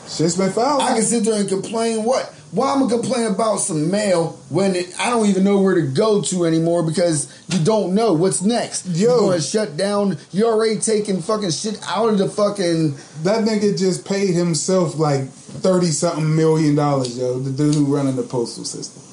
Shit's 0.07 0.37
been 0.37 0.51
foul. 0.51 0.81
I 0.81 0.93
can 0.93 1.01
sit 1.01 1.23
there 1.23 1.39
and 1.39 1.49
complain 1.49 2.03
what? 2.03 2.33
Why 2.51 2.71
I'm 2.73 2.79
gonna 2.79 2.97
complain 2.99 3.27
about 3.27 3.57
some 3.57 3.91
mail 3.91 4.39
when 4.49 4.75
it, 4.75 4.91
I 4.99 5.11
don't 5.11 5.27
even 5.27 5.43
know 5.43 5.61
where 5.61 5.75
to 5.75 5.83
go 5.83 6.21
to 6.23 6.45
anymore 6.45 6.81
because 6.81 7.27
you 7.49 7.63
don't 7.63 7.93
know 7.93 8.13
what's 8.13 8.41
next. 8.41 8.87
Yo. 8.87 8.95
You're 9.09 9.19
gonna 9.29 9.41
shut 9.41 9.77
down. 9.77 10.17
You're 10.31 10.51
already 10.51 10.79
taking 10.79 11.21
fucking 11.21 11.51
shit 11.51 11.79
out 11.87 12.09
of 12.09 12.17
the 12.17 12.27
fucking. 12.27 12.95
That 13.23 13.43
nigga 13.45 13.77
just 13.77 14.03
paid 14.03 14.33
himself 14.33 14.97
like 14.97 15.29
thirty 15.29 15.91
something 15.91 16.35
million 16.35 16.73
dollars, 16.75 17.15
yo. 17.17 17.37
The 17.37 17.51
dude 17.51 17.75
who 17.75 17.85
running 17.95 18.15
the 18.15 18.23
postal 18.23 18.63
system. 18.65 19.03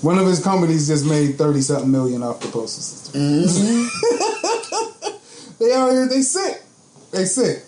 One 0.00 0.18
of 0.18 0.26
his 0.26 0.42
companies 0.42 0.88
just 0.88 1.04
made 1.04 1.36
thirty 1.36 1.60
something 1.60 1.90
million 1.92 2.22
off 2.22 2.40
the 2.40 2.48
postal 2.48 2.82
system. 2.82 3.20
Mm-hmm. 3.20 5.08
they 5.60 5.72
out 5.74 5.90
here, 5.90 6.08
they 6.08 6.22
sick. 6.22 6.62
They 7.12 7.24
sick. 7.26 7.64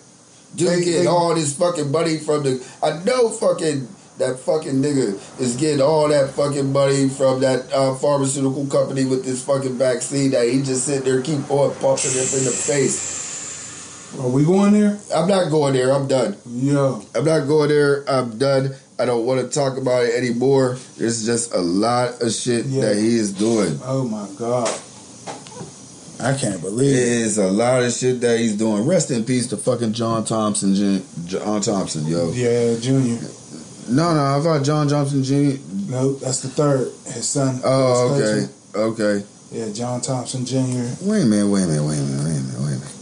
Just 0.57 0.73
They- 0.73 0.85
getting 0.85 1.03
they- 1.03 1.07
all 1.09 1.35
this 1.35 1.57
fucking 1.59 1.91
money 1.91 2.17
from 2.19 2.43
the. 2.45 2.67
I 2.83 3.03
know 3.05 3.29
fucking 3.29 3.87
that 4.19 4.39
fucking 4.39 4.75
nigga 4.75 5.19
is 5.41 5.57
getting 5.57 5.81
all 5.83 6.09
that 6.09 6.31
fucking 6.31 6.73
money 6.73 7.09
from 7.09 7.41
that 7.41 7.71
uh, 7.73 7.95
pharmaceutical 7.97 8.67
company 8.67 9.05
with 9.05 9.25
this 9.25 9.45
fucking 9.45 9.77
vaccine 9.77 10.31
that 10.31 10.49
he 10.49 10.63
just 10.63 10.85
sitting 10.87 11.05
there 11.05 11.21
keep 11.21 11.51
on 11.51 11.71
pumping 11.77 12.11
it 12.13 12.33
in 12.35 12.45
the 12.45 12.51
face. 12.51 14.15
Are 14.21 14.29
we 14.29 14.45
going 14.45 14.73
there? 14.75 14.97
I'm 15.13 15.27
not 15.27 15.51
going 15.51 15.73
there. 15.75 15.93
I'm 15.93 16.07
done. 16.07 16.37
Yeah. 16.47 17.01
I'm 17.17 17.25
not 17.25 17.49
going 17.49 17.69
there. 17.71 18.09
I'm 18.09 18.39
done. 18.39 18.77
I 18.97 19.07
don't 19.07 19.27
want 19.27 19.41
to 19.41 19.49
talk 19.49 19.77
about 19.77 20.05
it 20.05 20.15
anymore. 20.15 20.79
There's 20.97 21.27
just 21.27 21.53
a 21.53 21.59
lot 21.59 22.23
of 22.23 22.31
shit 22.33 22.67
Yeah. 22.67 22.83
that 22.83 22.97
he 22.97 23.17
is 23.17 23.33
doing. 23.33 23.81
Oh 23.83 24.05
my 24.05 24.29
god. 24.39 24.69
I 26.21 26.33
can't 26.39 26.61
believe 26.61 26.95
It 26.95 26.95
believe 26.95 26.97
it. 26.97 27.27
is 27.27 27.39
a 27.39 27.51
lot 27.51 27.83
of 27.83 27.93
shit 27.93 28.21
that 28.21 28.39
he's 28.39 28.57
doing. 28.57 28.87
Rest 28.87 29.11
in 29.11 29.25
peace 29.25 29.49
to 29.49 29.57
fucking 29.57 29.93
John 29.95 30.25
Thompson, 30.25 31.03
John 31.27 31.61
Thompson, 31.61 32.07
yo. 32.07 32.31
Yeah, 32.31 32.79
Junior. 32.79 33.19
No, 33.89 34.15
no, 34.15 34.39
I 34.39 34.41
thought 34.43 34.65
John 34.65 34.89
Thompson 34.89 35.23
Jr. 35.23 35.59
No, 35.91 36.15
that's 36.15 36.41
the 36.41 36.49
third. 36.49 36.89
His 37.13 37.29
son. 37.29 37.61
Oh, 37.65 38.15
okay, 38.15 38.23
cousin. 38.23 38.51
okay. 38.75 39.25
Yeah, 39.53 39.71
John 39.73 40.01
Thompson 40.01 40.45
Jr. 40.45 40.87
Wait 41.03 41.23
a 41.23 41.27
minute, 41.27 41.49
wait 41.49 41.63
a 41.65 41.67
minute, 41.67 41.85
wait 41.85 41.99
a 41.99 42.03
minute, 42.03 42.25
wait 42.25 42.31
a 42.31 42.41
minute, 42.41 42.61
wait 42.61 42.67
a 42.67 42.81
minute. 42.81 42.95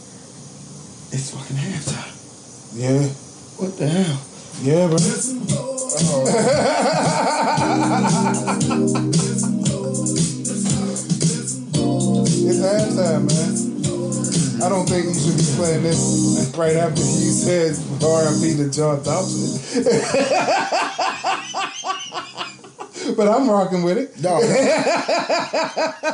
It's 1.12 1.30
fucking 1.30 1.56
halftime. 1.56 2.12
Yeah. 2.74 3.08
What 3.58 3.76
the 3.78 3.88
hell? 3.88 4.20
Yeah, 4.62 4.86
bro. 4.88 4.98
It's 12.44 12.58
halftime, 12.60 13.28
man. 13.28 13.71
I 14.62 14.68
don't 14.68 14.86
think 14.88 15.06
you 15.06 15.14
should 15.14 15.36
be 15.36 15.42
playing 15.56 15.82
this 15.82 16.54
right 16.56 16.76
after 16.76 17.00
you 17.00 17.32
said 17.32 17.76
RIP 18.00 18.56
to 18.58 18.70
John 18.70 19.02
Thompson. 19.02 19.82
but 23.16 23.26
I'm 23.28 23.50
rocking 23.50 23.82
with 23.82 23.98
it. 23.98 24.22
No, 24.22 24.38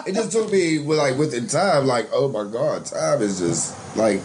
it 0.07 0.15
just 0.15 0.33
took 0.33 0.51
me 0.51 0.79
with 0.79 0.97
like 0.99 1.19
within 1.19 1.47
time, 1.47 1.87
like 1.87 2.09
oh 2.13 2.29
my 2.29 2.45
god, 2.51 2.87
time 2.87 3.21
is 3.21 3.39
just 3.39 3.77
like 3.97 4.23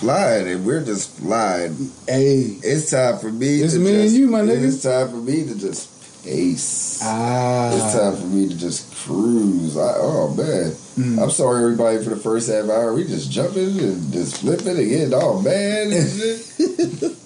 flying, 0.00 0.48
and 0.48 0.66
we're 0.66 0.84
just 0.84 1.16
flying. 1.18 1.76
Hey. 2.06 2.58
It's 2.62 2.90
time 2.90 3.18
for 3.18 3.30
me. 3.30 3.60
It's 3.60 3.74
to 3.74 3.78
me 3.78 4.02
and 4.02 4.10
you, 4.10 4.26
my 4.26 4.40
nigga. 4.40 4.66
It's 4.66 4.82
time 4.82 5.10
for 5.10 5.16
me 5.16 5.46
to 5.46 5.58
just 5.58 6.24
pace. 6.24 7.00
Ah. 7.02 7.70
It's 7.72 7.94
time 7.94 8.16
for 8.16 8.26
me 8.26 8.48
to 8.48 8.56
just 8.56 8.94
cruise. 8.96 9.76
I, 9.76 9.92
oh 9.96 10.34
man, 10.34 10.72
Mm. 10.96 11.22
I'm 11.22 11.30
sorry 11.30 11.62
everybody 11.62 12.02
for 12.02 12.10
the 12.10 12.16
first 12.16 12.50
half 12.50 12.64
hour. 12.68 12.92
We 12.94 13.04
just 13.04 13.30
jumping 13.30 13.78
and 13.78 14.12
just 14.12 14.38
flipping 14.40 14.76
and 14.76 14.88
getting 14.88 15.14
all 15.14 15.40
mad 15.40 15.86
and 15.88 16.10
shit. 16.18 17.16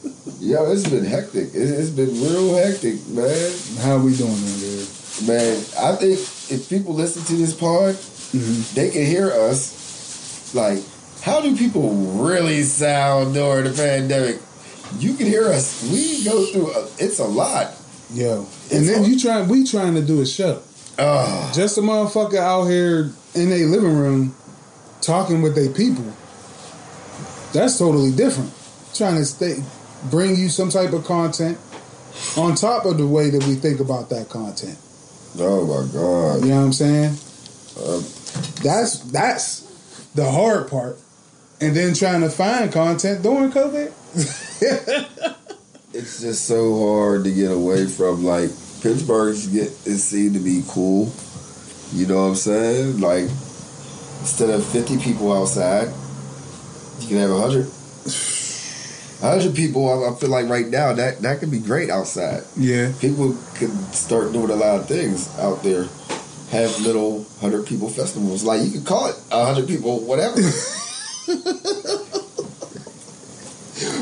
Yo, 0.41 0.71
it's 0.71 0.89
been 0.89 1.05
hectic. 1.05 1.55
It, 1.55 1.71
it's 1.71 1.91
been 1.91 2.11
real 2.23 2.55
hectic, 2.57 3.07
man. 3.09 3.53
How 3.81 3.99
we 3.99 4.15
doing 4.17 4.35
there? 4.37 4.87
Man, 5.27 5.57
I 5.81 5.95
think 5.97 6.19
if 6.51 6.67
people 6.69 6.95
listen 6.95 7.23
to 7.25 7.35
this 7.37 7.55
pod, 7.55 7.95
Mm-hmm. 8.35 8.75
they 8.75 8.91
can 8.91 9.07
hear 9.07 9.31
us. 9.31 10.53
Like, 10.57 10.83
how 11.23 11.41
do 11.41 11.57
people 11.57 11.91
really 11.95 12.62
sound 12.62 13.35
during 13.35 13.65
the 13.65 13.71
pandemic? 13.71 14.41
you 14.99 15.15
can 15.15 15.27
hear 15.27 15.47
us. 15.49 15.89
We 15.91 16.25
go 16.25 16.45
through. 16.47 16.73
A, 16.73 16.85
it's 16.99 17.21
a 17.21 17.25
lot. 17.25 17.73
Yo, 18.12 18.39
and 18.41 18.47
It's 18.71 18.87
then 18.89 18.99
hard. 18.99 19.09
you 19.09 19.19
try. 19.21 19.43
We 19.43 19.65
trying 19.65 19.95
to 19.95 20.03
do 20.03 20.21
a 20.21 20.27
show. 20.27 20.62
Uh, 20.99 21.53
Just 21.53 21.79
a 21.79 21.81
motherfucker 21.81 22.37
out 22.37 22.65
here 22.67 23.11
in 23.35 23.51
a 23.51 23.65
living 23.65 23.97
room 23.97 24.35
talking 25.01 25.43
with 25.43 25.55
their 25.55 25.71
people. 25.73 26.05
That's 27.53 27.79
totally 27.79 28.13
different. 28.13 28.53
Trying 28.95 29.17
to 29.17 29.25
stay, 29.25 29.57
bring 30.11 30.37
you 30.37 30.49
some 30.49 30.71
type 30.71 30.93
of 30.93 31.05
content 31.05 31.59
on 32.37 32.55
top 32.55 32.85
of 32.85 32.99
the 32.99 33.07
way 33.07 33.31
that 33.31 33.45
we 33.45 33.55
think 33.57 33.81
about 33.81 34.09
that 34.11 34.29
content. 34.29 34.79
oh 35.39 35.67
my 35.67 35.93
god. 35.93 36.43
You 36.45 36.51
know 36.51 36.61
what 36.61 36.67
I'm 36.67 36.73
saying? 36.73 37.17
Um, 37.77 38.03
That's 38.63 38.99
that's 39.11 40.11
the 40.15 40.31
hard 40.31 40.71
part. 40.71 40.99
And 41.61 41.75
then 41.75 41.95
trying 41.95 42.21
to 42.21 42.31
find 42.31 42.73
content 42.73 43.23
during 43.23 43.51
COVID. 43.51 43.93
it's 45.93 46.21
just 46.21 46.47
so 46.47 46.79
hard 46.87 47.25
to 47.25 47.33
get 47.33 47.51
away 47.51 47.87
from 47.87 48.25
like 48.25 48.51
Pittsburgh 48.85 49.35
get 49.51 49.72
is 49.87 50.05
seen 50.05 50.35
to 50.35 50.39
be 50.39 50.62
cool. 50.68 51.11
You 51.95 52.07
know 52.07 52.16
what 52.16 52.28
I'm 52.28 52.35
saying? 52.35 53.01
Like 53.01 53.22
instead 54.20 54.51
of 54.51 54.62
50 54.62 54.99
people 54.99 55.32
outside, 55.32 55.89
you 57.01 57.09
can 57.09 57.16
have 57.16 57.30
100. 57.30 57.64
100 57.64 59.57
people, 59.57 59.89
I, 59.89 60.11
I 60.11 60.14
feel 60.16 60.28
like 60.28 60.51
right 60.51 60.68
now 60.68 60.93
that 60.93 61.22
that 61.22 61.41
could 61.41 61.51
be 61.51 61.61
great 61.61 61.89
outside. 61.89 62.43
Yeah. 62.59 62.93
People 63.01 63.35
could 63.55 63.72
start 63.95 64.35
doing 64.35 64.51
a 64.51 64.55
lot 64.55 64.80
of 64.80 64.87
things 64.87 65.35
out 65.39 65.62
there. 65.62 65.87
Have 66.51 66.78
little 66.82 67.20
100 67.41 67.66
people 67.66 67.89
festivals. 67.89 68.45
Like 68.45 68.61
you 68.61 68.70
could 68.70 68.85
call 68.85 69.07
it 69.07 69.16
100 69.30 69.66
people, 69.66 70.01
whatever. 70.01 70.43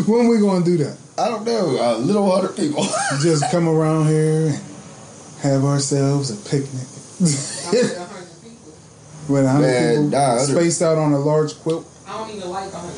When 0.06 0.26
we 0.26 0.40
gonna 0.40 0.64
do 0.64 0.76
that? 0.78 0.98
I 1.16 1.28
don't 1.28 1.44
know, 1.44 1.78
a 1.78 1.96
little 1.98 2.26
100 2.26 2.56
people. 2.56 2.82
Just 3.20 3.48
come 3.52 3.68
around 3.68 4.08
here 4.08 4.48
and 4.48 4.71
have 5.42 5.64
ourselves 5.64 6.30
a 6.30 6.36
picnic. 6.48 6.86
With 9.28 9.44
a 9.44 9.48
hundred 9.48 9.66
Man, 9.66 9.94
people 9.94 10.18
nah, 10.18 10.38
spaced 10.38 10.82
out 10.82 10.98
on 10.98 11.12
a 11.12 11.18
large 11.18 11.54
quilt. 11.60 11.86
I 12.06 12.18
don't 12.18 12.30
even 12.36 12.50
like 12.50 12.72
100 12.72 12.92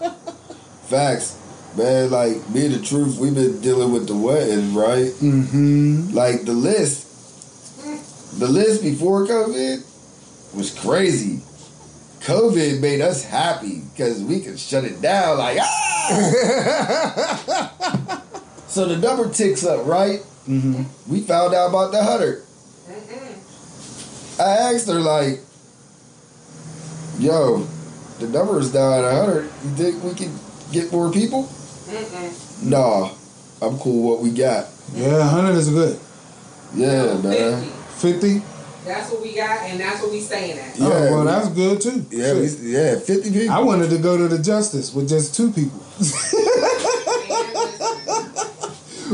people. 0.00 0.10
Facts. 0.88 1.38
Man, 1.76 2.10
like 2.10 2.52
being 2.52 2.72
the 2.72 2.80
truth, 2.80 3.18
we've 3.18 3.34
been 3.34 3.60
dealing 3.60 3.92
with 3.92 4.06
the 4.06 4.16
wedding, 4.16 4.74
right? 4.74 5.10
Mm-hmm. 5.10 6.10
Like 6.12 6.44
the 6.44 6.52
list, 6.52 7.08
the 8.38 8.46
list 8.48 8.82
before 8.82 9.26
COVID 9.26 9.82
was 10.54 10.70
crazy. 10.78 11.42
COVID 12.20 12.80
made 12.80 13.00
us 13.00 13.24
happy 13.24 13.82
because 13.92 14.22
we 14.22 14.40
could 14.40 14.58
shut 14.58 14.84
it 14.84 15.00
down. 15.00 15.38
Like, 15.38 15.58
ah! 15.60 16.12
so 18.68 18.86
the 18.86 18.98
number 18.98 19.30
ticks 19.32 19.64
up, 19.64 19.86
right? 19.86 20.20
Mm-hmm. 20.48 21.12
We 21.12 21.20
found 21.22 21.54
out 21.54 21.68
about 21.68 21.92
the 21.92 22.02
hundred. 22.02 22.42
I 24.40 24.72
asked 24.74 24.88
her 24.88 24.98
like, 25.00 25.40
"Yo, 27.18 27.66
the 28.18 28.28
number 28.28 28.58
is 28.58 28.72
down 28.72 29.04
at 29.04 29.12
hundred. 29.12 29.44
You 29.64 29.70
think 29.70 30.02
we 30.02 30.14
can 30.14 30.36
get 30.72 30.90
more 30.90 31.12
people?" 31.12 31.44
Mm-mm. 31.44 32.62
Nah, 32.64 33.10
I'm 33.60 33.78
cool. 33.78 34.10
What 34.10 34.20
we 34.20 34.30
got? 34.30 34.66
Yeah, 34.94 35.28
hundred 35.28 35.56
is 35.56 35.68
good. 35.70 35.98
Yeah, 36.74 37.18
man. 37.18 37.68
50. 37.98 38.42
That's 38.84 39.12
what 39.12 39.22
we 39.22 39.34
got, 39.34 39.60
and 39.68 39.78
that's 39.78 40.02
what 40.02 40.10
we 40.10 40.20
staying 40.20 40.58
at. 40.58 40.76
Yeah, 40.76 40.86
oh, 40.86 41.12
well, 41.12 41.24
that's 41.24 41.48
good 41.48 41.80
too. 41.80 42.04
Yeah, 42.10 42.34
we, 42.34 42.48
yeah, 42.62 42.98
fifty 42.98 43.30
people. 43.30 43.54
I 43.54 43.60
wanted 43.60 43.90
to 43.90 43.98
go 43.98 44.16
to 44.16 44.26
the 44.26 44.42
Justice 44.42 44.92
with 44.92 45.08
just 45.08 45.36
two 45.36 45.52
people, 45.52 45.78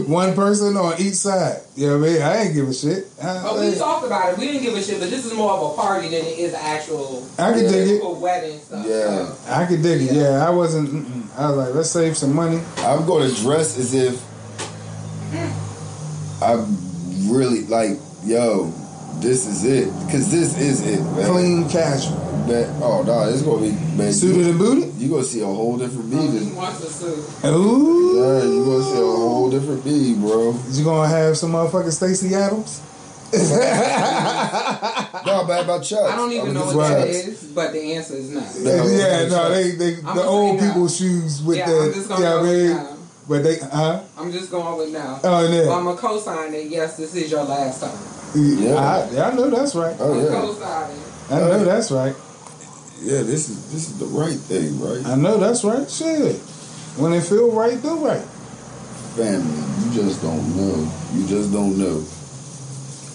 one 0.06 0.34
person 0.34 0.76
on 0.76 1.00
each 1.00 1.14
side. 1.14 1.60
You 1.76 1.88
know 1.88 1.98
what 1.98 2.08
I 2.08 2.12
mean? 2.12 2.22
I 2.22 2.36
ain't 2.42 2.54
give 2.54 2.68
a 2.68 2.74
shit. 2.74 3.06
I, 3.22 3.42
But 3.42 3.60
we 3.60 3.74
talked 3.74 4.06
about 4.06 4.32
it. 4.32 4.38
We 4.38 4.46
didn't 4.46 4.62
give 4.62 4.74
a 4.74 4.82
shit, 4.82 5.00
but 5.00 5.10
this 5.10 5.24
is 5.24 5.34
more 5.34 5.52
of 5.52 5.72
a 5.72 5.74
party 5.74 6.08
than 6.08 6.24
it 6.24 6.38
is 6.38 6.54
actual 6.54 7.26
I 7.38 7.52
can 7.52 7.64
dig 7.64 7.88
it. 7.88 8.02
a 8.02 8.08
wedding 8.08 8.58
stuff. 8.58 8.86
Yeah. 8.86 9.26
So, 9.26 9.52
I 9.52 9.66
could 9.66 9.82
dig 9.82 10.02
it. 10.02 10.12
Yeah, 10.12 10.46
I 10.46 10.50
wasn't. 10.50 10.88
Mm-mm. 10.90 11.38
I 11.38 11.48
was 11.48 11.56
like, 11.56 11.74
let's 11.74 11.90
save 11.90 12.16
some 12.16 12.34
money. 12.34 12.60
I'm 12.78 13.06
going 13.06 13.28
to 13.28 13.42
dress 13.42 13.78
as 13.78 13.94
if 13.94 14.14
mm. 15.32 16.42
I'm 16.42 17.30
really 17.30 17.64
like, 17.64 17.98
yo, 18.24 18.72
this 19.20 19.46
is 19.46 19.64
it, 19.64 19.92
because 20.06 20.30
this 20.30 20.56
is 20.58 20.86
it, 20.86 21.00
man. 21.00 21.30
Clean, 21.30 21.68
casual, 21.68 22.16
Man, 22.48 22.82
oh 22.82 23.02
no, 23.02 23.28
it's 23.28 23.42
gonna 23.42 23.60
be 23.60 23.72
man. 23.96 24.12
suited 24.12 24.38
You, 24.44 24.50
and 24.50 24.58
booted. 24.58 24.94
you 24.94 25.08
gonna 25.10 25.22
see 25.24 25.40
a 25.42 25.46
whole 25.46 25.76
different 25.76 26.08
me. 26.08 26.16
oh, 26.18 26.30
he 26.30 26.38
Than, 26.38 26.56
wants 26.56 26.80
to 26.80 26.86
sue. 26.86 27.48
Ooh, 27.48 28.16
yeah, 28.16 28.42
you 28.44 28.64
gonna 28.64 28.84
see 28.84 28.92
a 28.92 29.04
whole 29.04 29.50
different 29.50 29.84
me, 29.84 30.14
bro. 30.14 30.54
you 30.70 30.84
gonna 30.84 31.08
have 31.08 31.36
some 31.36 31.52
motherfucking 31.52 31.92
Stacy 31.92 32.34
Adams? 32.34 32.80
No, 33.30 33.38
bad 35.46 35.64
about 35.64 35.82
Chuck. 35.84 36.10
I 36.10 36.16
don't 36.16 36.32
even 36.32 36.54
know 36.54 36.64
what 36.66 36.76
Right. 36.76 36.94
that 36.94 37.08
is, 37.08 37.42
but 37.54 37.72
the 37.72 37.94
answer 37.94 38.14
is 38.14 38.30
no. 38.30 38.40
No, 38.40 38.86
yeah, 38.86 39.24
no, 39.24 39.28
not. 39.36 39.48
they 39.50 39.70
they 39.72 39.96
I'm 40.06 40.16
the 40.16 40.24
old 40.24 40.60
say 40.60 40.66
people's 40.68 40.96
shoes 40.96 41.42
with 41.42 41.58
yeah, 41.58 41.66
the 41.68 41.80
I'm 41.82 41.92
just 41.92 42.08
yeah, 42.10 42.16
gonna 42.16 42.26
I 42.26 42.30
go 42.30 42.42
mean, 42.44 42.70
with 42.70 42.76
no. 42.76 42.96
but 43.28 43.42
they 43.42 43.58
huh? 43.58 44.00
I'm 44.16 44.32
just 44.32 44.50
going 44.50 44.78
with 44.78 44.92
now. 44.92 45.20
Oh 45.22 45.30
Well, 45.30 45.52
yeah, 45.52 45.72
I'm 45.74 45.84
gonna 45.84 45.96
co-sign 45.98 46.52
that. 46.52 46.66
Yes, 46.70 46.96
this 46.96 47.14
is 47.14 47.30
your 47.30 47.44
last 47.44 47.80
time. 47.82 47.98
Yeah. 48.34 48.74
I, 48.76 49.30
I 49.30 49.34
know 49.34 49.50
that's 49.50 49.74
right. 49.74 49.96
Oh 49.98 50.12
I'm 50.12 50.24
yeah. 50.24 51.36
I 51.36 51.40
know 51.40 51.64
that's 51.64 51.90
right. 51.90 52.14
yeah. 53.02 53.22
This 53.22 53.48
is 53.48 53.72
this 53.72 53.88
is 53.90 53.98
the 53.98 54.06
right 54.06 54.36
thing, 54.38 54.80
right? 54.80 55.04
I 55.06 55.14
know 55.14 55.38
that's 55.38 55.64
right. 55.64 55.88
Shit, 55.90 56.36
when 56.96 57.12
it 57.12 57.22
feel 57.24 57.50
right, 57.52 57.80
do 57.80 58.04
right. 58.04 58.22
Family, 59.16 59.62
you 59.84 60.02
just 60.02 60.22
don't 60.22 60.56
know. 60.56 60.92
You 61.14 61.26
just 61.26 61.52
don't 61.52 61.76
know. 61.78 62.04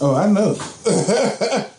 Oh, 0.01 0.15
I 0.15 0.27
know. 0.29 0.51
I've 0.85 1.69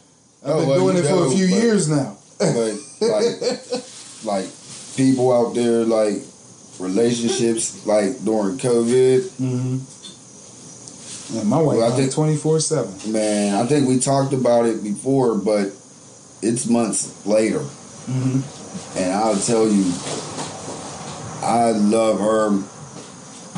Oh, 0.46 0.58
been 0.60 0.68
well, 0.68 0.78
doing 0.80 0.96
you 0.96 1.02
it 1.02 1.06
for 1.08 1.26
a 1.26 1.30
few 1.30 1.46
but- 1.48 1.62
years 1.62 1.88
now. 1.88 2.16
but 2.38 2.74
like 3.00 4.24
like 4.24 4.46
people 4.96 5.32
out 5.32 5.54
there 5.54 5.84
like 5.84 6.22
relationships 6.78 7.84
like 7.86 8.22
during 8.24 8.58
COVID, 8.58 9.20
Mm-hmm. 9.40 9.78
Yeah, 11.30 11.42
my 11.44 11.56
wife 11.60 11.78
Well, 11.78 11.92
I 11.92 11.96
think- 11.96 12.12
twenty 12.12 12.36
four 12.36 12.60
seven. 12.60 12.92
man, 13.10 13.54
I 13.54 13.66
think 13.66 13.88
we 13.88 13.98
talked 13.98 14.32
about 14.32 14.66
it 14.66 14.82
before, 14.82 15.34
but 15.36 15.72
it's 16.42 16.66
months 16.66 17.10
later. 17.26 17.60
Mm-hmm. 17.60 18.98
And 18.98 19.12
I'll 19.12 19.36
tell 19.36 19.66
you, 19.66 19.84
I 21.42 21.70
love 21.70 22.18
her 22.20 22.50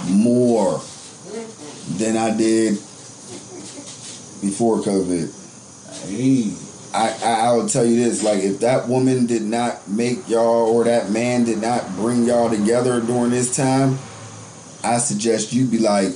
more 0.08 0.80
than 1.98 2.16
I 2.16 2.36
did 2.36 2.74
before 4.40 4.78
COVID. 4.82 5.32
Hey, 6.08 6.52
I, 6.94 7.08
I 7.24 7.48
I 7.48 7.52
will 7.54 7.68
tell 7.68 7.84
you 7.84 7.96
this: 8.04 8.22
like, 8.22 8.42
if 8.44 8.60
that 8.60 8.88
woman 8.88 9.26
did 9.26 9.42
not 9.42 9.88
make 9.88 10.28
y'all, 10.28 10.68
or 10.68 10.84
that 10.84 11.10
man 11.10 11.44
did 11.44 11.60
not 11.60 11.84
bring 11.96 12.24
y'all 12.24 12.48
together 12.50 13.00
during 13.00 13.30
this 13.30 13.56
time, 13.56 13.98
I 14.84 14.98
suggest 14.98 15.52
you 15.52 15.66
be 15.66 15.78
like, 15.78 16.12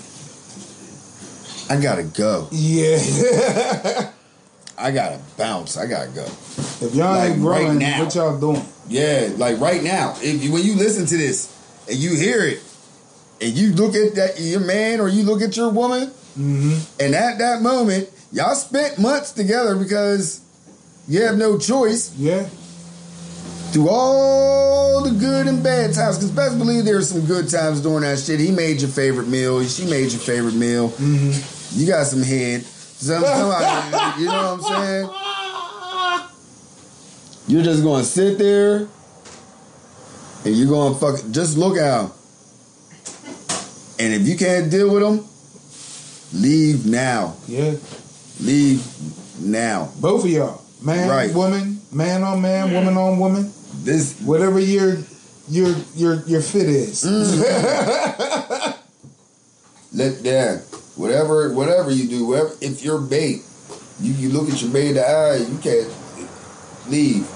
I 1.71 1.81
gotta 1.81 2.03
go. 2.03 2.49
yeah. 2.51 2.99
I 4.79 4.91
gotta 4.93 5.21
bounce. 5.37 5.77
I 5.77 5.87
gotta 5.87 6.09
go. 6.11 6.25
if 6.25 6.95
y'all 6.95 7.11
Like, 7.15 7.33
ain't 7.33 7.43
right 7.43 7.75
now. 7.77 8.03
what 8.05 8.15
y'all 8.15 8.39
doing? 8.41 8.65
Yeah, 8.89 9.29
like 9.37 9.61
right 9.61 9.83
now, 9.83 10.15
if 10.21 10.43
you, 10.43 10.53
when 10.53 10.65
you 10.65 10.75
listen 10.75 11.07
to 11.07 11.17
this 11.17 11.55
and 11.89 11.97
you 11.99 12.17
hear 12.17 12.43
it, 12.45 12.61
and 13.43 13.53
you 13.53 13.73
look 13.75 13.95
at 13.95 14.15
that 14.17 14.41
your 14.41 14.61
man 14.61 15.01
or 15.01 15.09
you 15.09 15.23
look 15.23 15.43
at 15.43 15.57
your 15.57 15.71
woman, 15.71 16.11
Mm-hmm. 16.39 17.03
and 17.03 17.15
at 17.15 17.39
that 17.39 17.61
moment, 17.61 18.09
y'all 18.33 18.55
spent 18.55 18.99
months 19.01 19.33
together 19.33 19.75
because 19.77 20.41
you 21.09 21.23
have 21.23 21.37
no 21.37 21.59
choice. 21.59 22.15
Yeah. 22.17 22.45
through 23.73 23.89
all 23.89 25.03
the 25.03 25.11
good 25.19 25.49
and 25.49 25.61
bad 25.63 25.93
times. 25.93 26.19
Because 26.19 26.31
best 26.31 26.57
believe 26.57 26.85
there's 26.85 27.09
some 27.11 27.27
good 27.27 27.49
times 27.51 27.81
during 27.81 28.03
that 28.03 28.19
shit. 28.21 28.39
He 28.41 28.53
made 28.53 28.81
your 28.81 28.91
favorite 28.91 29.27
meal. 29.29 29.63
She 29.65 29.85
made 29.87 30.13
your 30.13 30.21
favorite 30.21 30.55
meal. 30.55 30.91
Mm-hmm. 30.91 31.60
You 31.73 31.87
got 31.87 32.07
some 32.07 32.23
head. 32.23 32.63
So, 32.65 33.21
come 33.23 33.51
on, 33.51 34.21
you 34.21 34.27
know 34.27 34.57
what 34.57 34.73
I'm 34.75 34.83
saying? 34.85 35.09
You're 37.49 37.63
just 37.63 37.83
going 37.83 38.03
to 38.03 38.09
sit 38.09 38.39
there 38.39 38.89
and 40.45 40.55
you're 40.57 40.69
going 40.69 40.93
to 40.95 40.99
fuck. 41.01 41.19
Just 41.31 41.57
look 41.57 41.77
him. 41.77 42.11
And 43.99 44.15
if 44.15 44.27
you 44.29 44.37
can't 44.37 44.71
deal 44.71 44.93
with 44.93 45.03
him, 45.03 45.25
leave 46.41 46.87
now. 46.87 47.37
Yeah. 47.49 47.75
Leave 48.41 48.85
now. 49.41 49.91
Both 50.01 50.25
of 50.25 50.31
y'all, 50.31 50.63
man, 50.83 51.09
Right. 51.09 51.35
woman, 51.35 51.81
man 51.93 52.23
on 52.23 52.41
man, 52.41 52.73
woman 52.73 52.97
on 52.97 53.19
woman, 53.19 53.53
This 53.83 54.15
whatever 54.21 54.59
your 54.61 54.99
your 55.49 55.75
your 55.95 56.23
your 56.27 56.41
fit 56.43 56.69
is. 56.69 57.03
Mm. 57.05 57.41
let 59.93 60.23
that 60.23 60.63
whatever 61.01 61.53
whatever 61.55 61.91
you 61.91 62.07
do 62.09 62.27
whatever 62.27 62.53
if 62.61 62.83
you're 62.85 63.01
bait 63.01 63.43
you, 64.01 64.13
you 64.15 64.29
look 64.31 64.49
at 64.51 64.61
your 64.63 64.71
bait 64.71 64.89
in 64.89 64.95
the 64.95 65.07
eye 65.07 65.37
you 65.37 65.59
can't 65.59 65.89
leave 66.89 67.27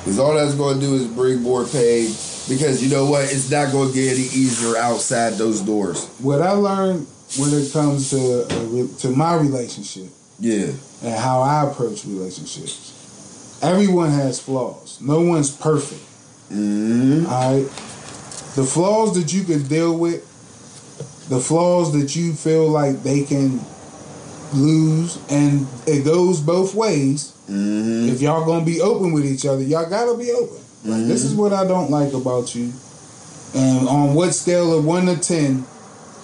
because 0.00 0.18
all 0.18 0.34
that's 0.34 0.54
going 0.54 0.78
to 0.78 0.86
do 0.86 0.94
is 0.94 1.06
bring 1.06 1.40
more 1.42 1.64
pain 1.64 2.08
Because 2.48 2.80
you 2.82 2.88
know 2.94 3.06
what? 3.10 3.24
It's 3.24 3.50
not 3.50 3.72
going 3.72 3.88
to 3.88 3.94
get 3.94 4.12
any 4.14 4.22
easier 4.22 4.76
outside 4.76 5.32
those 5.34 5.60
doors. 5.62 6.06
What 6.22 6.40
I 6.42 6.52
learned 6.52 7.08
when 7.40 7.50
it 7.52 7.72
comes 7.72 8.10
to 8.10 8.46
uh, 8.46 8.98
to 9.02 9.08
my 9.10 9.34
relationship 9.34 10.06
Yeah. 10.38 10.70
and 11.02 11.14
how 11.18 11.42
I 11.42 11.68
approach 11.68 12.04
relationships, 12.04 13.58
everyone 13.62 14.10
has 14.12 14.38
flaws. 14.38 14.98
No 15.00 15.20
one's 15.22 15.50
perfect. 15.50 16.00
hmm 16.48 17.26
All 17.26 17.50
right. 17.62 17.66
The 18.54 18.62
flaws 18.64 19.14
that 19.18 19.32
you 19.34 19.42
can 19.42 19.66
deal 19.66 19.98
with, 19.98 20.22
the 21.28 21.40
flaws 21.40 21.92
that 21.92 22.14
you 22.16 22.32
feel 22.34 22.68
like 22.68 23.02
they 23.02 23.24
can 23.24 23.60
lose, 24.54 25.18
and 25.30 25.66
it 25.86 26.04
goes 26.04 26.40
both 26.40 26.74
ways. 26.74 27.32
hmm 27.46 28.08
If 28.08 28.20
y'all 28.22 28.44
gonna 28.46 28.64
be 28.64 28.80
open 28.80 29.12
with 29.12 29.26
each 29.26 29.44
other, 29.46 29.62
y'all 29.62 29.88
gotta 29.90 30.16
be 30.16 30.30
open. 30.32 30.58
Like 30.84 31.06
this 31.06 31.24
is 31.24 31.34
what 31.34 31.52
I 31.52 31.66
don't 31.66 31.90
like 31.90 32.12
about 32.12 32.54
you. 32.54 32.72
And 33.54 33.88
on 33.88 34.14
what 34.14 34.34
scale 34.34 34.76
of 34.78 34.84
one 34.84 35.06
to 35.06 35.16
ten 35.16 35.64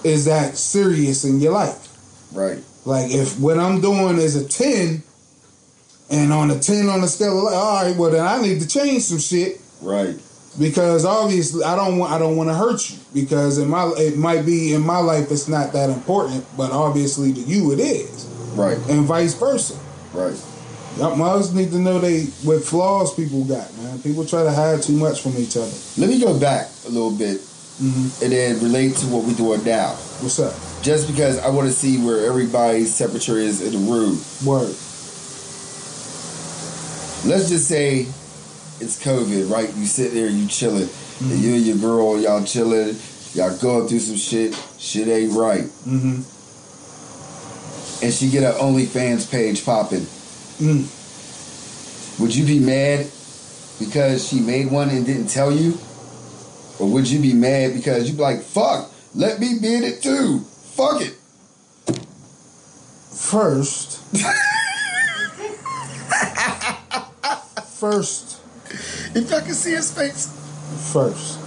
is 0.03 0.25
that 0.25 0.55
serious 0.57 1.23
in 1.25 1.39
your 1.39 1.53
life? 1.53 1.89
Right. 2.33 2.59
Like 2.85 3.11
if 3.11 3.39
what 3.39 3.57
I'm 3.59 3.81
doing 3.81 4.17
is 4.17 4.35
a 4.35 4.47
ten, 4.47 5.03
and 6.09 6.31
on 6.31 6.49
a 6.51 6.59
ten 6.59 6.87
on 6.89 7.01
the 7.01 7.07
scale 7.07 7.47
of 7.47 7.53
all 7.53 7.83
right, 7.83 7.95
well 7.95 8.11
then 8.11 8.25
I 8.25 8.41
need 8.41 8.61
to 8.61 8.67
change 8.67 9.03
some 9.03 9.19
shit 9.19 9.59
Right. 9.81 10.15
because 10.57 11.03
obviously 11.05 11.63
I 11.65 11.75
don't 11.75 11.97
want 11.97 12.11
I 12.13 12.19
don't 12.19 12.37
want 12.37 12.49
to 12.49 12.55
hurt 12.55 12.89
you 12.89 12.97
because 13.13 13.57
in 13.57 13.69
my 13.69 13.93
it 13.97 14.17
might 14.17 14.45
be 14.45 14.73
in 14.73 14.81
my 14.81 14.97
life 14.99 15.31
it's 15.31 15.47
not 15.47 15.73
that 15.73 15.89
important, 15.89 16.45
but 16.57 16.71
obviously 16.71 17.33
to 17.33 17.39
you 17.41 17.71
it 17.71 17.79
is, 17.79 18.25
Right. 18.55 18.77
and 18.89 19.05
vice 19.05 19.33
versa. 19.35 19.75
Right. 20.13 20.35
Y'all 20.97 21.15
mothers 21.15 21.53
need 21.55 21.71
to 21.71 21.79
know 21.79 21.97
they 21.99 22.25
what 22.43 22.63
flaws 22.63 23.13
people 23.15 23.43
got, 23.45 23.75
man. 23.77 23.99
People 23.99 24.25
try 24.25 24.43
to 24.43 24.51
hide 24.51 24.83
too 24.83 24.93
much 24.93 25.21
from 25.21 25.35
each 25.37 25.57
other. 25.57 25.71
Let 25.97 26.09
me 26.09 26.19
go 26.19 26.39
back 26.39 26.69
a 26.85 26.89
little 26.89 27.11
bit 27.11 27.41
Mm-hmm. 27.81 28.23
and 28.23 28.31
then 28.31 28.61
relate 28.61 28.95
to 28.97 29.07
what 29.07 29.23
we're 29.25 29.33
doing 29.33 29.63
now. 29.65 29.93
What's 30.21 30.37
up? 30.39 30.53
Just 30.83 31.07
because 31.07 31.39
I 31.39 31.49
want 31.49 31.65
to 31.67 31.73
see 31.73 31.97
where 31.97 32.27
everybody's 32.27 32.95
temperature 32.95 33.39
is 33.39 33.61
in 33.63 33.71
the 33.73 33.91
room. 33.91 34.19
Word. 34.45 34.69
Let's 37.25 37.49
just 37.49 37.67
say 37.67 38.01
it's 38.79 39.01
COVID, 39.03 39.49
right? 39.49 39.73
You 39.75 39.85
sit 39.87 40.13
there, 40.13 40.27
you 40.27 40.45
chilling, 40.47 40.87
Mm-hmm. 41.23 41.31
and 41.31 41.41
you 41.41 41.53
and 41.55 41.65
your 41.65 41.77
girl, 41.77 42.19
y'all 42.19 42.43
chilling, 42.43 42.95
y'all 43.33 43.55
going 43.57 43.87
through 43.87 43.99
some 43.99 44.17
shit. 44.17 44.53
Shit 44.77 45.07
ain't 45.07 45.31
right, 45.33 45.63
Mm-hmm. 45.87 46.21
and 48.03 48.13
she 48.13 48.29
get 48.29 48.43
an 48.43 48.53
OnlyFans 48.59 49.29
page 49.31 49.63
popping. 49.63 50.05
Mm. 50.59 50.85
Would 52.19 52.35
you 52.35 52.45
be 52.45 52.59
mad 52.59 53.07
because 53.79 54.27
she 54.27 54.39
made 54.41 54.69
one 54.69 54.89
and 54.89 55.05
didn't 55.05 55.27
tell 55.27 55.51
you, 55.51 55.77
or 56.79 56.87
would 56.89 57.09
you 57.09 57.19
be 57.21 57.33
mad 57.33 57.73
because 57.73 58.07
you'd 58.09 58.17
be 58.17 58.23
like, 58.23 58.41
"Fuck, 58.41 58.91
let 59.15 59.39
me 59.39 59.57
be 59.61 59.73
in 59.75 59.83
it 59.83 60.01
too. 60.03 60.39
Fuck 60.75 61.01
it." 61.01 61.15
First. 63.15 63.99
first. 67.79 68.39
If 69.15 69.31
I 69.33 69.41
can 69.41 69.53
see 69.53 69.71
his 69.71 69.91
face. 69.93 70.39
First. 70.91 71.39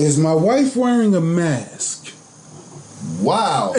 Is 0.00 0.18
my 0.18 0.34
wife 0.34 0.76
wearing 0.76 1.14
a 1.14 1.20
mask? 1.20 2.12
Wow. 3.20 3.72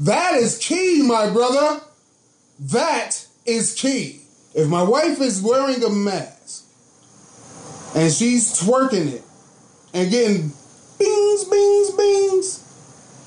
that 0.00 0.34
is 0.34 0.58
key, 0.58 1.02
my 1.02 1.30
brother. 1.30 1.80
That 2.60 3.26
is 3.44 3.74
key. 3.74 4.22
If 4.54 4.68
my 4.68 4.82
wife 4.82 5.20
is 5.20 5.42
wearing 5.42 5.82
a 5.82 5.90
mask 5.90 6.64
and 7.94 8.12
she's 8.12 8.60
twerking 8.60 9.12
it 9.12 9.22
and 9.92 10.10
getting 10.10 10.52
bings, 10.98 11.44
bings, 11.44 11.90
bings, 11.90 12.64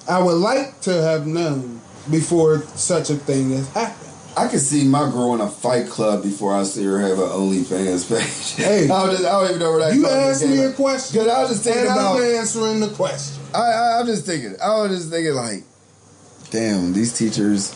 I 0.09 0.21
would 0.21 0.37
like 0.37 0.81
to 0.81 0.93
have 0.93 1.27
known 1.27 1.81
before 2.09 2.61
such 2.75 3.09
a 3.09 3.15
thing 3.15 3.51
has 3.51 3.67
happened. 3.73 4.10
I 4.35 4.47
could 4.47 4.61
see 4.61 4.87
my 4.87 5.11
girl 5.11 5.35
in 5.35 5.41
a 5.41 5.49
fight 5.49 5.87
club 5.89 6.23
before 6.23 6.55
I 6.55 6.63
see 6.63 6.85
her 6.85 6.99
have 6.99 7.19
an 7.19 7.27
OnlyFans 7.27 8.09
page. 8.09 8.55
Hey. 8.65 8.85
I, 8.85 8.87
don't 8.87 9.11
just, 9.11 9.25
I 9.25 9.31
don't 9.31 9.49
even 9.49 9.59
know 9.59 9.71
where 9.71 9.79
that 9.79 9.95
You 9.95 10.07
asked 10.07 10.45
me 10.45 10.63
a 10.63 10.71
question, 10.73 11.19
Because 11.19 11.33
I 11.33 11.41
was 11.41 11.49
just 11.49 11.63
thinking 11.63 11.81
and 11.83 11.91
about. 11.91 12.15
I'm 12.17 12.23
answering 12.23 12.79
the 12.79 12.89
question. 12.89 13.43
I, 13.53 13.59
I, 13.59 13.99
I'm 13.99 14.05
just 14.05 14.25
thinking. 14.25 14.55
I 14.61 14.75
was 14.75 14.97
just 14.97 15.09
thinking 15.09 15.33
like, 15.33 15.63
damn, 16.49 16.93
these 16.93 17.17
teachers, 17.17 17.73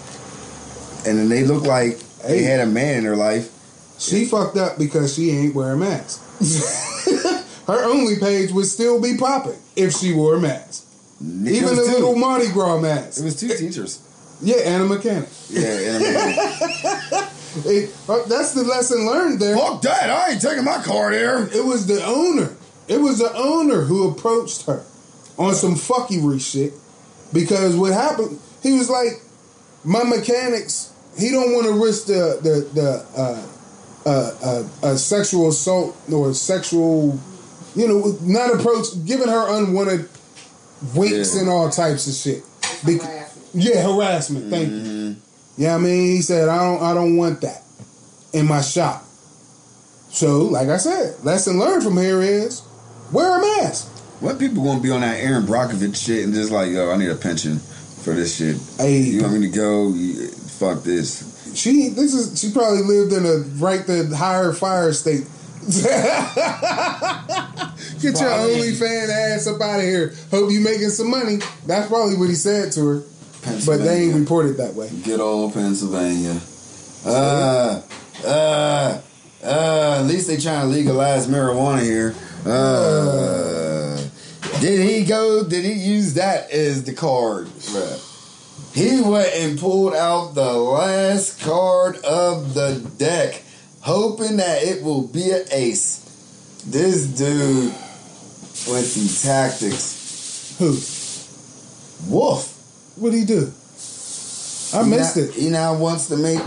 and 1.05 1.17
then 1.17 1.29
they 1.29 1.43
look 1.43 1.63
like 1.63 1.99
they 2.27 2.43
had 2.43 2.61
a 2.61 2.65
man 2.65 2.99
in 2.99 3.03
their 3.03 3.15
life. 3.15 3.51
She 3.97 4.25
fucked 4.25 4.57
up 4.57 4.77
because 4.77 5.15
she 5.15 5.31
ain't 5.31 5.55
wear 5.55 5.73
a 5.73 5.77
mask. 5.77 6.21
Her 7.67 7.83
only 7.85 8.17
page 8.19 8.51
would 8.51 8.65
still 8.65 9.01
be 9.01 9.17
popping 9.17 9.57
if 9.75 9.93
she 9.93 10.13
wore 10.13 10.35
a 10.35 10.41
mask. 10.41 10.85
Even 11.21 11.69
a 11.69 11.81
little 11.81 12.15
Mardi 12.15 12.49
Gras 12.51 12.79
mask. 12.79 13.19
It 13.19 13.23
was 13.23 13.39
two 13.39 13.55
teachers. 13.55 14.04
Yeah, 14.41 14.57
and 14.65 14.83
a 14.83 14.85
mechanic. 14.85 15.29
Yeah, 15.49 15.61
and 15.61 16.05
I'm 16.05 17.23
It- 17.65 17.89
uh, 18.09 18.23
that's 18.27 18.53
the 18.53 18.63
lesson 18.63 19.05
learned 19.05 19.39
there. 19.39 19.55
Fuck 19.57 19.81
that! 19.83 20.09
I 20.09 20.31
ain't 20.31 20.41
taking 20.41 20.65
my 20.65 20.81
car 20.83 21.11
there. 21.11 21.43
It 21.47 21.63
was 21.65 21.87
the 21.87 22.03
owner. 22.05 22.55
It 22.87 22.99
was 22.99 23.17
the 23.19 23.33
owner 23.35 23.81
who 23.81 24.09
approached 24.09 24.65
her 24.67 24.83
on 25.37 25.55
some 25.55 25.75
fuckery 25.75 26.39
shit. 26.41 26.73
Because 27.33 27.75
what 27.75 27.91
happened, 27.93 28.39
he 28.61 28.73
was 28.73 28.89
like, 28.89 29.21
my 29.83 30.03
mechanics, 30.03 30.93
he 31.17 31.31
don't 31.31 31.53
want 31.53 31.65
to 31.65 31.73
risk 31.83 32.05
the 32.07 32.39
the 32.43 32.69
the 32.73 33.05
uh, 33.17 33.47
uh, 34.05 34.31
uh, 34.43 34.67
uh, 34.91 34.95
sexual 34.95 35.47
assault 35.49 35.95
or 36.11 36.33
sexual, 36.33 37.17
you 37.75 37.87
know, 37.87 38.17
not 38.21 38.53
approach, 38.53 38.87
giving 39.05 39.27
her 39.29 39.57
unwanted 39.57 40.07
winks 40.93 41.33
Yeah. 41.35 41.41
and 41.41 41.49
all 41.49 41.69
types 41.69 42.05
of 42.07 42.13
shit. 42.13 42.43
Bec- 42.85 43.24
yeah, 43.55 43.81
harassment. 43.83 44.49
Thank 44.49 44.69
you. 44.69 44.75
Mm-hmm. 44.77 45.61
Yeah, 45.61 45.75
I 45.75 45.77
mean, 45.77 46.07
he 46.11 46.21
said, 46.21 46.49
I 46.49 46.57
don't, 46.59 46.81
I 46.83 46.93
don't 46.93 47.17
want 47.17 47.41
that 47.41 47.63
in 48.33 48.45
my 48.47 48.61
shop. 48.61 49.03
So, 50.09 50.43
like 50.43 50.67
I 50.69 50.77
said, 50.77 51.15
lesson 51.23 51.57
learned 51.59 51.83
from 51.83 51.97
here 51.97 52.21
is 52.21 52.61
wear 53.11 53.37
a 53.37 53.41
mask. 53.41 53.87
What 54.21 54.39
people 54.39 54.63
gonna 54.63 54.79
be 54.81 54.91
on 54.91 55.01
that 55.01 55.19
Erin 55.23 55.43
Brockovich 55.43 55.95
shit 56.05 56.23
and 56.23 56.33
just 56.33 56.51
like, 56.51 56.69
yo, 56.71 56.89
I 56.91 56.97
need 56.97 57.09
a 57.09 57.15
pension 57.15 57.59
for 57.59 58.13
this 58.13 58.37
shit. 58.37 58.57
Hey, 58.77 58.99
You 58.99 59.21
want 59.23 59.33
me 59.39 59.49
to 59.49 59.55
go? 59.55 59.91
Fuck 60.59 60.83
this. 60.83 61.53
she, 61.55 61.89
this 61.89 62.13
is, 62.13 62.39
she 62.39 62.51
probably 62.51 62.81
lived 62.83 63.11
in 63.13 63.25
a 63.25 63.37
right 63.61 63.85
to 63.87 64.07
higher 64.15 64.53
fire 64.53 64.93
state. 64.93 65.25
Get 68.01 68.19
your 68.19 68.29
Probably. 68.29 68.71
OnlyFan 68.71 69.09
ass 69.09 69.47
up 69.47 69.59
out 69.61 69.79
of 69.79 69.85
here. 69.85 70.13
Hope 70.31 70.51
you 70.51 70.59
making 70.61 70.89
some 70.89 71.09
money. 71.09 71.39
That's 71.65 71.87
probably 71.87 72.15
what 72.17 72.29
he 72.29 72.35
said 72.35 72.71
to 72.73 72.85
her, 72.87 73.03
but 73.65 73.77
they 73.77 74.03
ain't 74.03 74.15
reported 74.15 74.57
that 74.57 74.73
way. 74.73 74.89
Good 75.03 75.19
old 75.19 75.53
Pennsylvania. 75.53 76.39
Uh, 77.05 77.81
uh, 78.25 79.01
uh, 79.43 79.97
at 79.99 80.03
least 80.03 80.27
they 80.27 80.37
trying 80.37 80.61
to 80.61 80.67
legalize 80.67 81.27
marijuana 81.27 81.83
here. 81.83 82.15
Uh, 82.45 84.01
did 84.59 84.87
he 84.87 85.05
go? 85.05 85.43
Did 85.47 85.65
he 85.65 85.73
use 85.73 86.15
that 86.15 86.49
as 86.49 86.83
the 86.83 86.93
card? 86.93 87.49
He 88.73 89.01
went 89.01 89.33
and 89.35 89.59
pulled 89.59 89.93
out 89.93 90.33
the 90.33 90.53
last 90.53 91.41
card 91.41 91.97
of 92.03 92.53
the 92.53 92.89
deck, 92.97 93.41
hoping 93.81 94.37
that 94.37 94.63
it 94.63 94.83
will 94.83 95.07
be 95.07 95.31
an 95.31 95.45
ace. 95.51 96.01
This 96.65 97.05
dude 97.05 97.73
went 98.67 98.85
through 98.87 99.29
tactics. 99.29 100.55
Who? 100.57 100.77
Wolf. 102.11 102.54
What'd 102.97 103.17
he 103.17 103.25
do? 103.25 103.51
I 104.73 104.83
He 104.83 104.89
missed 104.89 105.17
now- 105.17 105.23
it. 105.23 105.31
He 105.31 105.49
now 105.49 105.75
wants 105.77 106.07
to 106.07 106.17
make 106.17 106.39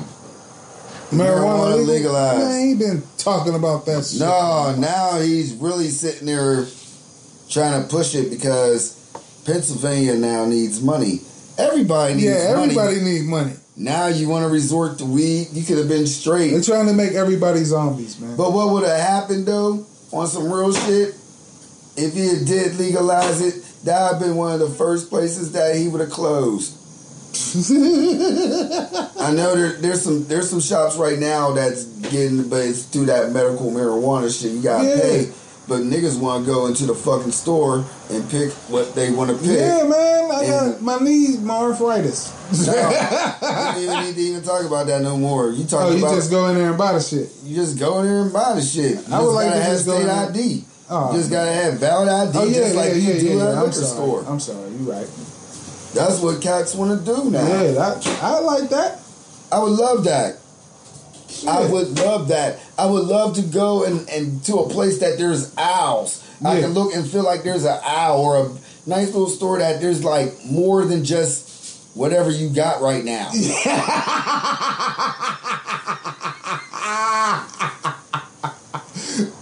Marijuana, 1.11 1.13
marijuana 1.13 1.77
legal? 1.79 1.95
legalized. 1.95 2.39
Man, 2.41 2.69
he 2.69 2.75
been 2.75 3.03
talking 3.17 3.55
about 3.55 3.87
that 3.87 4.05
shit. 4.05 4.21
No, 4.21 4.75
now 4.77 5.19
he's 5.21 5.53
really 5.55 5.89
sitting 5.89 6.27
there 6.27 6.67
trying 7.49 7.83
to 7.83 7.89
push 7.89 8.15
it 8.15 8.31
because 8.31 8.95
Pennsylvania 9.47 10.15
now 10.17 10.45
needs 10.45 10.83
money. 10.83 11.21
Everybody 11.57 12.15
needs 12.15 12.27
yeah, 12.27 12.55
money. 12.55 12.63
everybody 12.79 13.01
need 13.01 13.23
money. 13.25 13.53
Now 13.77 14.07
you 14.09 14.29
want 14.29 14.45
to 14.45 14.51
resort 14.51 14.99
to 14.99 15.05
weed? 15.05 15.49
You 15.53 15.65
could 15.65 15.79
have 15.79 15.89
been 15.89 16.07
straight. 16.07 16.51
They're 16.51 16.61
trying 16.61 16.87
to 16.89 16.93
make 16.93 17.13
everybody 17.13 17.63
zombies, 17.65 18.19
man. 18.21 18.37
But 18.37 18.53
what 18.53 18.71
would 18.73 18.85
have 18.85 19.01
happened 19.01 19.47
though, 19.47 19.87
on 20.13 20.27
some 20.27 20.53
real 20.53 20.73
shit, 20.73 21.15
if 21.97 22.13
he 22.15 22.45
did 22.45 22.77
legalize 22.77 23.41
it, 23.41 23.65
that 23.85 24.03
would 24.03 24.19
have 24.19 24.21
been 24.21 24.37
one 24.37 24.53
of 24.53 24.61
the 24.61 24.69
first 24.71 25.09
places 25.09 25.53
that 25.53 25.77
he 25.77 25.89
would 25.89 26.01
have 26.01 26.11
closed. 26.11 26.75
I 29.21 29.33
know 29.33 29.55
there, 29.55 29.73
there's 29.73 30.03
some 30.03 30.25
there's 30.27 30.51
some 30.51 30.61
shops 30.61 30.97
right 30.97 31.19
now 31.19 31.53
that's 31.53 31.85
getting, 31.85 32.49
but 32.49 32.63
it's 32.63 32.83
through 32.85 33.07
that 33.07 33.33
medical 33.33 33.71
marijuana 33.71 34.29
shit. 34.31 34.53
You 34.53 34.63
gotta 34.63 34.89
Yeah. 34.89 35.01
pay. 35.01 35.33
but 35.69 35.81
niggas 35.81 36.19
want 36.19 36.47
to 36.47 36.51
go 36.51 36.67
into 36.67 36.87
the 36.87 36.95
fucking 36.95 37.31
store 37.31 37.85
and 38.11 38.31
pick 38.31 38.51
what 38.71 38.95
they 38.95 39.11
want 39.11 39.31
to 39.31 39.37
pick. 39.37 39.59
Yeah, 39.59 39.83
man. 39.85 40.31
I 40.31 40.47
got 40.47 40.81
my 40.83 40.97
knees, 40.99 41.39
my 41.41 41.57
arthritis. 41.57 42.33
No, 42.67 42.73
you 42.73 43.87
don't 43.87 44.01
even 44.01 44.05
need 44.07 44.15
to 44.15 44.21
even 44.23 44.43
talk 44.43 44.65
about 44.65 44.87
that 44.87 45.03
no 45.03 45.19
more. 45.19 45.51
You 45.51 45.65
oh, 45.65 45.67
talking 45.67 45.99
you 45.99 46.05
about 46.05 46.15
just 46.17 46.31
go 46.31 46.49
in 46.49 46.57
there 46.57 46.71
and 46.71 46.79
buy 46.79 46.93
the 46.93 47.01
shit. 47.01 47.29
you 47.45 47.55
just 47.55 47.79
go 47.79 48.01
in 48.01 48.07
there 48.07 48.23
and 48.23 48.33
buy 48.33 48.55
the 48.55 48.63
shit. 48.63 49.07
You 49.07 49.15
I 49.15 49.21
would 49.21 49.33
like 49.33 49.53
have 49.53 49.65
just 49.73 49.85
go 49.85 50.01
in 50.01 50.09
ID. 50.09 50.65
Oh, 50.91 51.13
you 51.13 51.19
just 51.19 51.31
gotta 51.31 51.53
have 51.53 51.75
valid 51.79 52.09
ID, 52.09 52.39
Oh 52.39 52.45
yeah, 52.45 52.53
just 52.55 52.75
like 52.75 52.89
yeah, 52.91 52.95
you 52.97 53.13
yeah, 53.13 53.21
do 53.21 53.27
yeah. 53.27 53.33
at 53.33 53.37
yeah. 53.37 53.49
I'm 53.49 53.59
liquor 53.61 53.73
sorry. 53.73 53.87
store. 53.89 54.25
I'm 54.27 54.41
sorry. 54.41 54.71
You 54.71 54.91
right. 54.91 55.09
That's 55.95 56.21
what 56.21 56.43
cats 56.43 56.75
want 56.75 56.99
to 56.99 57.05
do 57.05 57.31
now. 57.31 57.47
Yeah, 57.47 57.73
that, 57.73 58.07
I 58.23 58.39
like 58.41 58.71
that. 58.71 59.01
I 59.51 59.59
would 59.61 59.73
love 59.73 60.05
that. 60.05 60.37
I 61.47 61.71
would 61.71 61.99
love 61.99 62.29
that. 62.29 62.59
I 62.79 62.87
would 62.87 63.05
love 63.05 63.35
to 63.37 63.43
go 63.43 63.85
and, 63.85 64.09
and 64.09 64.43
to 64.45 64.57
a 64.57 64.69
place 64.69 64.99
that 65.01 65.19
there's 65.19 65.55
owls. 65.57 66.25
I 66.45 66.61
can 66.61 66.71
look 66.71 66.95
and 66.95 67.09
feel 67.09 67.25
like 67.25 67.43
there's 67.43 67.65
an 67.65 67.79
owl 67.85 68.21
or 68.21 68.47
a 68.47 68.49
nice 68.87 69.07
little 69.09 69.29
store 69.29 69.59
that 69.59 69.81
there's 69.81 70.05
like 70.05 70.33
more 70.45 70.85
than 70.85 71.05
just 71.05 71.85
whatever 71.95 72.31
you 72.31 72.49
got 72.51 72.81
right 72.81 73.05
now. 73.05 73.31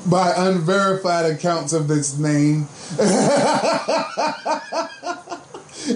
by 0.08 0.32
unverified 0.36 1.26
accounts 1.26 1.72
of 1.72 1.88
this 1.88 2.16
name. 2.18 2.68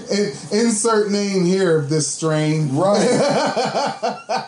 In- 0.09 0.31
Insert 0.51 1.11
name 1.11 1.45
here 1.45 1.77
of 1.77 1.89
this 1.89 2.07
strain. 2.07 2.75
Right. 2.75 2.99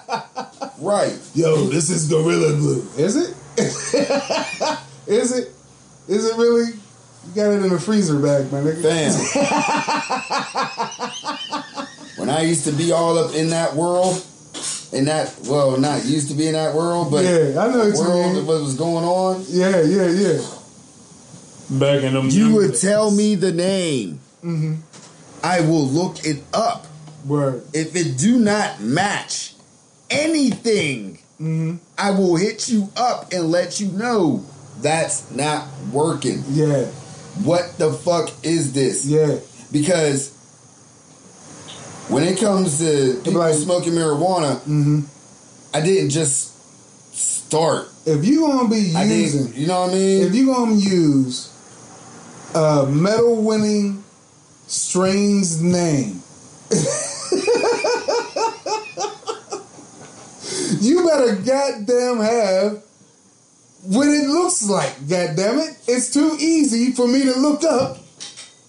right. 0.80 1.18
Yo, 1.34 1.66
this 1.66 1.89
is 1.89 2.07
Gorilla 2.07 2.55
Glue. 2.55 2.88
Is 2.97 3.16
it? 3.18 3.36
is 5.07 5.38
it? 5.38 5.51
Is 6.07 6.26
it 6.26 6.38
really? 6.38 6.72
You 6.74 7.34
got 7.36 7.51
it 7.51 7.64
in 7.64 7.72
a 7.72 7.80
freezer 7.80 8.20
bag, 8.20 8.51
my 8.51 8.59
nigga. 8.59 8.82
Fam. 8.82 9.14
when 12.18 12.30
I 12.30 12.41
used 12.41 12.66
to 12.66 12.72
be 12.72 12.91
all 12.91 13.18
up 13.18 13.34
in 13.34 13.49
that 13.49 13.76
world, 13.76 14.24
in 14.93 15.05
that 15.05 15.33
well, 15.47 15.77
not 15.77 16.05
used 16.05 16.29
to 16.29 16.33
be 16.35 16.47
in 16.47 16.53
that 16.53 16.75
world, 16.75 17.09
but 17.11 17.23
Yeah, 17.25 17.59
I 17.61 17.67
know 17.71 17.79
what 17.79 17.93
you 17.93 17.99
world 17.99 18.25
mean. 18.33 18.37
of 18.37 18.47
what 18.47 18.61
was 18.61 18.75
going 18.75 19.05
on. 19.05 19.43
Yeah, 19.49 19.81
yeah, 19.81 20.07
yeah. 20.09 20.41
Back 21.69 22.03
in 22.03 22.13
them. 22.13 22.29
You 22.29 22.53
would 22.55 22.75
tell 22.75 23.09
me 23.11 23.35
the 23.35 23.51
name. 23.51 24.19
Mm-hmm. 24.43 24.75
I 25.43 25.61
will 25.61 25.85
look 25.87 26.25
it 26.25 26.43
up. 26.53 26.85
Word. 27.25 27.63
If 27.73 27.95
it 27.95 28.17
do 28.17 28.37
not 28.39 28.81
match 28.81 29.53
anything, 30.09 31.19
Mm-hmm. 31.41 31.77
I 31.97 32.11
will 32.11 32.35
hit 32.37 32.69
you 32.69 32.89
up 32.95 33.33
and 33.33 33.49
let 33.51 33.79
you 33.79 33.87
know. 33.87 34.45
That's 34.81 35.29
not 35.31 35.67
working. 35.91 36.43
Yeah, 36.51 36.85
What 37.43 37.77
the 37.77 37.91
fuck 37.91 38.29
is 38.43 38.71
this? 38.73 39.05
yeah. 39.05 39.39
Because 39.71 40.32
when 42.09 42.23
it 42.23 42.39
comes 42.39 42.79
to 42.79 43.19
people 43.23 43.39
Like- 43.39 43.55
smoking 43.55 43.93
marijuana, 43.93 44.57
Mm-hmm. 44.59 45.01
I 45.75 45.81
didn't 45.81 46.11
just 46.11 46.51
start. 47.15 47.89
If 48.05 48.25
you 48.25 48.41
gonna 48.41 48.69
be 48.69 48.79
using. 48.81 49.53
You 49.55 49.67
know 49.67 49.81
what 49.81 49.91
I 49.91 49.93
mean? 49.93 50.23
if 50.27 50.35
you 50.35 50.45
gonna 50.47 50.75
use 50.75 51.49
a 52.53 52.85
medal 52.85 53.41
winning 53.41 54.03
strain's 54.67 55.61
name, 55.61 56.21
you 60.79 61.05
better 61.07 61.35
goddamn 61.37 62.19
have 62.19 62.83
what 63.83 64.07
it 64.07 64.27
looks 64.27 64.67
like. 64.69 64.93
Goddamn 65.07 65.59
it, 65.59 65.77
it's 65.87 66.11
too 66.13 66.35
easy 66.39 66.91
for 66.91 67.07
me 67.07 67.23
to 67.23 67.39
look 67.39 67.63
up. 67.63 67.97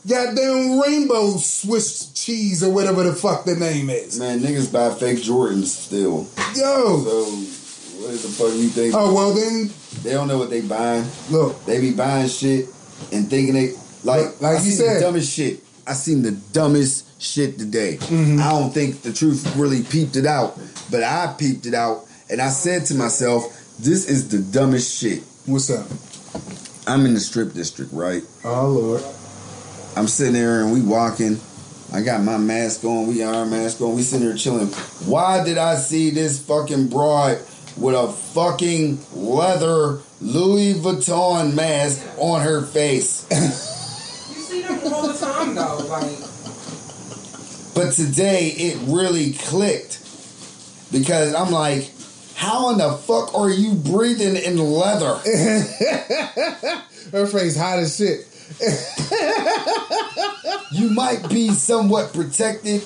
Goddamn 0.06 0.80
rainbow 0.80 1.36
Swiss 1.38 2.12
cheese 2.12 2.62
or 2.62 2.70
whatever 2.72 3.02
the 3.04 3.14
fuck 3.14 3.44
the 3.44 3.54
name 3.56 3.88
is. 3.88 4.18
Man, 4.18 4.40
niggas 4.40 4.70
buy 4.72 4.92
fake 4.94 5.18
Jordans 5.18 5.66
still. 5.66 6.26
Yo. 6.54 7.00
So 7.02 7.24
what 8.02 8.12
the 8.12 8.28
fuck 8.28 8.52
you 8.54 8.68
think? 8.68 8.94
Oh 8.94 9.14
well 9.14 9.32
then 9.32 9.70
They 10.02 10.12
don't 10.12 10.28
know 10.28 10.36
what 10.38 10.50
they 10.50 10.60
buying. 10.60 11.06
look. 11.30 11.64
They 11.64 11.80
be 11.80 11.92
buying 11.92 12.28
shit 12.28 12.66
and 13.12 13.28
thinking 13.30 13.54
they 13.54 13.72
like 14.04 14.40
Like 14.42 14.52
I 14.58 14.62
you 14.62 14.70
seen 14.70 14.72
said. 14.72 14.96
the 14.96 15.00
dumbest 15.00 15.32
shit. 15.32 15.60
I 15.86 15.94
seen 15.94 16.22
the 16.22 16.32
dumbest 16.52 17.22
shit 17.22 17.58
today. 17.58 17.96
Mm-hmm. 18.00 18.40
I 18.40 18.50
don't 18.50 18.70
think 18.72 19.00
the 19.02 19.12
truth 19.12 19.54
really 19.56 19.82
peeped 19.82 20.16
it 20.16 20.26
out, 20.26 20.58
but 20.90 21.02
I 21.02 21.34
peeped 21.38 21.66
it 21.66 21.74
out, 21.74 22.04
and 22.30 22.40
I 22.40 22.48
said 22.48 22.86
to 22.86 22.94
myself, 22.94 23.44
"This 23.78 24.08
is 24.08 24.28
the 24.28 24.38
dumbest 24.38 24.98
shit." 24.98 25.22
What's 25.46 25.68
up? 25.70 25.86
I'm 26.86 27.04
in 27.06 27.12
the 27.14 27.20
strip 27.20 27.52
district, 27.52 27.92
right? 27.92 28.22
Oh 28.44 28.68
Lord. 28.68 29.02
I'm 29.96 30.08
sitting 30.08 30.32
there 30.32 30.62
and 30.62 30.72
we 30.72 30.80
walking. 30.80 31.38
I 31.92 32.02
got 32.02 32.22
my 32.22 32.36
mask 32.36 32.84
on. 32.84 33.06
We 33.06 33.18
got 33.18 33.34
our 33.34 33.46
mask 33.46 33.80
on. 33.80 33.94
We 33.94 34.02
sitting 34.02 34.26
there 34.26 34.36
chilling. 34.36 34.66
Why 35.06 35.44
did 35.44 35.58
I 35.58 35.76
see 35.76 36.10
this 36.10 36.44
fucking 36.44 36.88
broad 36.88 37.38
with 37.76 37.94
a 37.94 38.08
fucking 38.08 38.98
leather 39.14 40.00
Louis 40.20 40.74
Vuitton 40.74 41.54
mask 41.54 42.04
on 42.18 42.42
her 42.42 42.62
face? 42.62 43.26
You 44.34 44.40
see 44.40 44.62
them 44.62 44.92
all 44.92 45.06
the 45.06 45.18
time 45.18 45.54
though. 45.54 45.76
Like 45.88 46.18
But 47.74 47.92
today 47.92 48.48
it 48.48 48.78
really 48.88 49.32
clicked 49.32 50.00
because 50.92 51.34
I'm 51.34 51.50
like, 51.50 51.90
how 52.34 52.70
in 52.70 52.78
the 52.78 52.92
fuck 52.92 53.34
are 53.34 53.50
you 53.50 53.74
breathing 53.74 54.36
in 54.36 54.58
leather? 54.58 55.14
Her 57.12 57.26
face 57.26 57.56
hot 57.56 57.78
as 57.78 57.96
shit. 57.96 58.26
You 60.70 60.90
might 60.90 61.28
be 61.28 61.50
somewhat 61.50 62.12
protected 62.12 62.84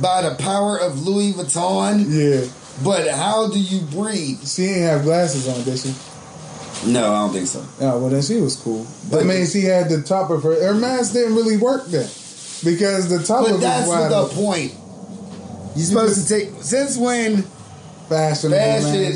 by 0.00 0.22
the 0.22 0.34
power 0.38 0.78
of 0.78 1.06
Louis 1.06 1.32
Vuitton, 1.32 2.04
Yeah. 2.08 2.48
but 2.84 3.08
how 3.08 3.48
do 3.48 3.58
you 3.58 3.80
breathe? 3.86 4.46
She 4.46 4.64
ain't 4.64 4.82
have 4.82 5.02
glasses 5.04 5.48
on, 5.48 5.62
did 5.64 5.78
she? 5.78 5.94
No, 6.90 7.12
I 7.12 7.18
don't 7.20 7.32
think 7.32 7.46
so. 7.48 7.64
Oh, 7.80 7.98
well 8.00 8.10
then 8.10 8.22
she 8.22 8.40
was 8.40 8.56
cool. 8.56 8.86
But- 9.10 9.20
I 9.20 9.24
mean, 9.24 9.46
she 9.46 9.62
had 9.62 9.88
the 9.88 10.02
top 10.02 10.30
of 10.30 10.42
her. 10.42 10.62
Her 10.62 10.74
mask 10.74 11.14
didn't 11.14 11.34
really 11.34 11.56
work 11.56 11.86
then 11.86 12.08
because 12.64 13.08
the 13.08 13.22
top 13.24 13.44
But 13.46 13.54
of 13.54 13.60
that's 13.60 13.86
it 13.86 13.90
what 13.90 14.10
was 14.10 14.30
the 14.30 14.34
point. 14.40 14.72
You're 15.76 15.86
supposed 15.86 16.28
to 16.28 16.34
take 16.34 16.62
since 16.62 16.96
when? 16.96 17.42
Fashion. 18.08 18.50
Fashion 18.50 19.12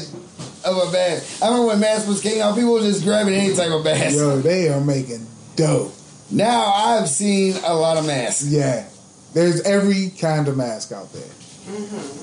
of 0.64 0.76
a 0.76 0.92
mask. 0.92 1.42
I 1.42 1.46
remember 1.48 1.68
when 1.68 1.80
masks 1.80 2.06
was 2.08 2.20
king 2.20 2.40
out, 2.40 2.54
people 2.54 2.74
were 2.74 2.80
just 2.80 3.04
grabbing 3.04 3.34
any 3.34 3.54
type 3.54 3.70
of 3.70 3.84
mask. 3.84 4.16
Yo, 4.16 4.40
they 4.40 4.68
are 4.68 4.80
making 4.80 5.26
dope. 5.56 5.92
Now 6.30 6.64
I've 6.64 7.08
seen 7.08 7.56
a 7.64 7.74
lot 7.74 7.98
of 7.98 8.06
masks. 8.06 8.46
Yeah. 8.46 8.88
There's 9.34 9.60
every 9.62 10.10
kind 10.18 10.48
of 10.48 10.56
mask 10.56 10.92
out 10.92 11.12
there. 11.12 11.22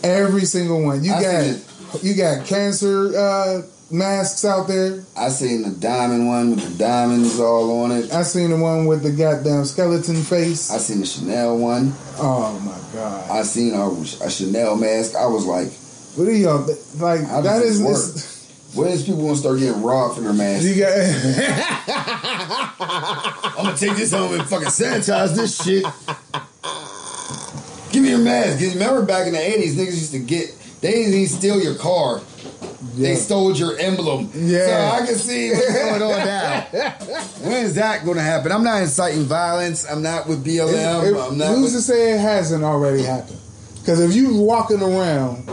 Every 0.04 0.46
single 0.46 0.84
one. 0.84 1.04
You 1.04 1.14
I 1.14 1.22
got 1.22 2.04
you 2.04 2.14
got 2.16 2.46
cancer 2.46 3.18
uh, 3.18 3.62
masks 3.92 4.46
out 4.46 4.68
there. 4.68 5.04
I 5.18 5.30
seen 5.30 5.64
the 5.64 5.72
diamond 5.72 6.28
one 6.28 6.52
with 6.52 6.72
the 6.72 6.78
diamonds 6.78 7.40
all 7.40 7.84
on 7.84 7.92
it. 7.92 8.12
I 8.12 8.24
seen 8.24 8.50
the 8.52 8.58
one 8.58 8.86
with 8.86 9.02
the 9.04 9.12
goddamn 9.12 9.66
skeleton 9.66 10.22
face. 10.24 10.72
I 10.72 10.78
seen 10.78 11.00
the 11.00 11.06
Chanel 11.06 11.58
one. 11.58 11.94
Oh 12.18 12.60
my 12.60 13.00
god. 13.00 13.30
I 13.32 13.44
seen 13.44 13.74
a, 13.74 13.90
a 14.26 14.30
Chanel 14.30 14.76
mask. 14.76 15.16
I 15.16 15.26
was 15.26 15.46
like, 15.46 15.72
What 16.18 16.28
are 16.28 16.32
y'all 16.32 16.66
like? 16.98 17.22
That 17.44 17.62
is. 17.64 18.39
This 18.70 18.78
it's- 18.78 18.78
when 18.78 18.88
is 18.90 19.04
people 19.04 19.22
gonna 19.24 19.36
start 19.38 19.60
getting 19.60 19.82
robbed 19.82 20.16
for 20.16 20.22
their 20.22 20.34
masks? 20.34 20.66
You 20.66 20.76
got. 20.76 20.94
I'm 23.58 23.66
gonna 23.66 23.78
take 23.78 23.96
this 23.98 24.12
home 24.12 24.34
and 24.34 24.44
fucking 24.48 24.68
sanitize 24.70 25.36
this 25.36 25.62
shit. 25.62 25.86
Give 27.92 28.04
me 28.04 28.10
your 28.10 28.20
mask. 28.20 28.60
'Cause 28.60 28.74
remember 28.74 29.02
back 29.04 29.26
in 29.28 29.34
the 29.34 29.40
eighties, 29.40 29.76
niggas 29.76 29.94
used 29.96 30.12
to 30.12 30.20
get 30.20 30.54
they 30.82 30.92
didn't 30.92 31.14
even 31.14 31.28
steal 31.28 31.60
your 31.62 31.76
car. 31.76 32.22
They 32.96 33.16
stole 33.16 33.54
your 33.54 33.78
emblem. 33.78 34.30
Yeah. 34.34 34.66
So 34.66 35.04
I 35.04 35.06
can 35.06 35.16
see 35.16 35.52
what's 35.52 35.74
going 35.74 36.02
on 36.02 36.10
now. 36.26 36.62
when 37.42 37.66
is 37.66 37.76
that 37.76 38.06
gonna 38.06 38.22
happen? 38.22 38.52
I'm 38.52 38.64
not 38.64 38.82
inciting 38.82 39.24
violence. 39.26 39.86
I'm 39.90 40.02
not 40.02 40.28
with 40.28 40.44
BLM. 40.46 41.04
It- 41.04 41.18
I'm 41.20 41.38
not 41.38 41.56
who's 41.56 41.74
to 41.74 41.82
say 41.82 42.14
it 42.14 42.20
hasn't 42.20 42.64
already 42.64 43.04
happened? 43.04 43.38
Because 43.80 44.00
if 44.00 44.14
you 44.16 44.36
walking 44.36 44.82
around 44.82 45.48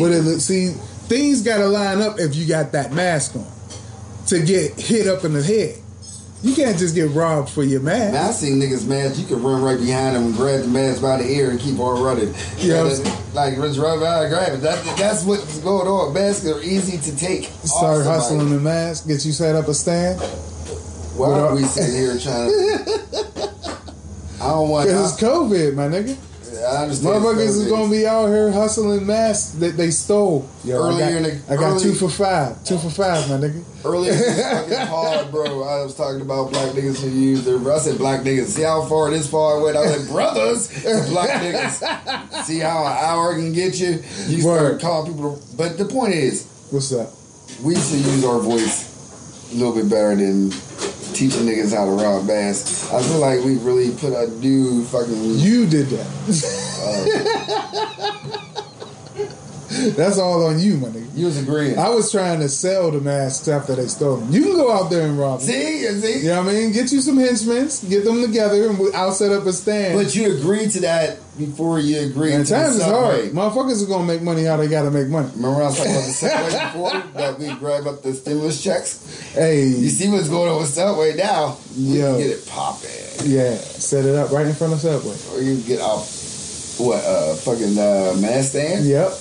with 0.00 0.12
it, 0.26 0.40
see 0.40 0.74
things 1.08 1.42
got 1.42 1.58
to 1.58 1.66
line 1.66 2.00
up 2.00 2.18
if 2.18 2.34
you 2.34 2.46
got 2.46 2.72
that 2.72 2.92
mask 2.92 3.36
on 3.36 3.46
to 4.26 4.42
get 4.44 4.78
hit 4.78 5.06
up 5.06 5.24
in 5.24 5.32
the 5.32 5.42
head. 5.42 5.78
You 6.42 6.54
can't 6.54 6.78
just 6.78 6.94
get 6.94 7.10
robbed 7.10 7.48
for 7.48 7.64
your 7.64 7.80
mask. 7.80 8.12
Man, 8.12 8.26
I 8.26 8.30
seen 8.30 8.60
niggas 8.60 8.86
mask. 8.86 9.18
You 9.18 9.26
can 9.26 9.42
run 9.42 9.62
right 9.62 9.78
behind 9.78 10.14
them 10.14 10.26
and 10.26 10.34
grab 10.34 10.60
the 10.60 10.68
mask 10.68 11.00
by 11.00 11.16
the 11.16 11.28
ear 11.28 11.50
and 11.50 11.58
keep 11.58 11.78
on 11.78 12.02
running. 12.02 12.34
Yeah. 12.58 12.82
like 13.32 13.56
just 13.56 13.78
run 13.78 14.00
by 14.00 14.24
and 14.24 14.30
grab 14.30 14.52
it. 14.52 14.60
That, 14.60 14.84
that's 14.96 15.24
what's 15.24 15.58
going 15.60 15.88
on. 15.88 16.12
Masks 16.12 16.46
are 16.46 16.62
easy 16.62 16.98
to 16.98 17.16
take. 17.16 17.44
Start 17.64 18.04
hustling 18.04 18.50
the 18.50 18.60
mask. 18.60 19.08
Get 19.08 19.24
you 19.24 19.32
set 19.32 19.56
up 19.56 19.66
a 19.68 19.74
stand. 19.74 20.20
Why 21.16 21.30
are 21.40 21.54
we 21.54 21.64
sitting 21.64 21.96
here 21.96 22.18
trying 22.18 22.50
to? 22.50 23.50
I 24.40 24.50
don't 24.50 24.68
want. 24.68 24.86
Because 24.86 25.14
it's 25.14 25.22
COVID, 25.22 25.74
my 25.74 25.88
nigga. 25.88 26.16
I, 26.66 26.82
understand. 26.82 27.14
Motherfuckers 27.24 27.38
is 27.38 27.68
gonna 27.68 27.90
be 27.90 28.06
out 28.06 28.26
here 28.28 28.50
hustling 28.50 29.06
masks 29.06 29.50
that 29.58 29.76
they 29.76 29.90
stole. 29.90 30.48
Yo, 30.64 30.76
Earlier 30.76 31.04
I 31.04 31.10
got, 31.10 31.16
in 31.16 31.22
the- 31.22 31.40
I 31.52 31.56
got 31.56 31.62
early- 31.72 31.82
two 31.82 31.94
for 31.94 32.08
five. 32.08 32.64
Two 32.64 32.78
for 32.78 32.90
five, 32.90 33.28
my 33.28 33.36
nigga. 33.36 33.62
Earlier 33.84 34.12
in 34.12 34.18
this 34.18 34.40
fucking 34.70 34.86
pod, 34.88 35.30
bro, 35.30 35.62
I 35.62 35.82
was 35.84 35.94
talking 35.94 36.20
about 36.20 36.50
black 36.50 36.72
niggas 36.72 37.00
who 37.02 37.08
use 37.10 37.44
their. 37.44 37.56
I 37.72 37.78
said 37.78 37.98
black 37.98 38.22
niggas. 38.22 38.46
See 38.46 38.62
how 38.62 38.82
far 38.86 39.10
this 39.10 39.30
far 39.30 39.58
I 39.58 39.62
went? 39.62 39.76
I 39.76 39.86
said 39.86 40.08
brothers, 40.08 40.68
black 41.10 41.42
niggas. 41.42 42.42
See 42.44 42.58
how 42.58 42.84
an 42.84 42.96
hour 43.04 43.34
can 43.34 43.52
get 43.52 43.78
you? 43.78 44.02
You 44.26 44.40
start 44.42 44.60
Word. 44.62 44.80
calling 44.80 45.12
people. 45.12 45.36
To, 45.36 45.56
but 45.56 45.78
the 45.78 45.84
point 45.84 46.14
is, 46.14 46.46
What's 46.70 46.92
up? 46.92 47.10
we 47.62 47.74
should 47.76 48.00
use 48.00 48.24
our 48.24 48.40
voice 48.40 49.52
a 49.52 49.54
little 49.54 49.74
bit 49.74 49.88
better 49.88 50.16
than 50.16 50.50
teaching 51.16 51.46
niggas 51.46 51.74
how 51.74 51.86
to 51.86 51.90
rob 51.92 52.26
bands. 52.26 52.90
I 52.92 53.02
feel 53.02 53.18
like 53.18 53.42
we 53.44 53.56
really 53.58 53.90
put 53.96 54.12
a 54.12 54.28
new 54.38 54.84
fucking. 54.84 55.38
You 55.38 55.66
did 55.66 55.86
that. 55.86 56.06
Oh. 56.82 58.32
That's 59.96 60.18
all 60.18 60.46
on 60.46 60.58
you, 60.58 60.76
my 60.76 60.88
nigga. 60.88 61.08
You 61.16 61.26
was 61.26 61.42
agreeing. 61.42 61.78
I 61.78 61.88
was 61.88 62.10
trying 62.12 62.40
to 62.40 62.48
sell 62.48 62.90
the 62.90 63.00
masks 63.00 63.48
after 63.48 63.74
they 63.74 63.86
stole. 63.86 64.22
You 64.30 64.42
can 64.42 64.56
go 64.56 64.70
out 64.72 64.90
there 64.90 65.06
and 65.06 65.18
rob 65.18 65.40
them. 65.40 65.48
See, 65.48 65.80
you 65.82 65.92
see. 66.00 66.20
You 66.20 66.28
know 66.28 66.42
what 66.42 66.50
I 66.50 66.52
mean? 66.52 66.72
Get 66.72 66.92
you 66.92 67.00
some 67.00 67.16
henchmen, 67.16 67.68
get 67.88 68.04
them 68.04 68.22
together, 68.22 68.68
and 68.68 68.94
I'll 68.94 69.12
set 69.12 69.32
up 69.32 69.44
a 69.46 69.52
stand. 69.52 69.98
But 69.98 70.14
you 70.14 70.36
agreed 70.36 70.70
to 70.72 70.80
that 70.80 71.18
before 71.38 71.78
you 71.80 72.00
agree. 72.00 72.32
and 72.32 72.44
the 72.46 72.50
times 72.50 72.76
is 72.76 72.82
hard. 72.82 73.30
Motherfuckers 73.32 73.82
are 73.84 73.86
gonna 73.88 74.04
make 74.04 74.22
money 74.22 74.44
how 74.44 74.56
they 74.56 74.68
gotta 74.68 74.90
make 74.90 75.08
money. 75.08 75.28
Remember 75.36 75.56
when 75.58 75.62
I 75.62 75.66
was 75.66 75.76
talking 75.76 75.92
about 75.92 76.04
the 76.06 76.12
Subway 76.12 76.50
before 76.72 77.12
that 77.20 77.38
we 77.38 77.54
grab 77.56 77.86
up 77.86 78.02
the 78.02 78.14
stimulus 78.14 78.62
checks? 78.62 79.32
Hey, 79.32 79.64
You 79.66 79.88
see 79.88 80.08
what's 80.10 80.28
going 80.28 80.50
on 80.50 80.58
with 80.58 80.68
Subway 80.68 81.14
now? 81.16 81.58
Yeah, 81.74 82.16
get 82.18 82.30
it 82.30 82.46
popping. 82.46 82.90
yeah, 83.24 83.56
set 83.56 84.04
it 84.04 84.14
up 84.14 84.30
right 84.30 84.46
in 84.46 84.54
front 84.54 84.72
of 84.72 84.80
Subway. 84.80 85.16
Or 85.34 85.42
you 85.42 85.60
get 85.62 85.80
off 85.80 86.24
what 86.78 87.02
uh 87.04 87.34
fucking 87.36 87.78
uh 87.78 88.14
mass 88.20 88.50
stand? 88.50 88.84
Yep. 88.86 89.10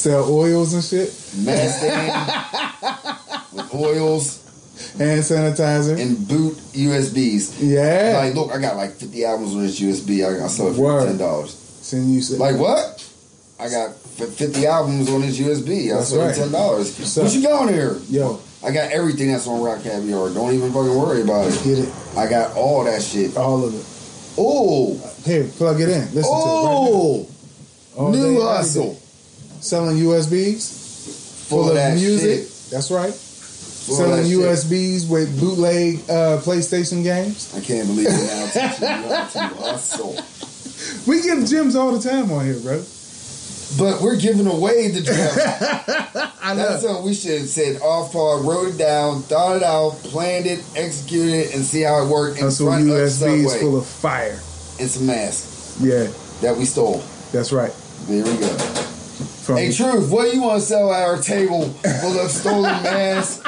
Sell 0.00 0.30
oils 0.32 0.72
and 0.74 0.82
shit, 0.84 1.08
Mass 1.44 1.78
stand 1.78 3.46
with 3.52 3.74
oils 3.74 4.38
hand 4.98 5.20
sanitizer. 5.22 6.00
and 6.00 6.26
boot 6.28 6.54
USBs. 6.72 7.56
Yeah. 7.60 8.18
Like 8.18 8.34
look, 8.34 8.50
I 8.52 8.60
got 8.60 8.76
like 8.76 8.92
fifty 8.92 9.24
albums 9.24 9.54
on 9.54 9.62
this 9.62 9.80
USB. 9.80 10.24
I, 10.24 10.44
I 10.44 10.48
sold 10.48 10.72
it 10.72 10.76
for 10.76 10.82
Word. 10.82 11.06
ten 11.06 11.16
dollars. 11.18 11.54
Send 11.54 12.12
you. 12.14 12.36
Like 12.36 12.56
what? 12.56 13.06
I 13.58 13.68
got 13.68 13.94
fifty 13.96 14.66
albums 14.66 15.10
on 15.10 15.20
this 15.22 15.38
USB. 15.38 15.90
I 15.92 15.96
That's 15.96 16.08
sold 16.08 16.26
right. 16.26 16.34
ten 16.34 16.50
dollars. 16.52 16.94
So- 16.94 17.22
What 17.24 17.34
you 17.34 17.42
got 17.42 17.62
on 17.62 17.68
here? 17.68 17.96
Yo, 18.08 18.40
I 18.64 18.70
got 18.70 18.90
everything 18.92 19.32
that's 19.32 19.46
on 19.46 19.60
RapCaviar. 19.60 20.34
Don't 20.34 20.52
even 20.54 20.72
fucking 20.72 20.94
worry 20.98 21.22
about 21.22 21.46
it. 21.52 21.62
get 21.64 21.78
it, 21.78 21.92
I 22.16 22.28
got 22.28 22.56
all 22.56 22.84
that 22.84 23.02
shit. 23.02 23.36
all 23.36 23.64
of 23.64 23.74
it. 23.74 23.86
Oh, 24.38 24.94
Here, 25.24 25.44
plug 25.44 25.80
it 25.80 25.88
in. 25.88 26.14
Listen 26.14 26.14
to 26.14 26.18
it. 26.20 26.22
Right 26.22 26.32
oh, 26.32 27.26
now. 27.96 28.02
All 28.02 28.12
day, 28.12 28.18
new 28.18 28.34
day. 28.36 28.40
hustle. 28.42 28.94
Selling 29.60 29.96
USBs 29.98 31.48
Full 31.48 31.68
of 31.68 31.74
that 31.74 31.96
music. 31.96 32.46
shit. 32.48 32.70
That's 32.70 32.90
right. 32.90 33.12
Selling 33.80 34.10
that 34.22 34.28
shit. 34.28 34.38
USBs 34.38 35.10
with 35.10 35.38
bootleg 35.40 35.96
uh, 36.08 36.38
PlayStation 36.42 37.02
games. 37.02 37.52
I 37.56 37.60
can't 37.60 37.86
believe 37.88 38.06
it 38.08 38.26
now. 38.26 38.46
Teaching 38.46 38.88
you 38.88 39.14
how 39.14 39.26
to 39.26 39.38
hustle. 39.62 40.16
We 41.06 41.22
give 41.22 41.46
gems 41.46 41.76
all 41.76 41.92
the 41.96 42.00
time 42.08 42.30
on 42.32 42.44
here, 42.44 42.58
bro. 42.60 42.84
But 43.78 44.02
we're 44.02 44.16
giving 44.16 44.46
away 44.48 44.88
the 44.88 45.00
gem. 45.00 45.16
I 46.42 46.54
know. 46.54 46.68
That's 46.68 46.82
what 46.84 47.04
we 47.04 47.14
should 47.14 47.38
have 47.40 47.48
said. 47.48 47.80
Off 47.80 48.12
pod, 48.12 48.44
wrote 48.44 48.74
it 48.74 48.78
down, 48.78 49.22
thought 49.22 49.56
it 49.56 49.62
out, 49.62 49.92
planned 50.04 50.46
it, 50.46 50.64
executed 50.74 51.32
it, 51.34 51.54
and 51.54 51.64
see 51.64 51.82
how 51.82 52.02
it 52.04 52.08
worked 52.08 52.38
in 52.38 52.44
Hustle 52.44 52.66
front 52.66 52.82
of 52.82 52.96
USBs 52.96 53.10
Subway. 53.44 53.60
full 53.60 53.78
of 53.78 53.86
fire. 53.86 54.40
It's 54.78 54.98
a 54.98 55.02
mask. 55.02 55.78
Yeah, 55.80 56.08
that 56.40 56.56
we 56.56 56.64
stole. 56.64 57.02
that's 57.32 57.52
right. 57.52 57.72
There 58.08 58.24
we 58.24 58.36
go. 58.38 58.89
From 59.50 59.58
Hey, 59.58 59.72
Truth, 59.72 60.12
what 60.12 60.30
do 60.30 60.36
you 60.36 60.42
want 60.44 60.60
to 60.60 60.66
sell 60.66 60.92
at 60.92 61.02
our 61.02 61.20
table 61.20 61.64
full 61.70 62.20
of 62.20 62.30
stolen 62.30 62.62
masks? 62.84 63.42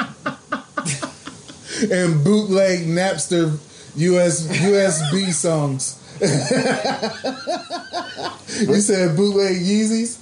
and 1.89 2.21
bootleg 2.25 2.79
Napster 2.87 3.57
US 3.95 4.45
USB 4.49 5.31
songs. 5.31 5.97
you 8.59 8.81
said 8.81 9.15
bootleg 9.15 9.55
Yeezys. 9.61 10.17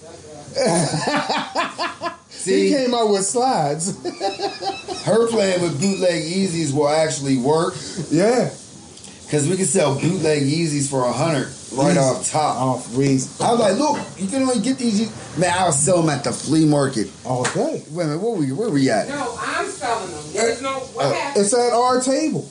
See, 2.29 2.69
He 2.69 2.75
came 2.75 2.93
out 2.93 3.09
with 3.09 3.25
slides. 3.25 3.95
her 5.05 5.27
plan 5.29 5.61
with 5.63 5.82
bootleg 5.82 6.21
Yeezys 6.32 6.73
will 6.75 6.89
actually 6.89 7.38
work 7.38 7.73
yeah, 8.11 8.51
because 9.25 9.47
we 9.49 9.57
can 9.57 9.65
sell 9.65 9.99
bootleg 9.99 10.43
Yeezys 10.43 10.88
for 10.88 11.05
a 11.05 11.11
hundred 11.11 11.51
right 11.74 11.91
Easy. 11.91 11.99
off 11.99 12.30
top. 12.30 12.57
off 12.61 12.97
reason 12.97 13.45
I 13.45 13.51
was 13.51 13.59
like, 13.59 13.78
look, 13.78 13.97
you 14.17 14.28
can 14.28 14.41
only 14.43 14.61
get 14.61 14.78
these. 14.78 15.09
Man, 15.38 15.51
I'll 15.55 15.72
sell 15.72 16.01
them 16.01 16.09
at 16.09 16.24
the 16.24 16.32
flea 16.32 16.65
market. 16.65 17.09
all 17.26 17.43
day. 17.43 17.84
Wait 17.91 18.03
a 18.03 18.07
minute, 18.07 18.19
where 18.22 18.34
we 18.38 18.51
where 18.51 18.69
we 18.69 18.89
at? 18.89 19.07
No, 19.07 19.36
I'm 19.39 19.67
selling 19.67 20.09
them. 20.11 20.19
Uh, 20.19 20.34
There's 20.34 20.61
no 20.61 20.74
what 20.93 21.05
Uh. 21.05 21.34
It's 21.36 21.53
at 21.53 21.72
our 21.74 22.01
table. 22.01 22.49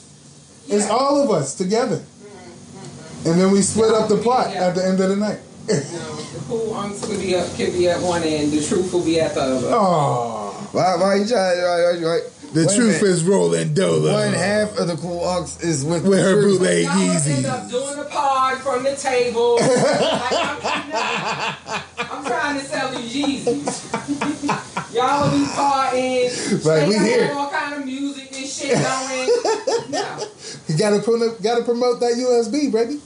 It's 0.68 0.88
all 0.88 1.20
of 1.22 1.30
us 1.30 1.54
together, 1.56 1.96
mm, 1.96 2.02
mm, 2.02 3.24
mm. 3.24 3.30
and 3.32 3.40
then 3.40 3.50
we 3.50 3.60
split 3.60 3.92
up 3.92 4.08
the 4.08 4.18
pot 4.18 4.54
at 4.54 4.74
the 4.76 4.84
end 4.86 5.00
of 5.00 5.08
the 5.10 5.16
night. 5.16 5.40
No, 5.68 5.76
the 5.76 6.40
cool 6.48 6.74
unks 6.74 7.02
could 7.06 7.20
be 7.20 7.34
up, 7.36 7.46
could 7.56 7.72
be 7.72 7.88
at 7.88 8.00
one 8.00 8.22
end. 8.22 8.52
The 8.52 8.64
truth 8.64 8.92
will 8.92 9.04
be 9.04 9.20
at 9.20 9.34
the 9.34 9.40
other. 9.42 9.68
Oh, 9.72 10.68
Why, 10.72 10.96
why 10.96 11.14
you 11.16 11.26
trying? 11.26 11.58
Why, 11.58 11.92
why, 11.92 12.02
why, 12.02 12.20
the 12.52 12.66
wait 12.66 12.76
truth 12.76 13.02
is 13.02 13.24
rolling 13.24 13.74
dolo. 13.74 14.12
One 14.12 14.32
half 14.32 14.76
of 14.78 14.88
the 14.88 14.96
cool 14.96 15.20
unks 15.20 15.62
is 15.62 15.84
with, 15.84 16.06
With 16.06 16.18
her 16.18 16.34
truth. 16.34 16.58
bootleg 16.58 16.84
Y'all 16.84 16.98
will 16.98 17.32
end 17.32 17.46
up 17.46 17.70
doing 17.70 17.96
the 17.96 18.04
pod 18.04 18.58
from 18.58 18.82
the 18.82 18.96
table. 18.96 19.54
like 19.60 20.32
I'm, 20.66 21.82
I'm 21.98 22.24
trying 22.24 22.58
to 22.58 22.64
sell 22.64 23.00
you 23.00 23.24
Yeezys. 23.24 24.94
Y'all 24.94 25.30
be 25.30 25.44
partying. 25.46 26.64
Like, 26.64 26.88
we 26.88 26.94
got 26.94 27.06
here. 27.06 27.32
all 27.32 27.50
kind 27.50 27.74
of 27.74 27.84
music 27.84 28.36
and 28.36 28.46
shit 28.46 28.74
going. 28.74 29.90
No. 29.90 30.26
You 30.66 30.76
gotta 30.78 31.00
put, 31.00 31.42
gotta 31.42 31.64
promote 31.64 32.00
that 32.00 32.12
USB, 32.12 32.72
baby. 32.72 33.00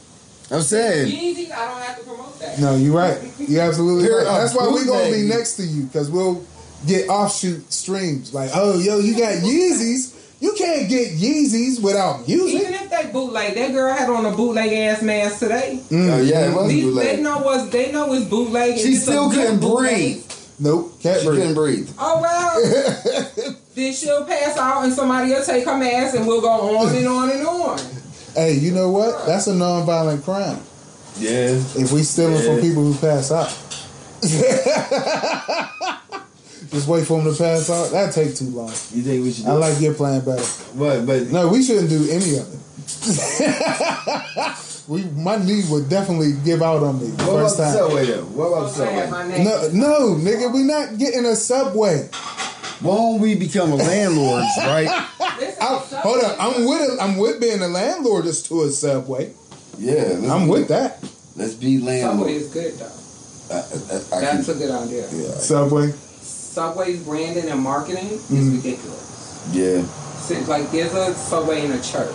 I'm 0.50 0.62
saying. 0.62 1.08
Yeezys, 1.08 1.52
I 1.52 1.66
don't 1.66 1.82
have 1.82 1.98
to 1.98 2.04
promote 2.04 2.38
that. 2.40 2.58
No, 2.58 2.74
you're 2.76 2.94
right. 2.96 3.18
You're 3.38 3.62
absolutely 3.62 4.08
right. 4.10 4.24
That's 4.24 4.54
why 4.54 4.68
we're 4.68 4.86
gonna 4.86 5.10
be 5.10 5.22
next 5.28 5.56
to 5.56 5.62
you 5.64 5.84
because 5.84 6.10
we'll 6.10 6.44
get 6.86 7.08
offshoot 7.08 7.72
streams. 7.72 8.32
Like, 8.34 8.50
oh, 8.54 8.78
yo, 8.78 8.98
you 8.98 9.16
got 9.18 9.34
Yeezys. 9.42 10.12
You 10.40 10.52
can't 10.58 10.88
get 10.90 11.12
Yeezys 11.12 11.82
without 11.82 12.26
music. 12.28 12.60
Even 12.60 12.74
if 12.74 12.90
they 12.90 13.10
bootleg, 13.12 13.54
that 13.54 13.72
girl 13.72 13.92
had 13.94 14.10
on 14.10 14.26
a 14.26 14.36
bootleg 14.36 14.72
ass 14.72 15.00
mask 15.02 15.38
today. 15.38 15.80
Oh 15.90 16.20
yeah, 16.20 16.50
it 16.50 16.54
was 16.54 16.68
These, 16.68 16.94
they 16.96 17.20
know 17.22 17.38
what's 17.38 17.68
they 17.70 17.90
know 17.92 18.12
it's 18.12 18.26
bootleg. 18.28 18.76
She 18.78 18.88
It's 18.92 19.02
still 19.02 19.30
good 19.30 19.58
couldn't 19.60 19.60
breathe. 19.60 20.22
Nope, 20.58 21.00
can't 21.00 21.20
She 21.20 21.26
breathe. 21.26 21.38
couldn't 21.40 21.54
breathe. 21.54 21.90
Oh 21.98 22.20
well, 22.20 23.54
then 23.74 23.92
she'll 23.94 24.24
pass 24.26 24.58
out 24.58 24.84
and 24.84 24.92
somebody 24.92 25.30
will 25.30 25.42
take 25.44 25.64
her 25.64 25.78
mask 25.78 26.14
and 26.16 26.26
we'll 26.26 26.42
go 26.42 26.76
on 26.78 26.94
and 26.94 27.06
on 27.08 27.30
and 27.30 27.46
on. 27.46 27.78
Hey, 28.34 28.54
you 28.54 28.72
know 28.72 28.90
what? 28.90 29.26
That's 29.26 29.46
a 29.46 29.54
non-violent 29.54 30.24
crime. 30.24 30.58
Yeah. 31.18 31.50
If 31.76 31.92
we 31.92 32.02
stealing 32.02 32.34
Yeah. 32.34 32.42
from 32.54 32.60
people 32.60 32.82
who 32.82 32.94
pass 32.98 33.30
out. 33.30 33.56
Just 36.74 36.88
wait 36.88 37.06
for 37.06 37.22
them 37.22 37.32
to 37.32 37.38
pass 37.38 37.70
out. 37.70 37.92
That 37.92 38.12
take 38.12 38.34
too 38.34 38.46
long. 38.50 38.68
You 38.90 39.02
think 39.02 39.22
we 39.22 39.30
should? 39.32 39.46
I 39.46 39.52
like 39.52 39.80
your 39.80 39.94
plan 39.94 40.24
better. 40.24 40.42
But 40.74 41.06
but 41.06 41.30
No, 41.30 41.46
we 41.46 41.62
shouldn't 41.62 41.88
do 41.88 42.08
any 42.10 42.36
of 42.36 42.52
it. 42.52 42.58
we, 44.88 45.04
my 45.22 45.36
knee 45.36 45.62
would 45.70 45.88
definitely 45.88 46.32
give 46.44 46.62
out 46.62 46.82
on 46.82 47.00
me 47.00 47.10
the 47.10 47.22
what 47.24 47.34
about 47.34 47.42
first 47.42 47.58
the 47.58 47.72
subway 47.72 48.06
though? 48.06 48.22
What 48.24 48.48
about 48.48 48.64
the 48.64 48.74
So 48.74 48.84
I 48.84 48.90
have 48.90 49.08
subway? 49.08 49.44
No, 49.44 49.68
no, 49.72 50.14
nigga, 50.16 50.52
we 50.52 50.62
not 50.64 50.98
getting 50.98 51.24
a 51.26 51.36
subway. 51.36 52.08
Won't 52.82 53.20
we 53.20 53.36
become 53.36 53.70
landlords, 53.70 54.48
right? 54.58 54.88
I, 54.90 55.80
hold 56.02 56.24
up, 56.24 56.36
I'm 56.40 56.64
with 56.66 56.90
a, 56.90 56.96
I'm 57.00 57.16
with 57.18 57.40
being 57.40 57.62
a 57.62 57.68
landlord 57.68 58.24
just 58.24 58.46
to 58.46 58.62
a 58.62 58.68
subway. 58.70 59.32
Yeah. 59.78 60.18
I'm 60.28 60.46
be- 60.46 60.50
with 60.50 60.68
that 60.68 60.98
Let's 61.36 61.54
be 61.54 61.78
landlord. 61.78 62.18
Subway 62.18 62.34
is 62.34 62.48
good 62.52 62.74
though. 62.74 62.90
I, 63.54 63.58
I, 63.58 64.18
I 64.18 64.20
That's 64.20 64.46
can, 64.46 64.56
a 64.56 64.58
good 64.58 64.70
idea. 64.70 65.08
yeah. 65.12 65.34
subway. 65.38 65.92
Subway's 66.58 67.00
branding 67.02 67.48
and 67.48 67.60
marketing 67.60 68.06
is 68.12 68.20
Mhm. 68.30 68.56
ridiculous. 68.56 69.02
Yeah. 69.52 69.82
So, 70.26 70.34
like 70.46 70.70
there's 70.70 70.94
a 70.94 71.12
subway 71.14 71.64
in 71.64 71.72
a 71.72 71.80
church. 71.82 72.14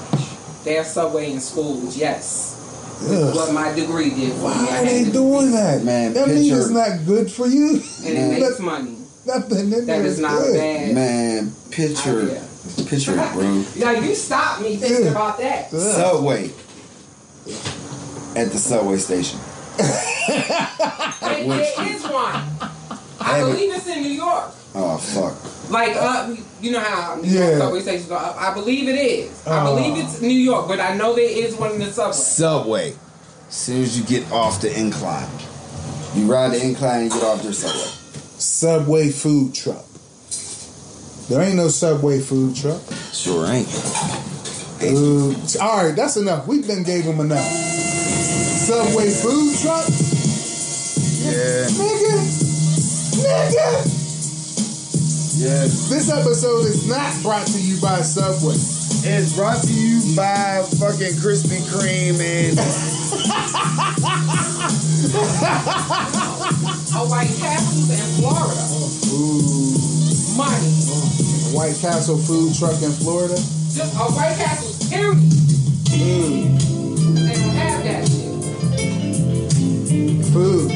There's 0.64 0.88
a 0.88 0.90
subway 0.90 1.32
in 1.32 1.42
schools. 1.42 1.98
Yes. 1.98 2.56
What 3.02 3.52
my 3.54 3.72
degree 3.74 4.10
did 4.12 4.32
for 4.34 4.48
me. 4.50 4.56
Why 4.66 4.78
are 4.80 4.86
they 4.86 5.04
doing 5.06 5.52
that? 5.52 5.84
Man, 5.84 6.14
that 6.14 6.28
means 6.30 6.52
it's 6.58 6.70
not 6.70 7.06
good 7.06 7.30
for 7.32 7.48
you. 7.48 7.82
And 8.06 8.18
it 8.18 8.30
makes 8.40 8.42
Nothing- 8.50 8.66
money. 8.66 8.96
Nothing 9.26 9.60
in 9.60 9.70
That 9.72 9.86
there 9.88 10.06
is 10.06 10.20
not 10.20 10.38
good. 10.40 10.56
bad. 10.56 10.96
Man, 10.96 11.52
picture, 11.70 12.22
idea. 12.22 12.42
picture, 12.88 13.20
it, 13.20 13.34
bro. 13.34 13.64
Now 13.78 13.92
you 13.92 14.16
stopped 14.16 14.62
me 14.62 14.78
thinking 14.78 15.04
Yeah. 15.06 15.12
about 15.12 15.38
that. 15.40 15.70
Subway. 15.72 16.52
At 18.36 18.52
the 18.52 18.58
subway 18.58 18.98
station. 18.98 19.40
And 19.80 19.88
Wood 21.48 21.60
there 21.60 21.66
Street. 22.00 22.12
one. 22.14 22.42
I 23.30 23.38
Have 23.38 23.47
believe 23.47 23.73
it's 23.73 23.88
in 23.88 24.01
New 24.01 24.09
York. 24.09 24.51
Oh 24.75 24.97
fuck. 24.97 25.71
Like 25.71 25.95
uh, 25.95 26.36
you 26.61 26.71
know 26.71 26.80
how 26.80 27.15
New 27.15 27.27
Yeah. 27.30 27.47
York 27.49 27.59
subway 27.61 27.80
stations 27.82 28.11
are 28.11 28.23
up. 28.23 28.36
I 28.41 28.53
believe 28.53 28.88
it 28.89 28.95
is. 28.95 29.47
I 29.47 29.61
Oh. 29.65 29.75
believe 29.75 29.97
it's 30.03 30.21
New 30.21 30.27
York, 30.30 30.67
but 30.67 30.80
I 30.80 30.95
know 30.95 31.15
there 31.15 31.30
is 31.30 31.55
one 31.55 31.71
in 31.73 31.80
the 31.80 31.91
subway. 31.91 32.13
Subway. 32.13 32.95
As 33.47 33.55
soon 33.55 33.82
as 33.84 33.97
you 33.97 34.05
get 34.05 34.32
off 34.32 34.61
the 34.61 34.71
incline. 34.77 35.27
You 36.15 36.32
ride 36.32 36.51
the 36.51 36.61
incline 36.63 37.01
and 37.03 37.11
get 37.11 37.23
off 37.23 37.43
your 37.43 37.53
subway. 37.53 37.91
Subway 38.38 39.09
food 39.09 39.53
truck. 39.53 39.86
There 41.30 41.41
ain't 41.41 41.55
no 41.57 41.67
Subway 41.67 42.19
food 42.19 42.55
truck. 42.55 42.82
Sure 43.13 43.45
ain't. 43.47 43.67
Uh, 44.82 45.34
all 45.61 45.84
right, 45.86 45.95
that's 45.95 46.15
enough. 46.17 46.47
We've 46.47 46.65
been 46.65 46.84
gave 46.84 47.05
them 47.05 47.19
enough. 47.19 47.45
Subway 47.45 49.09
food 49.09 49.53
truck, 49.61 49.86
Yeah. 51.25 51.67
nigga, 51.67 52.17
nigga. 53.18 53.86
Yeah. 55.39 55.64
This 55.89 56.10
episode 56.12 56.66
is 56.66 56.86
not 56.88 57.14
brought 57.24 57.47
to 57.47 57.60
you 57.62 57.80
by 57.82 58.01
Subway. 58.01 58.55
It's 59.01 59.34
brought 59.36 59.62
to 59.64 59.74
you 59.74 60.01
by 60.16 60.64
fucking 60.80 61.16
Krispy 61.24 61.62
Kreme 61.72 62.20
and 62.20 62.60
A 66.91 66.93
White 67.07 67.32
Castles 67.39 67.89
in 67.89 67.97
Florida. 68.20 68.66
Ooh, 69.14 70.36
Money. 70.36 70.74
White 71.55 71.78
Castle 71.80 72.18
food 72.18 72.53
truck 72.57 72.82
in 72.82 72.91
Florida. 72.91 73.36
Just 73.36 73.93
a 73.95 73.97
White 74.12 74.36
Castle, 74.36 74.74
period. 74.89 75.18
Ooh, 75.93 76.57
They 77.14 77.34
don't 77.34 77.55
have 77.55 77.84
that 77.84 78.07
shit. 78.07 78.34
food. 80.34 80.72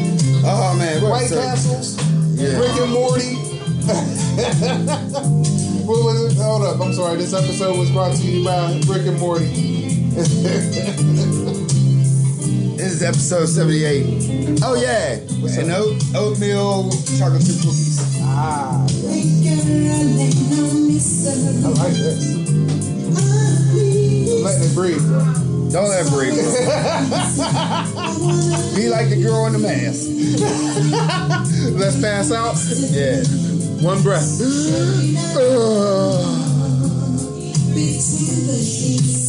oh 0.46 0.76
man, 0.78 1.02
White 1.02 1.28
sir? 1.28 1.42
Castles. 1.42 1.98
Yeah. 2.44 2.60
Rick 2.60 2.76
and 2.76 2.92
Morty. 2.92 3.36
what 5.88 6.04
was 6.04 6.34
it? 6.34 6.42
Hold 6.42 6.64
up. 6.64 6.82
I'm 6.82 6.92
sorry. 6.94 7.16
This 7.16 7.34
episode 7.34 7.80
was 7.80 7.90
brought 7.90 8.18
to 8.18 8.22
you 8.22 8.44
by 8.44 8.82
Rick 8.86 9.08
and 9.08 9.18
Morty. 9.18 9.46
This 12.76 12.96
is 12.96 13.04
episode 13.04 13.46
78. 13.46 14.60
Oh 14.62 14.76
yeah. 14.76 15.16
What's 15.40 15.56
and 15.58 15.72
oat, 15.72 15.96
oatmeal 16.16 16.92
chocolate 17.18 17.46
chip 17.46 17.56
cookies. 17.62 18.20
ah, 18.20 18.86
yeah. 18.92 19.14
I 21.64 21.70
like 21.80 21.94
this. 21.94 22.36
I'm 24.28 24.44
letting 24.44 24.64
it 24.70 24.76
breathe. 24.76 25.00
bro. 25.08 25.53
Don't 25.74 25.90
breathe. 26.12 26.36
Be 28.76 28.90
like 28.90 29.10
the 29.10 29.20
girl 29.24 29.48
in 29.48 29.54
the 29.54 29.60
mask. 29.60 30.08
Let's 31.74 32.00
pass 32.00 32.32
out. 32.32 32.56
Yeah. 32.92 33.24
One 33.84 34.04
breath. 34.04 34.38
Between 37.74 38.46
the 38.46 38.62
sheets 38.64 39.23